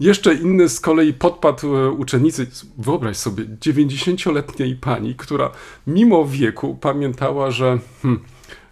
Jeszcze 0.00 0.34
inny 0.34 0.68
z 0.68 0.80
kolei 0.80 1.12
podpadł 1.12 1.76
e, 1.76 1.90
uczennicy, 1.90 2.46
wyobraź 2.78 3.16
sobie, 3.16 3.44
90-letniej 3.44 4.74
pani, 4.74 5.14
która 5.14 5.50
mimo 5.86 6.24
wieku 6.26 6.78
pamiętała, 6.80 7.50
że 7.50 7.78
hmm, 8.02 8.20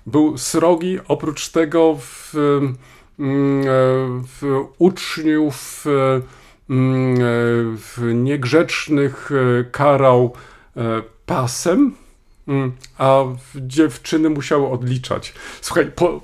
był 0.07 0.39
srogi, 0.39 0.99
oprócz 1.09 1.49
tego 1.49 1.97
w, 2.01 2.35
mm, 3.19 3.63
e, 3.63 3.65
w 4.41 4.65
uczniów 4.79 5.85
e, 5.87 6.21
mm, 6.71 7.17
w 7.77 8.13
niegrzecznych 8.15 9.31
karał 9.73 10.33
pasem, 11.27 11.95
a 12.99 13.25
dziewczyny 13.57 14.31
musiały 14.31 14.69
odliczać. 14.69 15.35
Słuchaj, 15.61 15.93
po, 15.97 16.21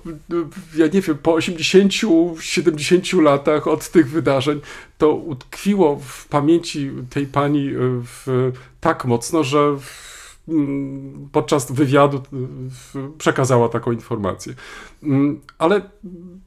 ja 0.76 0.86
nie 0.86 1.00
wiem, 1.00 1.18
po 1.18 1.32
80-70 1.32 3.22
latach 3.22 3.66
od 3.66 3.88
tych 3.88 4.10
wydarzeń 4.10 4.60
to 4.98 5.14
utkwiło 5.14 6.00
w 6.04 6.28
pamięci 6.28 6.90
tej 7.10 7.26
pani 7.26 7.68
e, 7.68 7.72
w, 8.04 8.52
tak 8.80 9.04
mocno, 9.04 9.44
że 9.44 9.76
w, 9.80 10.38
mm, 10.48 11.28
podczas 11.32 11.72
wywiadu 11.72 12.22
w, 12.70 13.10
przekazała 13.18 13.68
taką 13.68 13.92
informację. 13.92 14.54
Mm, 15.02 15.40
Ale 15.58 15.80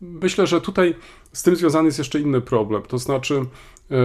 myślę, 0.02 0.48
że 0.48 0.62
tutaj 0.62 0.96
z 1.34 1.44
tym 1.44 1.56
związany 1.56 1.86
jest 1.86 1.98
jeszcze 1.98 2.20
inny 2.20 2.42
problem. 2.42 2.82
To 2.82 2.98
znaczy, 2.98 3.36
e, 3.92 3.96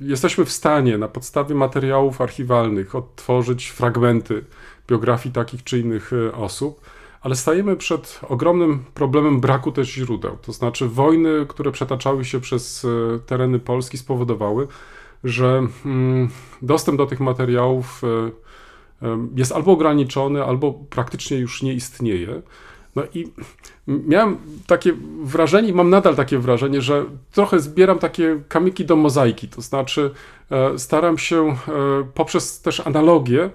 jesteśmy 0.00 0.44
w 0.44 0.52
stanie 0.52 0.98
na 0.98 1.08
podstawie 1.08 1.54
materiałów 1.54 2.20
archiwalnych 2.20 2.94
odtworzyć 2.94 3.68
fragmenty 3.68 4.44
biografii 4.88 5.32
takich 5.32 5.64
czy 5.64 5.78
innych 5.78 6.12
e, 6.12 6.32
osób, 6.34 6.80
ale 7.20 7.36
stajemy 7.36 7.76
przed 7.76 8.20
ogromnym 8.28 8.84
problemem 8.94 9.40
braku 9.40 9.72
też 9.72 9.92
źródeł. 9.92 10.38
To 10.42 10.52
znaczy, 10.52 10.88
wojny, 10.88 11.46
które 11.48 11.72
przetaczały 11.72 12.24
się 12.24 12.40
przez 12.40 12.84
e, 12.84 13.18
tereny 13.18 13.58
Polski, 13.58 13.98
spowodowały, 13.98 14.68
że 15.24 15.66
mm, 15.84 16.28
dostęp 16.62 16.98
do 16.98 17.06
tych 17.06 17.20
materiałów 17.20 18.02
e, 18.04 18.30
jest 19.36 19.52
albo 19.52 19.72
ograniczony, 19.72 20.44
albo 20.44 20.72
praktycznie 20.72 21.36
już 21.36 21.62
nie 21.62 21.74
istnieje. 21.74 22.42
No 22.96 23.02
i 23.14 23.32
miałem 23.86 24.36
takie 24.66 24.92
wrażenie, 25.22 25.68
i 25.68 25.72
mam 25.72 25.90
nadal 25.90 26.16
takie 26.16 26.38
wrażenie, 26.38 26.80
że 26.80 27.04
trochę 27.32 27.60
zbieram 27.60 27.98
takie 27.98 28.40
kamyki 28.48 28.84
do 28.84 28.96
mozaiki. 28.96 29.48
To 29.48 29.60
znaczy, 29.60 30.10
e, 30.50 30.78
staram 30.78 31.18
się 31.18 31.48
e, 31.48 31.54
poprzez 32.14 32.60
też 32.60 32.80
analogię 32.86 33.50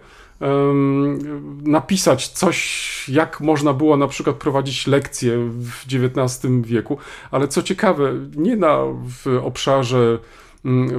napisać 1.64 2.28
coś, 2.28 3.10
jak 3.10 3.42
można 3.42 3.74
było 3.74 3.98
na 3.98 4.08
przykład 4.08 4.36
prowadzić 4.36 4.88
lekcje 4.88 5.38
w 5.50 5.84
XIX 5.94 6.52
wieku, 6.62 6.98
ale 7.32 7.48
co 7.48 7.64
ciekawe, 7.64 8.14
nie 8.36 8.56
na 8.56 8.78
w 9.24 9.40
obszarze 9.44 10.20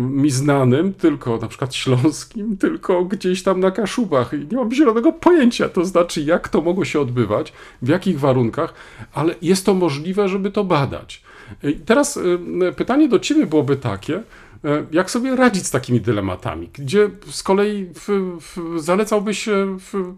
mi 0.00 0.30
znanym, 0.30 0.94
tylko 0.94 1.36
na 1.36 1.48
przykład 1.48 1.74
śląskim, 1.74 2.56
tylko 2.60 3.04
gdzieś 3.04 3.42
tam 3.42 3.60
na 3.60 3.70
Kaszubach. 3.70 4.32
I 4.32 4.46
nie 4.50 4.56
mam 4.56 4.72
zielonego 4.72 5.12
pojęcia, 5.12 5.68
to 5.68 5.84
znaczy 5.84 6.22
jak 6.22 6.48
to 6.48 6.60
mogło 6.60 6.84
się 6.84 7.00
odbywać, 7.00 7.52
w 7.82 7.88
jakich 7.88 8.20
warunkach, 8.20 8.74
ale 9.12 9.34
jest 9.42 9.66
to 9.66 9.74
możliwe, 9.74 10.28
żeby 10.28 10.50
to 10.50 10.64
badać. 10.64 11.22
I 11.62 11.74
teraz 11.74 12.16
y, 12.16 12.38
pytanie 12.76 13.08
do 13.08 13.18
Ciebie 13.18 13.46
byłoby 13.46 13.76
takie, 13.76 14.16
y, 14.16 14.22
jak 14.92 15.10
sobie 15.10 15.36
radzić 15.36 15.66
z 15.66 15.70
takimi 15.70 16.00
dylematami? 16.00 16.70
Gdzie 16.72 17.10
z 17.30 17.42
kolei 17.42 17.86
w, 17.94 18.38
w, 18.40 18.80
zalecałbyś 18.80 19.48
y, 19.48 19.66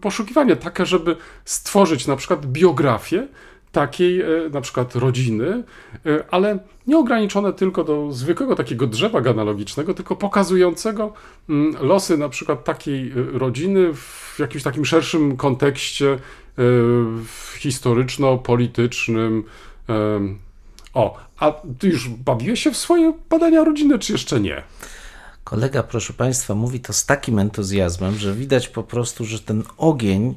poszukiwanie 0.01 0.55
takie, 0.55 0.85
żeby 0.85 1.15
stworzyć 1.45 2.07
na 2.07 2.15
przykład 2.15 2.45
biografię 2.45 3.27
takiej 3.71 4.21
e, 4.21 4.25
na 4.51 4.61
przykład 4.61 4.95
rodziny, 4.95 5.63
e, 6.05 6.23
ale 6.31 6.59
nie 6.87 6.97
ograniczone 6.97 7.53
tylko 7.53 7.83
do 7.83 8.11
zwykłego 8.11 8.55
takiego 8.55 8.87
drzewa 8.87 9.21
genealogicznego, 9.21 9.93
tylko 9.93 10.15
pokazującego 10.15 11.13
mm, 11.49 11.75
losy 11.87 12.17
na 12.17 12.29
przykład 12.29 12.63
takiej 12.63 13.11
e, 13.11 13.13
rodziny 13.15 13.93
w 13.93 14.35
jakimś 14.39 14.63
takim 14.63 14.85
szerszym 14.85 15.37
kontekście 15.37 16.19
historyczno-politycznym. 17.57 19.43
O, 20.93 21.17
a 21.37 21.51
ty 21.79 21.87
już 21.87 22.09
bawiłeś 22.09 22.63
się 22.63 22.71
w 22.71 22.77
swoje 22.77 23.13
badania 23.29 23.63
rodziny, 23.63 23.99
czy 23.99 24.11
jeszcze 24.11 24.39
nie? 24.39 24.63
Kolega, 25.43 25.83
proszę 25.83 26.13
Państwa, 26.13 26.55
mówi 26.55 26.79
to 26.79 26.93
z 26.93 27.05
takim 27.05 27.39
entuzjazmem, 27.39 28.15
że 28.15 28.33
widać 28.33 28.67
po 28.67 28.83
prostu, 28.83 29.25
że 29.25 29.39
ten 29.39 29.63
ogień, 29.77 30.35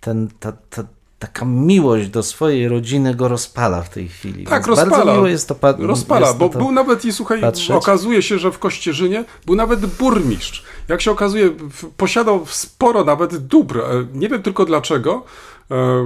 ten, 0.00 0.28
ta, 0.40 0.52
ta, 0.52 0.84
taka 1.18 1.44
miłość 1.44 2.08
do 2.08 2.22
swojej 2.22 2.68
rodziny 2.68 3.14
go 3.14 3.28
rozpala 3.28 3.82
w 3.82 3.88
tej 3.90 4.08
chwili. 4.08 4.44
Tak, 4.44 4.52
Więc 4.54 4.66
rozpala. 4.66 4.90
Bardzo 5.04 5.12
miło 5.14 5.26
jest 5.28 5.48
to 5.48 5.54
pa- 5.54 5.74
Rozpala, 5.78 6.26
jest 6.26 6.38
bo 6.38 6.48
był 6.48 6.72
nawet 6.72 7.04
i 7.04 7.12
słuchaj, 7.12 7.40
patrzeć. 7.40 7.70
okazuje 7.70 8.22
się, 8.22 8.38
że 8.38 8.52
w 8.52 8.58
Kościerzynie 8.58 9.24
był 9.46 9.54
nawet 9.54 9.86
burmistrz. 9.86 10.64
Jak 10.88 11.00
się 11.02 11.10
okazuje, 11.10 11.50
posiadał 11.96 12.46
sporo 12.46 13.04
nawet 13.04 13.36
dóbr. 13.36 13.78
E, 13.78 13.84
Nie 14.14 14.28
wiem 14.28 14.42
tylko 14.42 14.64
dlaczego. 14.64 15.24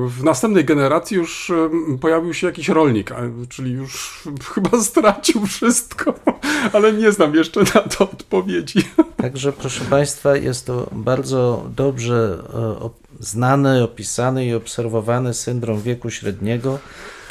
W 0.08 0.24
następnej 0.24 0.64
generacji 0.64 1.16
już 1.16 1.52
pojawił 2.00 2.34
się 2.34 2.46
jakiś 2.46 2.68
rolnik, 2.68 3.10
czyli 3.48 3.72
już 3.72 4.22
chyba 4.54 4.82
stracił 4.82 5.46
wszystko, 5.46 6.14
ale 6.72 6.92
nie 6.92 7.12
znam 7.12 7.34
jeszcze 7.34 7.60
na 7.60 7.80
to 7.80 8.04
odpowiedzi. 8.04 8.78
Także, 9.22 9.52
proszę 9.52 9.84
Państwa, 9.84 10.36
jest 10.36 10.66
to 10.66 10.88
bardzo 10.92 11.66
dobrze 11.76 12.38
e, 12.54 12.90
znany, 13.20 13.82
opisany 13.82 14.46
i 14.46 14.54
obserwowany 14.54 15.34
syndrom 15.34 15.82
wieku 15.82 16.10
średniego, 16.10 16.78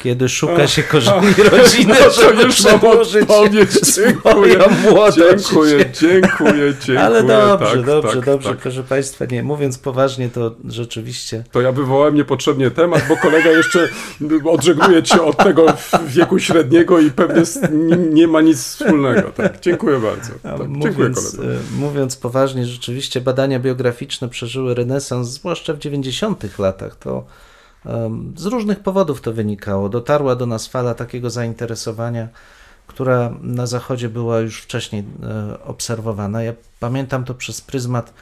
kiedy 0.02 0.28
szuka 0.28 0.66
się 0.66 0.82
korzeni 0.82 1.26
rodziny, 1.52 1.94
No 2.04 2.10
żeby. 2.10 2.48
Dziękuję. 3.94 4.52
swoją 4.52 4.70
młodość. 4.90 5.16
Dziękuję, 5.48 5.90
dziękuję, 6.00 6.74
dziękuję. 6.86 7.00
Ale 7.00 7.22
dobrze, 7.22 7.76
tak, 7.76 7.84
dobrze, 7.86 8.12
tak, 8.16 8.24
dobrze, 8.24 8.48
tak. 8.48 8.58
proszę 8.58 8.82
Państwa, 8.82 9.24
nie, 9.24 9.42
mówiąc 9.42 9.78
poważnie, 9.78 10.28
to 10.28 10.54
rzeczywiście 10.68 11.44
To 11.52 11.60
ja 11.60 11.72
wywołałem 11.72 12.14
niepotrzebnie 12.14 12.70
temat, 12.70 13.02
bo 13.08 13.16
kolega 13.16 13.50
jeszcze 13.50 13.88
odżegnuje 14.44 15.02
cię 15.02 15.22
od 15.22 15.36
tego 15.36 15.66
wieku 16.06 16.38
średniego 16.38 17.00
i 17.00 17.10
pewnie 17.10 17.42
nie 18.10 18.28
ma 18.28 18.40
nic 18.40 18.58
wspólnego. 18.58 19.30
Tak, 19.30 19.60
dziękuję 19.60 19.98
bardzo. 19.98 20.30
Tak, 20.42 20.58
dziękuję 20.58 20.92
mówiąc, 20.92 21.36
koledze. 21.36 21.54
e, 21.54 21.58
mówiąc 21.78 22.16
poważnie, 22.16 22.66
rzeczywiście 22.66 23.20
badania 23.20 23.58
biograficzne 23.58 24.28
przeżyły 24.28 24.74
renesans, 24.74 25.28
zwłaszcza 25.28 25.74
w 25.74 25.78
90-tych 25.78 26.58
latach. 26.58 26.96
To 26.96 27.24
z 28.36 28.46
różnych 28.46 28.80
powodów 28.80 29.20
to 29.20 29.32
wynikało. 29.32 29.88
Dotarła 29.88 30.36
do 30.36 30.46
nas 30.46 30.66
fala 30.66 30.94
takiego 30.94 31.30
zainteresowania, 31.30 32.28
która 32.86 33.34
na 33.40 33.66
Zachodzie 33.66 34.08
była 34.08 34.40
już 34.40 34.62
wcześniej 34.62 35.04
e, 35.22 35.64
obserwowana. 35.64 36.42
Ja 36.42 36.52
pamiętam 36.80 37.24
to 37.24 37.34
przez 37.34 37.60
pryzmat 37.60 38.12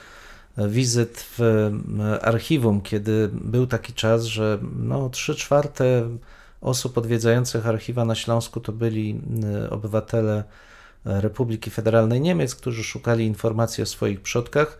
e, 0.58 0.68
wizyt 0.68 1.26
w 1.38 1.40
e, 2.00 2.24
archiwum, 2.24 2.80
kiedy 2.80 3.30
był 3.32 3.66
taki 3.66 3.92
czas, 3.92 4.24
że 4.24 4.58
no, 4.78 5.08
3 5.08 5.34
czwarte 5.34 6.08
osób 6.60 6.98
odwiedzających 6.98 7.66
archiwa 7.66 8.04
na 8.04 8.14
Śląsku 8.14 8.60
to 8.60 8.72
byli 8.72 9.20
obywatele 9.70 10.44
Republiki 11.04 11.70
Federalnej 11.70 12.20
Niemiec, 12.20 12.54
którzy 12.54 12.84
szukali 12.84 13.26
informacji 13.26 13.82
o 13.82 13.86
swoich 13.86 14.20
przodkach. 14.20 14.78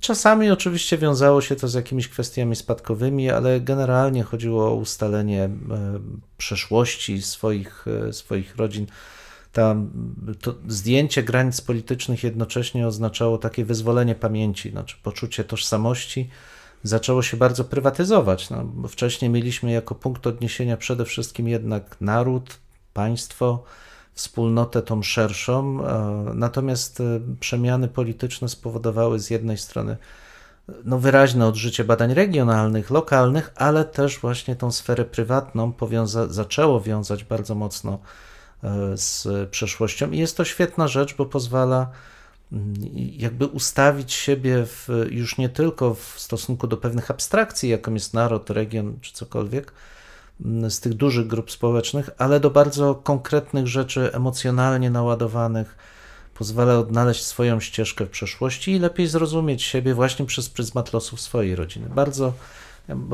Czasami 0.00 0.50
oczywiście 0.50 0.98
wiązało 0.98 1.40
się 1.40 1.56
to 1.56 1.68
z 1.68 1.74
jakimiś 1.74 2.08
kwestiami 2.08 2.56
spadkowymi, 2.56 3.30
ale 3.30 3.60
generalnie 3.60 4.22
chodziło 4.22 4.68
o 4.68 4.74
ustalenie 4.74 5.44
e, 5.44 5.50
przeszłości 6.38 7.22
swoich, 7.22 7.84
e, 8.08 8.12
swoich 8.12 8.56
rodzin. 8.56 8.86
Ta, 9.52 9.76
to 10.40 10.54
zdjęcie 10.68 11.22
granic 11.22 11.60
politycznych 11.60 12.24
jednocześnie 12.24 12.86
oznaczało 12.86 13.38
takie 13.38 13.64
wyzwolenie 13.64 14.14
pamięci, 14.14 14.70
znaczy 14.70 14.96
poczucie 15.02 15.44
tożsamości 15.44 16.30
zaczęło 16.82 17.22
się 17.22 17.36
bardzo 17.36 17.64
prywatyzować. 17.64 18.50
No, 18.50 18.72
wcześniej 18.88 19.30
mieliśmy 19.30 19.70
jako 19.70 19.94
punkt 19.94 20.26
odniesienia 20.26 20.76
przede 20.76 21.04
wszystkim 21.04 21.48
jednak 21.48 21.96
naród, 22.00 22.58
państwo, 22.92 23.64
wspólnotę 24.16 24.82
tą 24.82 25.02
szerszą, 25.02 25.86
e, 25.86 26.34
natomiast 26.34 27.00
e, 27.00 27.20
przemiany 27.40 27.88
polityczne 27.88 28.48
spowodowały 28.48 29.18
z 29.20 29.30
jednej 29.30 29.58
strony 29.58 29.96
no, 30.84 30.98
wyraźne 30.98 31.46
odżycie 31.46 31.84
badań 31.84 32.14
regionalnych, 32.14 32.90
lokalnych, 32.90 33.52
ale 33.56 33.84
też 33.84 34.18
właśnie 34.18 34.56
tą 34.56 34.72
sferę 34.72 35.04
prywatną 35.04 35.72
powiąza- 35.72 36.28
zaczęło 36.28 36.80
wiązać 36.80 37.24
bardzo 37.24 37.54
mocno 37.54 37.98
e, 38.64 38.96
z 38.96 39.28
przeszłością. 39.50 40.10
I 40.10 40.18
jest 40.18 40.36
to 40.36 40.44
świetna 40.44 40.88
rzecz, 40.88 41.16
bo 41.16 41.26
pozwala 41.26 41.90
mm, 42.52 42.74
jakby 43.16 43.46
ustawić 43.46 44.12
siebie 44.12 44.66
w, 44.66 44.88
już 45.10 45.38
nie 45.38 45.48
tylko 45.48 45.94
w 45.94 46.14
stosunku 46.16 46.66
do 46.66 46.76
pewnych 46.76 47.10
abstrakcji, 47.10 47.68
jaką 47.68 47.94
jest 47.94 48.14
naród, 48.14 48.50
region 48.50 48.98
czy 49.00 49.12
cokolwiek, 49.12 49.72
z 50.68 50.80
tych 50.80 50.94
dużych 50.94 51.26
grup 51.26 51.50
społecznych, 51.50 52.10
ale 52.18 52.40
do 52.40 52.50
bardzo 52.50 52.94
konkretnych 52.94 53.66
rzeczy 53.66 54.12
emocjonalnie 54.12 54.90
naładowanych. 54.90 55.76
Pozwala 56.34 56.78
odnaleźć 56.78 57.24
swoją 57.24 57.60
ścieżkę 57.60 58.06
w 58.06 58.10
przeszłości 58.10 58.72
i 58.72 58.78
lepiej 58.78 59.06
zrozumieć 59.06 59.62
siebie 59.62 59.94
właśnie 59.94 60.26
przez 60.26 60.48
pryzmat 60.48 60.92
losów 60.92 61.20
swojej 61.20 61.56
rodziny. 61.56 61.88
Bardzo, 61.94 62.32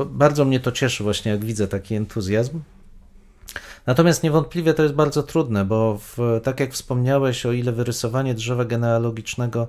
bardzo 0.05 0.45
mnie 0.45 0.59
to 0.59 0.71
cieszy 0.71 1.03
właśnie, 1.03 1.31
jak 1.31 1.45
widzę 1.45 1.67
taki 1.67 1.95
entuzjazm. 1.95 2.59
Natomiast 3.85 4.23
niewątpliwie 4.23 4.73
to 4.73 4.83
jest 4.83 4.95
bardzo 4.95 5.23
trudne, 5.23 5.65
bo 5.65 5.97
w, 5.97 6.41
tak 6.43 6.59
jak 6.59 6.73
wspomniałeś, 6.73 7.45
o 7.45 7.51
ile 7.51 7.71
wyrysowanie 7.71 8.33
drzewa 8.33 8.65
genealogicznego 8.65 9.67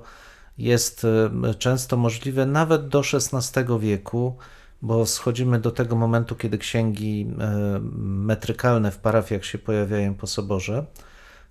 jest 0.59 1.07
e, 1.45 1.55
często 1.55 1.97
możliwe 1.97 2.47
nawet 2.47 2.89
do 2.89 3.03
XVI 3.13 3.65
wieku, 3.81 4.37
bo 4.85 5.07
schodzimy 5.07 5.59
do 5.59 5.71
tego 5.71 5.97
momentu, 5.97 6.35
kiedy 6.37 6.59
księgi 6.59 7.27
e, 7.41 7.81
metrykalne 8.03 8.91
w 8.91 8.99
parafiach 8.99 9.45
się 9.45 9.59
pojawiają 9.59 10.15
po 10.15 10.27
soborze 10.27 10.85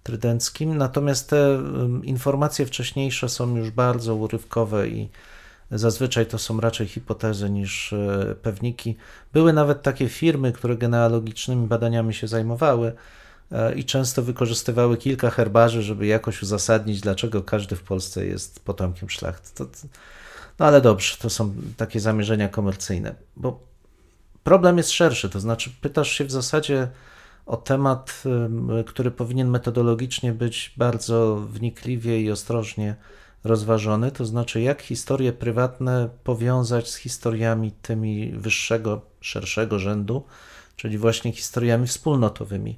trydenckim, 0.03 0.77
natomiast 0.77 1.29
te 1.29 1.59
informacje 2.03 2.65
wcześniejsze 2.65 3.29
są 3.29 3.55
już 3.57 3.71
bardzo 3.71 4.15
urywkowe 4.15 4.87
i 4.87 5.09
zazwyczaj 5.71 6.25
to 6.25 6.37
są 6.37 6.59
raczej 6.59 6.87
hipotezy 6.87 7.49
niż 7.49 7.93
e, 7.93 8.35
pewniki. 8.41 8.97
Były 9.33 9.53
nawet 9.53 9.81
takie 9.81 10.09
firmy, 10.09 10.51
które 10.51 10.77
genealogicznymi 10.77 11.67
badaniami 11.67 12.13
się 12.13 12.27
zajmowały 12.27 12.93
e, 13.51 13.73
i 13.75 13.83
często 13.83 14.21
wykorzystywały 14.21 14.97
kilka 14.97 15.29
herbarzy, 15.29 15.81
żeby 15.81 16.05
jakoś 16.05 16.41
uzasadnić, 16.41 17.01
dlaczego 17.01 17.43
każdy 17.43 17.75
w 17.75 17.83
Polsce 17.83 18.25
jest 18.25 18.59
potomkiem 18.65 19.09
szlachty. 19.09 19.49
To- 19.55 19.87
no 20.59 20.65
ale 20.65 20.81
dobrze, 20.81 21.17
to 21.17 21.29
są 21.29 21.53
takie 21.77 21.99
zamierzenia 21.99 22.49
komercyjne, 22.49 23.15
bo 23.37 23.59
problem 24.43 24.77
jest 24.77 24.91
szerszy, 24.91 25.29
to 25.29 25.39
znaczy 25.39 25.71
pytasz 25.81 26.11
się 26.11 26.25
w 26.25 26.31
zasadzie 26.31 26.87
o 27.45 27.57
temat, 27.57 28.23
który 28.85 29.11
powinien 29.11 29.49
metodologicznie 29.49 30.33
być 30.33 30.73
bardzo 30.77 31.35
wnikliwie 31.35 32.21
i 32.21 32.31
ostrożnie 32.31 32.95
rozważony, 33.43 34.11
to 34.11 34.25
znaczy 34.25 34.61
jak 34.61 34.81
historie 34.81 35.33
prywatne 35.33 36.09
powiązać 36.23 36.91
z 36.91 36.95
historiami 36.95 37.71
tymi 37.71 38.31
wyższego, 38.31 39.01
szerszego 39.21 39.79
rzędu, 39.79 40.23
czyli 40.75 40.97
właśnie 40.97 41.31
historiami 41.31 41.87
wspólnotowymi. 41.87 42.77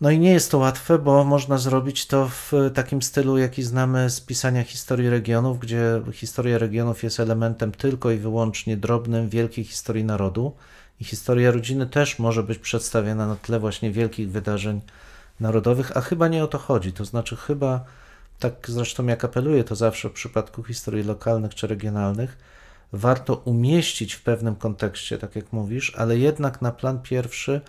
No 0.00 0.10
i 0.10 0.18
nie 0.18 0.32
jest 0.32 0.50
to 0.50 0.58
łatwe, 0.58 0.98
bo 0.98 1.24
można 1.24 1.58
zrobić 1.58 2.06
to 2.06 2.28
w 2.28 2.52
takim 2.74 3.02
stylu, 3.02 3.38
jaki 3.38 3.62
znamy 3.62 4.10
z 4.10 4.20
pisania 4.20 4.64
historii 4.64 5.08
regionów, 5.08 5.58
gdzie 5.58 6.02
historia 6.12 6.58
regionów 6.58 7.02
jest 7.02 7.20
elementem 7.20 7.72
tylko 7.72 8.10
i 8.10 8.18
wyłącznie 8.18 8.76
drobnym 8.76 9.28
wielkiej 9.28 9.64
historii 9.64 10.04
narodu 10.04 10.54
i 11.00 11.04
historia 11.04 11.50
rodziny 11.50 11.86
też 11.86 12.18
może 12.18 12.42
być 12.42 12.58
przedstawiana 12.58 13.26
na 13.26 13.36
tle 13.36 13.60
właśnie 13.60 13.90
wielkich 13.90 14.30
wydarzeń 14.30 14.80
narodowych, 15.40 15.96
a 15.96 16.00
chyba 16.00 16.28
nie 16.28 16.44
o 16.44 16.46
to 16.46 16.58
chodzi. 16.58 16.92
To 16.92 17.04
znaczy, 17.04 17.36
chyba, 17.36 17.84
tak 18.38 18.54
zresztą 18.68 19.06
jak 19.06 19.24
apeluję 19.24 19.64
to 19.64 19.74
zawsze 19.74 20.08
w 20.08 20.12
przypadku 20.12 20.62
historii 20.62 21.04
lokalnych 21.04 21.54
czy 21.54 21.66
regionalnych, 21.66 22.38
warto 22.92 23.34
umieścić 23.34 24.14
w 24.14 24.22
pewnym 24.22 24.56
kontekście, 24.56 25.18
tak 25.18 25.36
jak 25.36 25.52
mówisz, 25.52 25.94
ale 25.96 26.18
jednak 26.18 26.62
na 26.62 26.72
plan 26.72 27.02
pierwszy 27.02 27.60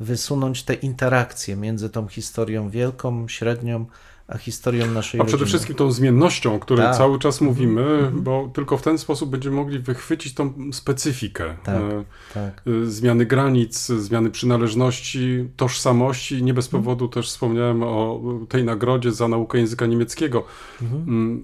wysunąć 0.00 0.62
te 0.62 0.74
interakcje 0.74 1.56
między 1.56 1.90
tą 1.90 2.08
historią 2.08 2.70
wielką, 2.70 3.28
średnią, 3.28 3.86
a 4.28 4.38
historią 4.38 4.86
naszej 4.90 5.20
A 5.20 5.24
przede 5.24 5.32
rodziny. 5.32 5.48
wszystkim 5.48 5.76
tą 5.76 5.92
zmiennością, 5.92 6.54
o 6.54 6.58
której 6.58 6.86
Tak. 6.86 6.96
cały 6.96 7.18
czas 7.18 7.40
mówimy, 7.40 8.10
bo 8.14 8.50
tylko 8.54 8.76
w 8.76 8.82
ten 8.82 8.98
sposób 8.98 9.30
będziemy 9.30 9.56
mogli 9.56 9.78
wychwycić 9.78 10.34
tą 10.34 10.52
specyfikę. 10.72 11.56
Tak. 11.64 11.76
E, 11.76 12.04
Tak. 12.34 12.62
y, 12.66 12.90
zmiany 12.90 13.26
granic, 13.26 13.86
zmiany 13.86 14.30
przynależności, 14.30 15.48
tożsamości. 15.56 16.42
Nie 16.42 16.54
bez 16.54 16.68
powodu 16.68 17.08
też 17.08 17.28
wspomniałem 17.28 17.82
o 17.82 18.20
tej 18.48 18.64
nagrodzie 18.64 19.12
za 19.12 19.28
naukę 19.28 19.58
języka 19.58 19.86
niemieckiego. 19.86 20.44
Mm, 20.82 21.42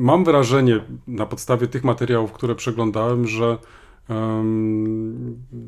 Mam 0.00 0.24
wrażenie 0.24 0.80
na 1.06 1.26
podstawie 1.26 1.66
tych 1.68 1.84
materiałów, 1.84 2.32
które 2.32 2.54
przeglądałem, 2.54 3.26
że 3.28 3.58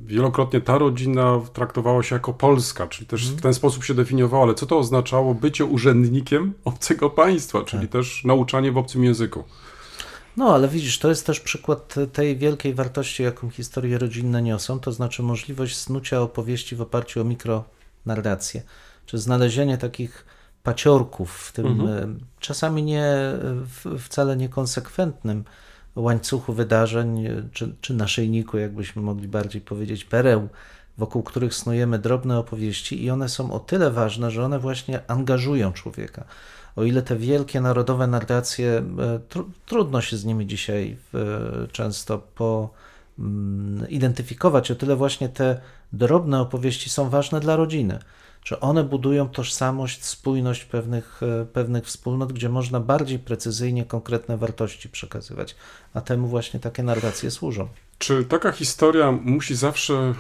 wielokrotnie 0.07 0.61
ta 0.61 0.79
rodzina 0.79 1.41
traktowała 1.53 2.03
się 2.03 2.15
jako 2.15 2.33
polska, 2.33 2.87
czyli 2.87 3.07
też 3.07 3.31
w 3.31 3.41
ten 3.41 3.55
sposób 3.55 3.85
się 3.85 3.95
definiowała, 3.95 4.45
ale 4.45 4.55
co 4.55 4.67
to 4.67 4.79
oznaczało? 4.79 5.35
Bycie 5.35 5.65
urzędnikiem 5.65 6.53
obcego 6.65 7.11
państwa, 7.11 7.65
czyli 7.65 7.89
też 7.89 8.25
nauczanie 8.25 8.73
w 8.73 8.79
obcym 8.79 9.05
języku. 9.05 9.45
No, 10.37 10.55
ale 10.55 10.69
widzisz, 10.69 10.99
to 10.99 11.09
jest 11.09 11.27
też 11.27 11.41
przykład 11.41 11.95
tej 12.13 12.37
wielkiej 12.37 12.75
wartości, 12.75 13.23
jaką 13.23 13.51
historie 13.51 13.99
rodzinne 13.99 14.43
niosą, 14.43 14.81
to 14.81 14.93
znaczy 14.93 15.23
możliwość 15.23 15.77
snucia 15.77 16.21
opowieści 16.21 16.77
w 16.77 16.81
oparciu 16.81 17.21
o 17.21 17.25
mikronarrację, 17.25 18.63
czy 19.07 19.19
znalezienie 19.19 19.79
takich 19.79 20.25
paciorków 20.63 21.33
w 21.33 21.53
tym 21.53 21.87
e, 21.89 22.07
czasami 22.41 22.83
nie 22.83 23.15
wcale 23.99 24.37
niekonsekwentnym 24.37 25.45
łańcuchu 25.97 26.53
wydarzeń, 26.53 27.29
czy, 27.53 27.75
czy 27.81 27.95
naszyjniku, 27.95 28.59
jakbyśmy 28.59 29.03
mogli 29.03 29.29
bardziej 29.29 29.61
powiedzieć, 29.61 30.05
pereł, 30.05 30.49
wokół 30.99 31.23
których 31.23 31.55
snujemy 31.55 31.99
drobne 31.99 32.39
opowieści 32.39 33.05
i 33.05 33.11
one 33.11 33.29
są 33.29 33.53
o 33.53 33.61
tyle 33.61 33.91
ważne, 33.91 34.31
że 34.31 34.45
one 34.45 34.59
właśnie 34.59 35.01
angażują 35.11 35.73
człowieka. 35.73 36.25
O 36.77 36.85
ile 36.85 37.03
te 37.03 37.17
wielkie 37.17 37.61
narodowe 37.61 38.07
narracje, 38.07 38.83
e, 38.99 39.19
tru, 39.29 39.51
trudno 39.67 40.01
się 40.01 40.17
z 40.17 40.25
nimi 40.25 40.47
dzisiaj 40.47 40.97
e, 41.15 41.19
często 41.73 42.19
po, 42.19 42.71
mm, 43.19 43.89
identyfikować, 43.89 44.71
o 44.71 44.75
tyle 44.75 44.97
właśnie 44.97 45.29
te 45.29 45.61
drobne 45.93 46.41
opowieści 46.41 46.91
są 46.91 47.11
ważne 47.11 47.41
dla 47.41 47.57
rodziny. 47.57 47.99
Że 48.45 48.61
one 48.61 48.85
budują 48.85 49.29
tożsamość, 49.29 50.05
spójność 50.05 50.65
pewnych, 50.65 51.21
e, 51.23 51.45
pewnych 51.45 51.85
wspólnot, 51.85 52.33
gdzie 52.33 52.49
można 52.49 52.81
bardziej 52.81 53.19
precyzyjnie 53.19 53.85
konkretne 53.85 54.37
wartości 54.37 54.89
przekazywać. 54.89 55.57
A 55.95 56.01
temu 56.01 56.29
właśnie 56.29 56.61
takie 56.61 56.83
narracje 56.83 57.31
służą. 57.31 57.69
Czy 57.99 58.25
taka 58.25 58.53
historia 58.53 59.13
musi 59.13 59.55
zawsze 59.55 59.95
e, 59.95 60.15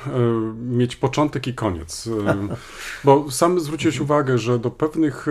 mieć 0.56 0.96
początek 0.96 1.46
i 1.46 1.54
koniec? 1.54 2.06
E, 2.26 2.56
bo 3.04 3.30
sam 3.30 3.60
zwróciłeś 3.60 4.00
uwagę, 4.00 4.38
że 4.38 4.58
do 4.58 4.70
pewnych 4.70 5.26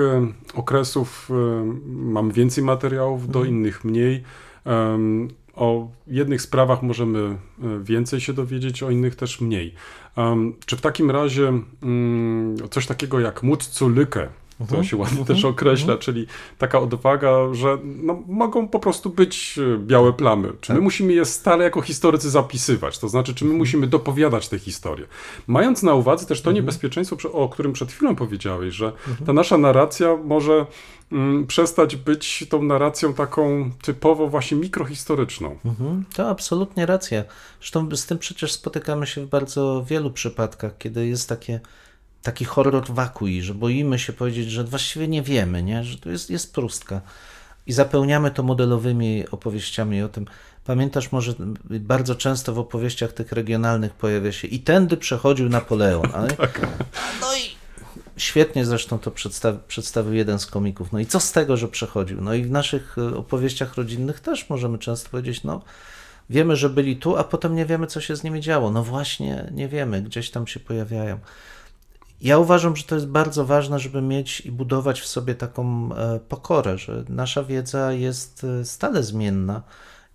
okresów 0.54 1.30
mam 1.86 2.32
więcej 2.32 2.64
materiałów, 2.64 3.30
do 3.30 3.44
innych 3.44 3.84
mniej. 3.84 4.24
O 5.56 5.88
jednych 6.08 6.42
sprawach 6.42 6.84
możemy 6.84 7.20
e, 7.20 7.38
więcej 7.84 8.22
się 8.22 8.34
dowiedzieć, 8.34 8.84
o 8.84 8.90
innych 8.90 9.16
też 9.16 9.42
mniej. 9.42 9.74
Em, 10.18 10.54
czy 10.66 10.78
w 10.78 10.82
takim 10.82 11.12
razie 11.12 11.54
mm, 11.84 12.56
coś 12.72 12.88
takiego 12.88 13.20
jak 13.20 13.44
móc 13.44 13.70
zu 13.70 13.90
Lücke, 13.90 14.28
to 14.70 14.84
się 14.84 14.98
ładnie 14.98 15.26
też 15.26 15.46
określa, 15.46 15.98
czyli 15.98 16.28
taka 16.58 16.80
odwaga, 16.80 17.54
że 17.54 17.78
no, 17.84 18.24
mogą 18.28 18.68
po 18.68 18.80
prostu 18.80 19.10
być 19.10 19.60
e, 19.60 19.78
białe 19.78 20.14
plamy. 20.14 20.52
Czy 20.62 20.74
my 20.74 20.82
musimy 20.82 21.14
je 21.14 21.26
stale 21.26 21.64
jako 21.64 21.82
historycy 21.82 22.30
zapisywać? 22.30 23.00
To 23.00 23.10
znaczy, 23.10 23.36
czy 23.36 23.46
my 23.46 23.54
musimy 23.54 23.88
dopowiadać 23.88 24.50
te 24.50 24.60
historie? 24.60 25.06
Mając 25.48 25.84
na 25.84 25.94
uwadze 25.94 26.26
też 26.26 26.42
to 26.42 26.52
niebezpieczeństwo, 26.52 27.32
o 27.32 27.50
którym 27.50 27.74
przed 27.74 27.92
chwilą 27.92 28.16
powiedziałeś, 28.16 28.74
że 28.74 28.92
ta 29.26 29.34
nasza 29.34 29.58
narracja 29.58 30.18
może 30.26 30.66
przestać 31.48 31.96
być 31.96 32.46
tą 32.50 32.64
narracją 32.64 33.14
taką 33.14 33.72
typowo 33.82 34.28
właśnie 34.28 34.58
mikrohistoryczną. 34.58 35.60
Mhm, 35.66 36.06
to 36.16 36.30
absolutnie 36.30 36.86
racja. 36.86 37.24
Zresztą 37.60 37.96
z 37.96 38.06
tym 38.06 38.18
przecież 38.18 38.52
spotykamy 38.52 39.08
się 39.08 39.26
w 39.26 39.30
bardzo 39.30 39.86
wielu 39.88 40.12
przypadkach, 40.12 40.78
kiedy 40.78 41.08
jest 41.08 41.30
takie, 41.30 41.60
taki 42.22 42.46
horror 42.46 42.86
wakui, 42.90 43.42
że 43.42 43.54
boimy 43.54 44.00
się 44.00 44.14
powiedzieć, 44.14 44.52
że 44.52 44.64
właściwie 44.64 45.08
nie 45.08 45.22
wiemy, 45.22 45.64
nie? 45.64 45.84
że 45.84 45.98
to 45.98 46.10
jest, 46.10 46.30
jest 46.30 46.54
próstka. 46.54 47.02
I 47.68 47.74
zapełniamy 47.74 48.32
to 48.32 48.44
modelowymi 48.44 49.26
opowieściami 49.32 50.02
o 50.02 50.10
tym. 50.10 50.26
Pamiętasz 50.66 51.12
może 51.12 51.34
bardzo 51.70 52.16
często 52.16 52.54
w 52.54 52.60
opowieściach 52.60 53.14
tych 53.14 53.32
regionalnych 53.32 53.94
pojawia 53.94 54.32
się 54.32 54.48
i 54.48 54.60
tędy 54.60 54.98
przechodził 54.98 55.50
Napoleon. 55.50 56.10
Ale... 56.14 56.28
No 57.22 57.36
i 57.36 57.53
świetnie 58.18 58.66
zresztą 58.66 59.00
to 59.00 59.12
przedstawi, 59.12 59.60
przedstawił 59.68 60.14
jeden 60.14 60.40
z 60.40 60.46
komików. 60.46 60.92
No 60.92 61.00
i 61.00 61.06
co 61.06 61.20
z 61.20 61.32
tego, 61.32 61.58
że 61.58 61.68
przechodził? 61.68 62.22
No 62.22 62.34
i 62.34 62.44
w 62.44 62.52
naszych 62.52 62.98
e, 62.98 63.18
opowieściach 63.18 63.76
rodzinnych 63.76 64.20
też 64.20 64.50
możemy 64.50 64.78
często 64.78 65.10
powiedzieć, 65.10 65.44
no 65.44 65.62
wiemy, 66.30 66.56
że 66.56 66.70
byli 66.70 66.98
tu, 66.98 67.18
a 67.18 67.24
potem 67.24 67.56
nie 67.56 67.66
wiemy, 67.66 67.88
co 67.88 68.02
się 68.02 68.16
z 68.16 68.24
nimi 68.24 68.42
działo. 68.42 68.72
No 68.72 68.84
właśnie, 68.84 69.52
nie 69.52 69.68
wiemy, 69.68 70.02
gdzieś 70.02 70.32
tam 70.32 70.48
się 70.48 70.60
pojawiają. 70.60 71.20
Ja 72.22 72.38
uważam, 72.38 72.76
że 72.76 72.84
to 72.84 72.96
jest 72.96 73.08
bardzo 73.08 73.46
ważne, 73.46 73.80
żeby 73.80 74.02
mieć 74.02 74.42
i 74.42 74.52
budować 74.52 75.02
w 75.02 75.08
sobie 75.08 75.36
taką 75.36 75.90
e, 75.96 76.20
pokorę, 76.20 76.78
że 76.78 77.04
nasza 77.10 77.44
wiedza 77.44 77.94
jest 77.94 78.44
e, 78.44 78.66
stale 78.66 79.04
zmienna 79.04 79.62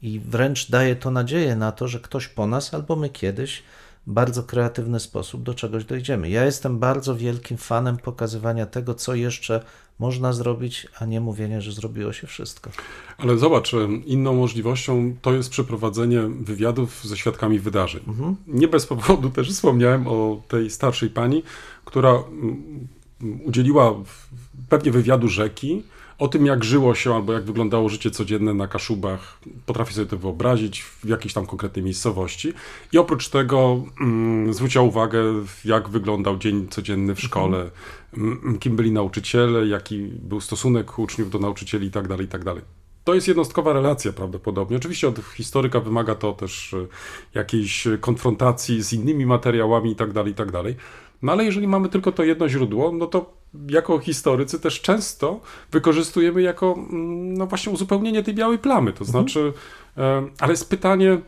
i 0.03 0.21
wręcz 0.21 0.71
daje 0.71 0.97
to 0.97 1.11
nadzieję 1.11 1.57
na 1.57 1.73
to, 1.73 1.89
że 1.89 2.01
ktoś 2.01 2.29
po 2.29 2.47
nas 2.47 2.75
albo 2.75 2.97
my 2.97 3.09
kiedyś 3.09 3.63
bardzo 4.09 4.43
kreatywny 4.43 5.01
sposób 5.01 5.43
do 5.43 5.55
czegoś 5.55 5.85
dojdziemy. 5.85 6.31
Ja 6.31 6.45
jestem 6.45 6.79
bardzo 6.79 7.17
wielkim 7.17 7.57
fanem 7.57 7.97
pokazywania 7.97 8.67
tego, 8.67 8.95
co 8.95 9.15
jeszcze 9.15 9.65
można 9.99 10.33
zrobić, 10.33 10.87
a 10.99 11.05
nie 11.05 11.21
mówienia, 11.21 11.61
że 11.61 11.73
zrobiło 11.73 12.13
się 12.13 12.27
wszystko. 12.27 12.71
Ale 13.19 13.39
zobacz, 13.39 13.73
inną 14.07 14.35
możliwością 14.35 15.15
to 15.23 15.33
jest 15.33 15.51
przeprowadzenie 15.51 16.21
wywiadów 16.41 17.01
ze 17.05 17.17
świadkami 17.17 17.59
wydarzeń. 17.59 18.03
Nie 18.47 18.69
bez 18.69 18.87
powodu 18.87 19.31
też 19.31 19.51
wspomniałem 19.51 20.07
o 20.07 20.43
tej 20.49 20.71
starszej 20.71 21.11
pani, 21.11 21.43
która 21.85 22.11
mm, 22.11 22.89
udzieliła 23.45 23.93
w- 23.95 24.29
pewnie 24.69 24.93
wywiadu 24.93 25.29
rzeki 25.29 25.83
o 26.19 26.29
tym, 26.29 26.47
jak 26.47 26.65
żyło 26.65 26.95
się 26.95 27.15
albo 27.15 27.33
jak 27.33 27.45
wyglądało 27.45 27.89
życie 27.89 28.11
codzienne 28.11 28.55
na 28.55 28.67
Kaszubach. 28.67 29.39
Potrafię 29.67 29.95
sobie 29.95 30.07
to 30.07 30.19
wyobrazić 30.19 30.83
w 30.83 31.09
jakiejś 31.09 31.35
tam 31.35 31.47
konkretnej 31.47 31.85
miejscowości. 31.85 32.53
I 32.93 32.99
oprócz 32.99 33.29
tego 33.29 33.85
mm, 34.01 34.55
zwróciła 34.55 34.85
uwagę, 34.85 35.23
jak 35.65 35.89
wyglądał 35.89 36.39
dzień 36.39 36.69
codzienny 36.69 37.15
w 37.15 37.21
szkole, 37.21 37.71
mm, 38.17 38.59
kim 38.59 38.77
byli 38.77 38.93
nauczyciele, 38.93 39.67
jaki 39.67 39.99
był 39.99 40.41
stosunek 40.41 40.99
uczniów 40.99 41.31
do 41.31 41.39
nauczycieli 41.39 41.87
itd., 41.87 42.17
itd. 42.21 42.55
To 43.05 43.15
jest 43.15 43.29
jednostkowa 43.29 43.73
relacja 43.73 44.13
prawdopodobnie. 44.13 44.77
Oczywiście 44.77 45.09
od 45.09 45.19
historyka 45.37 45.81
wymaga 45.81 46.15
to 46.15 46.33
też 46.33 46.75
e, 46.75 46.87
jakiejś 47.35 47.89
konfrontacji 48.01 48.83
z 48.83 48.93
innymi 48.93 49.27
materiałami 49.27 49.91
itd., 49.91 50.25
itd. 50.27 50.63
No 51.23 51.33
ale 51.33 51.45
jeżeli 51.45 51.69
mamy 51.69 51.89
tylko 51.89 52.13
to 52.13 52.25
jedno 52.25 52.49
źródło, 52.49 52.93
no 52.93 53.07
to 53.07 53.39
jako 53.71 53.99
historycy 53.99 54.61
też 54.61 54.81
często 54.81 55.41
wykorzystujemy 55.71 56.43
jako 56.43 56.75
mm, 56.75 57.35
no 57.35 57.47
właśnie 57.47 57.73
uzupełnienie 57.73 58.23
tej 58.23 58.35
białej 58.35 58.59
plamy. 58.59 58.93
To 58.93 59.05
znaczy, 59.05 59.53
e, 59.97 60.29
ale 60.41 60.53
jest 60.53 60.71
pytanie, 60.71 61.19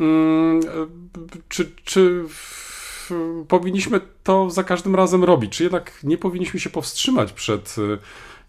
mm, 0.00 0.60
czy, 1.48 1.72
czy 1.84 2.24
powinniśmy 3.48 4.00
to 4.22 4.50
za 4.50 4.64
każdym 4.64 4.94
razem 4.94 5.24
robić, 5.24 5.56
czy 5.56 5.62
jednak 5.62 6.04
nie 6.04 6.18
powinniśmy 6.18 6.60
się 6.60 6.70
powstrzymać 6.70 7.32
przed 7.32 7.76
e, 7.78 7.98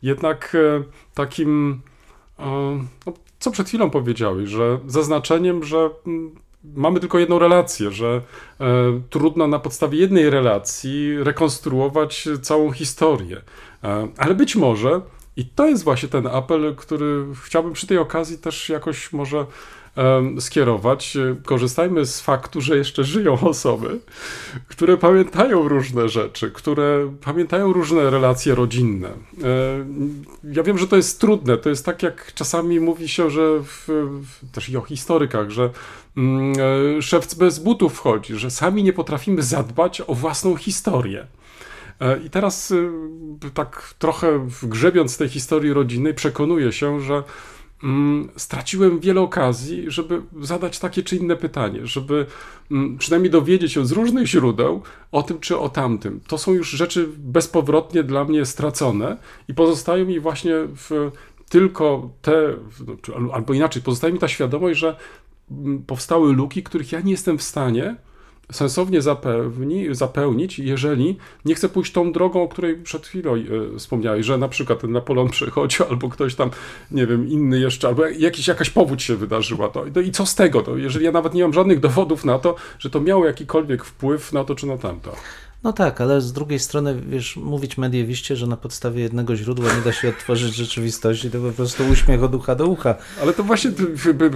jednak 0.02 0.56
e, 0.56 0.84
takim 1.14 1.82
E, 2.40 2.80
no, 3.06 3.14
co 3.40 3.52
przed 3.52 3.68
chwilą 3.68 3.90
powiedziałeś, 3.90 4.50
że 4.50 4.80
zaznaczeniem, 4.88 5.64
że 5.64 5.90
mm, 6.08 6.36
mamy 6.64 7.00
tylko 7.00 7.20
jedną 7.20 7.40
relację, 7.40 7.92
że 7.92 8.22
e, 8.60 9.02
trudno 9.10 9.48
na 9.48 9.60
podstawie 9.60 10.00
jednej 10.00 10.30
relacji 10.30 11.24
rekonstruować 11.24 12.28
całą 12.42 12.72
historię. 12.72 13.42
E, 13.84 14.08
ale 14.18 14.36
być 14.36 14.56
może 14.56 15.02
I 15.40 15.46
to 15.46 15.68
jest 15.68 15.84
właśnie 15.84 16.10
ten 16.10 16.28
apel, 16.28 16.76
który 16.76 17.26
chciałbym 17.46 17.74
przy 17.74 17.88
tej 17.88 17.98
okazji 17.98 18.38
też 18.38 18.70
jakoś 18.70 19.14
może 19.14 19.46
em, 19.96 20.42
skierować. 20.42 21.18
E, 21.18 21.36
Korzystajmy 21.46 22.06
z 22.06 22.22
faktu, 22.22 22.62
że 22.62 22.78
jeszcze 22.78 23.04
żyją 23.04 23.40
osoby, 23.40 24.00
które 24.68 24.98
pamiętają 24.98 25.68
różne 25.68 26.10
rzeczy, 26.10 26.52
które 26.52 27.14
pamiętają 27.24 27.74
różne 27.74 28.10
relacje 28.10 28.56
rodzinne. 28.56 29.08
E, 29.10 29.14
Ja 30.44 30.64
wiem, 30.64 30.78
że 30.78 30.88
to 30.88 30.96
jest 30.96 31.22
trudne. 31.22 31.58
To 31.58 31.70
jest 31.70 31.86
tak, 31.86 32.04
jak 32.04 32.34
czasami 32.34 32.80
mówi 32.80 33.08
się, 33.08 33.30
że 33.30 33.60
w, 33.64 33.88
w, 34.22 34.52
też 34.52 34.70
i 34.70 34.78
o 34.78 34.82
historykach, 34.82 35.50
że 35.50 35.64
e, 35.64 35.70
szewc 37.02 37.34
bez 37.34 37.60
butów 37.60 37.94
wchodzi, 37.94 38.36
że 38.36 38.52
sami 38.52 38.84
nie 38.84 38.94
potrafimy 38.94 39.44
zadbać 39.44 40.02
o 40.08 40.16
własną 40.16 40.56
historię. 40.56 41.28
E, 42.00 42.20
I 42.20 42.30
teraz 42.30 42.72
y, 42.72 42.92
tak 43.54 43.94
trochę 44.00 44.48
grzebiąc 44.64 45.18
tej 45.18 45.30
historii 45.30 45.74
rodzinnej, 45.74 46.14
przekonuję 46.14 46.72
się, 46.72 47.02
że 47.02 47.24
mm, 47.84 48.30
straciłem 48.36 49.00
wiele 49.00 49.22
okazji, 49.22 49.86
żeby 49.88 50.22
zadać 50.42 50.80
takie 50.80 51.04
czy 51.04 51.16
inne 51.16 51.36
pytanie, 51.36 51.80
żeby 51.84 52.26
mm, 52.72 52.98
przynajmniej 52.98 53.32
dowiedzieć 53.32 53.74
się 53.74 53.86
z 53.86 53.92
różnych 53.92 54.28
źródeł 54.28 54.82
o 55.12 55.24
tym 55.24 55.40
czy 55.40 55.58
o 55.58 55.70
tamtym. 55.70 56.20
To 56.28 56.38
są 56.38 56.54
już 56.54 56.70
rzeczy 56.70 57.10
bezpowrotnie 57.18 58.04
dla 58.04 58.24
mnie 58.24 58.46
stracone 58.46 59.18
i 59.48 59.54
pozostają 59.54 60.06
mi 60.06 60.20
właśnie 60.20 60.54
w, 60.76 61.12
tylko 61.50 62.10
te, 62.22 62.56
no, 63.20 63.34
albo 63.34 63.54
inaczej, 63.54 63.82
pozostaje 63.82 64.14
mi 64.14 64.20
ta 64.20 64.28
świadomość, 64.28 64.80
że 64.80 64.88
mm, 64.88 65.00
powstały 65.88 66.34
luki, 66.34 66.64
których 66.64 66.92
ja 66.92 67.02
nie 67.02 67.12
jestem 67.12 67.38
w 67.38 67.44
stanie 67.44 67.96
sensownie 68.52 69.02
zapełni, 69.02 69.96
zapełnić, 69.96 70.60
jeżeli 70.60 71.18
nie 71.46 71.56
chcę 71.56 71.70
pójść 71.70 71.92
tą 71.92 72.12
drogą, 72.12 72.44
o 72.44 72.48
której 72.48 72.76
przed 72.76 73.08
chwilą 73.08 73.36
e, 73.36 73.78
wspomniałeś, 73.78 74.26
że 74.26 74.38
na 74.38 74.48
przykład 74.48 74.80
ten 74.80 74.92
Napoleon 74.92 75.30
przychodził, 75.30 75.86
albo 75.90 76.10
ktoś 76.10 76.36
tam, 76.36 76.50
nie 76.92 77.08
wiem, 77.08 77.30
inny 77.30 77.60
jeszcze, 77.60 77.88
albo 77.88 78.06
jakiś, 78.06 78.48
jakaś 78.48 78.70
powódź 78.70 79.04
się 79.04 79.16
wydarzyła. 79.16 79.70
To, 79.70 79.86
no 79.96 80.02
i 80.02 80.12
co 80.12 80.26
z 80.26 80.36
tego? 80.36 80.62
To, 80.62 80.78
jeżeli 80.78 81.06
ja 81.06 81.12
nawet 81.12 81.34
nie 81.34 81.42
mam 81.44 81.54
żadnych 81.54 81.80
dowodów 81.80 82.26
na 82.26 82.40
to, 82.40 82.56
że 82.80 82.90
to 82.90 83.02
miało 83.02 83.26
jakikolwiek 83.26 83.86
wpływ 83.86 84.34
na 84.34 84.44
to 84.44 84.56
czy 84.56 84.68
na 84.68 84.78
tamto. 84.78 85.16
No 85.64 85.74
tak, 85.74 86.02
ale 86.02 86.22
z 86.22 86.34
drugiej 86.34 86.60
strony, 86.60 87.02
wiesz, 87.02 87.36
mówić 87.36 87.78
mediewiście, 87.78 88.36
że 88.36 88.48
na 88.48 88.58
podstawie 88.58 89.02
jednego 89.02 89.36
źródła 89.36 89.74
nie 89.76 89.82
da 89.82 89.92
się 89.92 90.10
odtworzyć 90.10 90.56
rzeczywistości, 90.66 91.32
to 91.32 91.40
po 91.40 91.52
prostu 91.52 91.88
uśmiech 91.88 92.24
od 92.24 92.36
ucha 92.36 92.56
do 92.56 92.68
ucha. 92.68 92.96
Ale 93.22 93.34
to 93.34 93.44
właśnie 93.44 93.72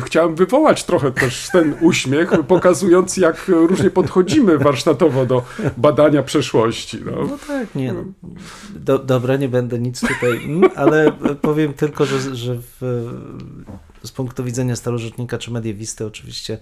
chciałem 0.05 0.35
wywołać 0.35 0.83
trochę 0.83 1.11
też 1.11 1.49
ten 1.51 1.75
uśmiech, 1.81 2.31
pokazując 2.47 3.17
jak 3.17 3.47
różnie 3.47 3.89
podchodzimy 3.89 4.57
warsztatowo 4.57 5.25
do 5.25 5.45
badania 5.77 6.23
przeszłości. 6.23 6.99
No. 7.05 7.11
No 7.11 7.37
tak, 7.47 7.75
nie. 7.75 7.93
no. 7.93 8.03
Do, 8.75 8.99
dobra, 8.99 9.35
nie 9.37 9.49
będę 9.49 9.79
nic 9.79 10.01
tutaj, 10.01 10.45
mm, 10.45 10.71
ale 10.75 11.11
powiem 11.41 11.73
tylko, 11.73 12.05
że, 12.05 12.35
że 12.35 12.55
w, 12.55 13.05
z 14.03 14.11
punktu 14.11 14.43
widzenia 14.43 14.75
starożytnika 14.75 15.37
czy 15.37 15.51
mediewisty 15.51 16.05
oczywiście 16.05 16.57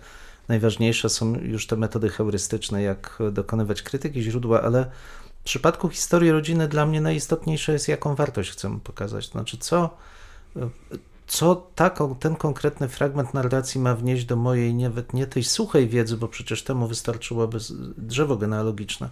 najważniejsze 0.51 1.09
są 1.09 1.35
już 1.35 1.67
te 1.67 1.75
metody 1.75 2.09
heurystyczne, 2.09 2.81
jak 2.81 3.19
dokonywać 3.31 3.81
krytyki 3.81 4.21
źródła, 4.21 4.61
ale 4.61 4.91
w 5.41 5.43
przypadku 5.43 5.89
historii 5.89 6.31
rodziny 6.31 6.67
dla 6.67 6.85
mnie 6.85 7.01
najistotniejsze 7.01 7.73
jest, 7.73 7.87
jaką 7.87 8.15
wartość 8.15 8.51
chcemy 8.51 8.79
pokazać. 8.79 9.29
Znaczy, 9.29 9.57
co, 9.57 9.97
co 11.27 11.55
taką, 11.75 12.15
ten 12.15 12.35
konkretny 12.35 12.89
fragment 12.89 13.33
narracji 13.33 13.81
ma 13.81 13.95
wnieść 13.95 14.25
do 14.25 14.35
mojej 14.35 14.73
nawet 14.73 15.13
nie 15.13 15.27
tej 15.27 15.43
suchej 15.43 15.87
wiedzy, 15.87 16.17
bo 16.17 16.27
przecież 16.27 16.63
temu 16.63 16.87
wystarczyłoby 16.87 17.57
drzewo 17.97 18.37
genealogiczne, 18.37 19.09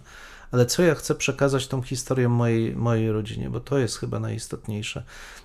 ale 0.50 0.66
co 0.66 0.82
ja 0.82 0.94
chcę 0.94 1.14
przekazać 1.14 1.68
tą 1.68 1.82
historią 1.82 2.28
mojej, 2.28 2.76
mojej 2.76 3.12
rodzinie, 3.12 3.50
bo 3.50 3.60
to 3.60 3.78
jest 3.78 3.98
chyba 3.98 4.20
najistotniejsze. 4.20 5.04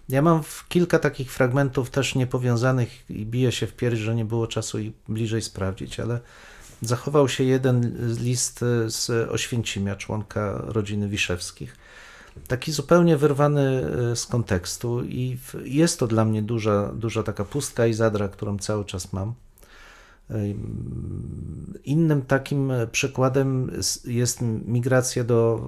Ja 0.09 0.21
mam 0.21 0.41
kilka 0.69 0.99
takich 0.99 1.31
fragmentów 1.31 1.89
też 1.89 2.15
niepowiązanych 2.15 3.09
i 3.09 3.25
biję 3.25 3.51
się 3.51 3.67
w 3.67 3.73
pierś, 3.73 3.99
że 3.99 4.15
nie 4.15 4.25
było 4.25 4.47
czasu 4.47 4.79
ich 4.79 4.91
bliżej 5.07 5.41
sprawdzić, 5.41 5.99
ale 5.99 6.19
zachował 6.81 7.29
się 7.29 7.43
jeden 7.43 7.97
list 8.19 8.63
e, 8.63 8.89
z 8.89 9.09
Oświęcimia, 9.29 9.95
członka 9.95 10.61
rodziny 10.65 11.09
Wiszewskich. 11.09 11.77
Taki 12.47 12.71
zupełnie 12.71 13.17
wyrwany 13.17 13.91
e, 14.11 14.15
z 14.15 14.25
kontekstu 14.25 15.03
i 15.03 15.37
jest 15.63 15.99
to 15.99 16.07
dla 16.07 16.25
mnie 16.25 16.41
duża, 16.41 16.91
duża 16.93 17.23
taka 17.23 17.45
pustka 17.45 17.87
i 17.87 17.93
zadra, 17.93 18.27
którą 18.27 18.57
cały 18.57 18.85
czas 18.85 19.13
mam. 19.13 19.33
Ym, 20.31 21.79
Innym 21.85 22.21
takim 22.21 22.71
przykładem 22.91 23.71
s- 23.79 24.01
jest 24.05 24.41
migracja 24.65 25.23
do 25.23 25.59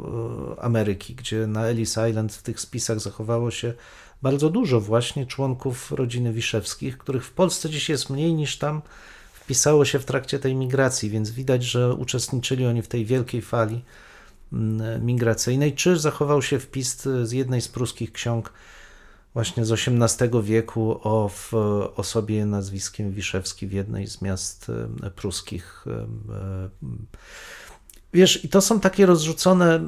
e, 0.57 0.61
Ameryki, 0.63 1.15
gdzie 1.15 1.47
na 1.47 1.65
Ellis 1.67 1.97
Island 2.09 2.33
w 2.33 2.43
tych 2.43 2.59
spisach 2.59 2.99
zachowało 2.99 3.51
się 3.51 3.73
bardzo 4.21 4.49
dużo 4.49 4.81
właśnie 4.81 5.25
członków 5.25 5.91
rodziny 5.91 6.33
Wiszewskich, 6.33 6.97
których 6.97 7.25
w 7.25 7.31
Polsce 7.31 7.69
dziś 7.69 7.89
jest 7.89 8.09
mniej 8.09 8.33
niż 8.33 8.57
tam 8.57 8.81
wpisało 9.33 9.85
się 9.85 9.99
w 9.99 10.05
trakcie 10.05 10.39
tej 10.39 10.55
migracji, 10.55 11.09
więc 11.09 11.29
widać, 11.31 11.63
że 11.63 11.93
uczestniczyli 11.93 12.65
oni 12.65 12.81
w 12.81 12.87
tej 12.87 13.05
wielkiej 13.05 13.41
fali 13.41 13.83
mm, 14.53 15.05
migracyjnej. 15.05 15.73
Czy 15.73 15.99
zachował 15.99 16.41
się 16.41 16.59
wpis 16.59 17.01
z 17.23 17.31
jednej 17.31 17.61
z 17.61 17.67
pruskich 17.67 18.11
ksiąg 18.11 18.53
właśnie 19.37 19.65
z 19.65 19.71
XVIII 19.71 20.43
wieku 20.43 20.99
o 21.03 21.29
osobie 21.95 22.45
nazwiskiem 22.45 23.11
Wiszewski 23.11 23.67
w 23.67 23.71
jednej 23.71 24.07
z 24.07 24.21
miast 24.21 24.71
e, 25.03 25.09
pruskich. 25.11 25.85
e, 25.87 25.91
e, 26.33 26.69
Wiesz, 28.13 28.45
i 28.45 28.49
to 28.49 28.61
są 28.61 28.79
takie 28.79 29.05
rozrzucone 29.05 29.79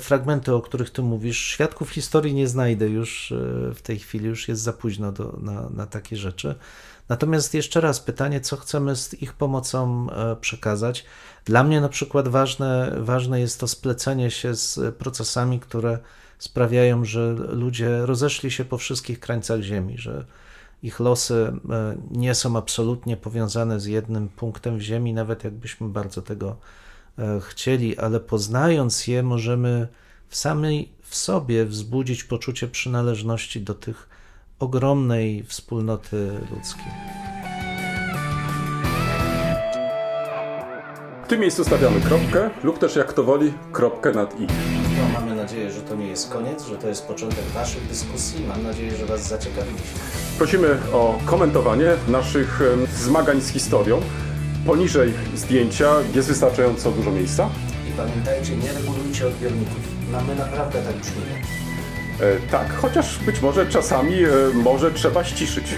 fragmenty, 0.00 0.54
o 0.54 0.60
których 0.60 0.90
ty 0.90 1.02
mówisz. 1.02 1.38
Świadków 1.38 1.90
historii 1.90 2.34
nie 2.34 2.48
znajdę 2.48 2.88
już 2.88 3.34
w 3.74 3.82
tej 3.82 3.98
chwili, 3.98 4.26
już 4.26 4.48
jest 4.48 4.62
za 4.62 4.72
późno 4.72 5.12
do, 5.12 5.38
na, 5.40 5.70
na 5.70 5.86
takie 5.86 6.16
rzeczy. 6.16 6.54
Natomiast 7.08 7.54
jeszcze 7.54 7.80
raz 7.80 8.00
pytanie, 8.00 8.40
co 8.40 8.56
chcemy 8.56 8.96
z 8.96 9.22
ich 9.22 9.32
pomocą 9.32 10.06
przekazać. 10.40 11.04
Dla 11.44 11.64
mnie 11.64 11.80
na 11.80 11.88
przykład 11.88 12.28
ważne, 12.28 12.96
ważne 13.00 13.40
jest 13.40 13.60
to 13.60 13.68
splecenie 13.68 14.30
się 14.30 14.54
z 14.54 14.94
procesami, 14.96 15.60
które 15.60 15.98
sprawiają, 16.40 17.04
że 17.04 17.32
ludzie 17.32 18.06
rozeszli 18.06 18.50
się 18.50 18.64
po 18.64 18.78
wszystkich 18.78 19.20
krańcach 19.20 19.60
Ziemi, 19.60 19.98
że 19.98 20.24
ich 20.82 21.00
losy 21.00 21.52
e, 21.70 21.96
nie 22.10 22.34
są 22.34 22.56
absolutnie 22.56 23.16
powiązane 23.16 23.80
z 23.80 23.86
jednym 23.86 24.28
punktem 24.28 24.78
w 24.78 24.80
Ziemi, 24.80 25.12
nawet 25.12 25.44
jakbyśmy 25.44 25.88
bardzo 25.88 26.22
tego 26.22 26.56
e, 27.18 27.40
chcieli, 27.40 27.98
ale 27.98 28.20
poznając 28.20 29.06
je, 29.06 29.22
możemy 29.22 29.88
w 30.28 30.36
samej 30.36 30.92
w 31.02 31.16
sobie 31.16 31.64
wzbudzić 31.64 32.24
poczucie 32.24 32.68
przynależności 32.68 33.60
do 33.60 33.74
tych 33.74 34.08
ogromnej 34.58 35.44
wspólnoty 35.44 36.30
ludzkiej. 36.50 36.92
W 41.24 41.28
tym 41.28 41.40
miejscu 41.40 41.64
stawiamy 41.64 42.00
kropkę 42.00 42.50
lub 42.64 42.78
też 42.78 42.96
jak 42.96 43.12
to 43.12 43.24
woli, 43.24 43.52
kropkę 43.72 44.12
nad 44.12 44.40
i. 44.40 44.46
Mamy 45.50 45.62
nadzieję, 45.62 45.80
że 45.82 45.88
to 45.88 45.94
nie 45.96 46.06
jest 46.06 46.30
koniec, 46.30 46.66
że 46.66 46.76
to 46.76 46.88
jest 46.88 47.06
początek 47.06 47.44
Waszych 47.54 47.86
dyskusji. 47.86 48.44
Mam 48.48 48.62
nadzieję, 48.62 48.96
że 48.96 49.06
Was 49.06 49.28
zaciekawiliśmy. 49.28 49.86
Prosimy 50.38 50.78
o 50.92 51.18
komentowanie 51.24 51.86
naszych 52.08 52.60
zmagań 52.96 53.40
z 53.40 53.48
historią. 53.48 54.00
Poniżej 54.66 55.12
zdjęcia 55.34 55.94
jest 56.14 56.28
wystarczająco 56.28 56.90
dużo 56.90 57.10
miejsca. 57.10 57.50
I 57.88 57.92
pamiętajcie, 57.92 58.56
nie 58.56 58.72
regulujcie 58.72 59.26
odbiorników. 59.26 59.78
No 60.12 60.20
my 60.20 60.34
naprawdę 60.34 60.82
tak 60.82 60.96
brzmimy. 60.96 61.42
E, 62.20 62.50
tak, 62.50 62.74
chociaż 62.76 63.18
być 63.18 63.40
może 63.40 63.66
czasami 63.66 64.24
e, 64.24 64.28
może 64.54 64.90
trzeba 64.90 65.24
ściszyć. 65.24 65.66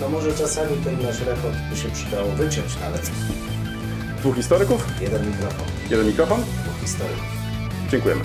No 0.00 0.08
może 0.08 0.32
czasami 0.32 0.76
ten 0.84 1.02
nasz 1.02 1.20
rekord 1.20 1.56
by 1.70 1.76
się 1.76 1.88
przydało 1.88 2.28
wyciąć 2.28 2.80
nawet. 2.80 3.10
Dwóch 4.18 4.36
historyków, 4.36 4.86
Jeden 5.00 5.26
mikrofon, 5.26 5.66
jeden 5.90 6.06
mikrofon. 6.06 6.40
dwóch 6.40 6.80
historyków. 6.80 7.24
Dziękujemy. 7.90 8.20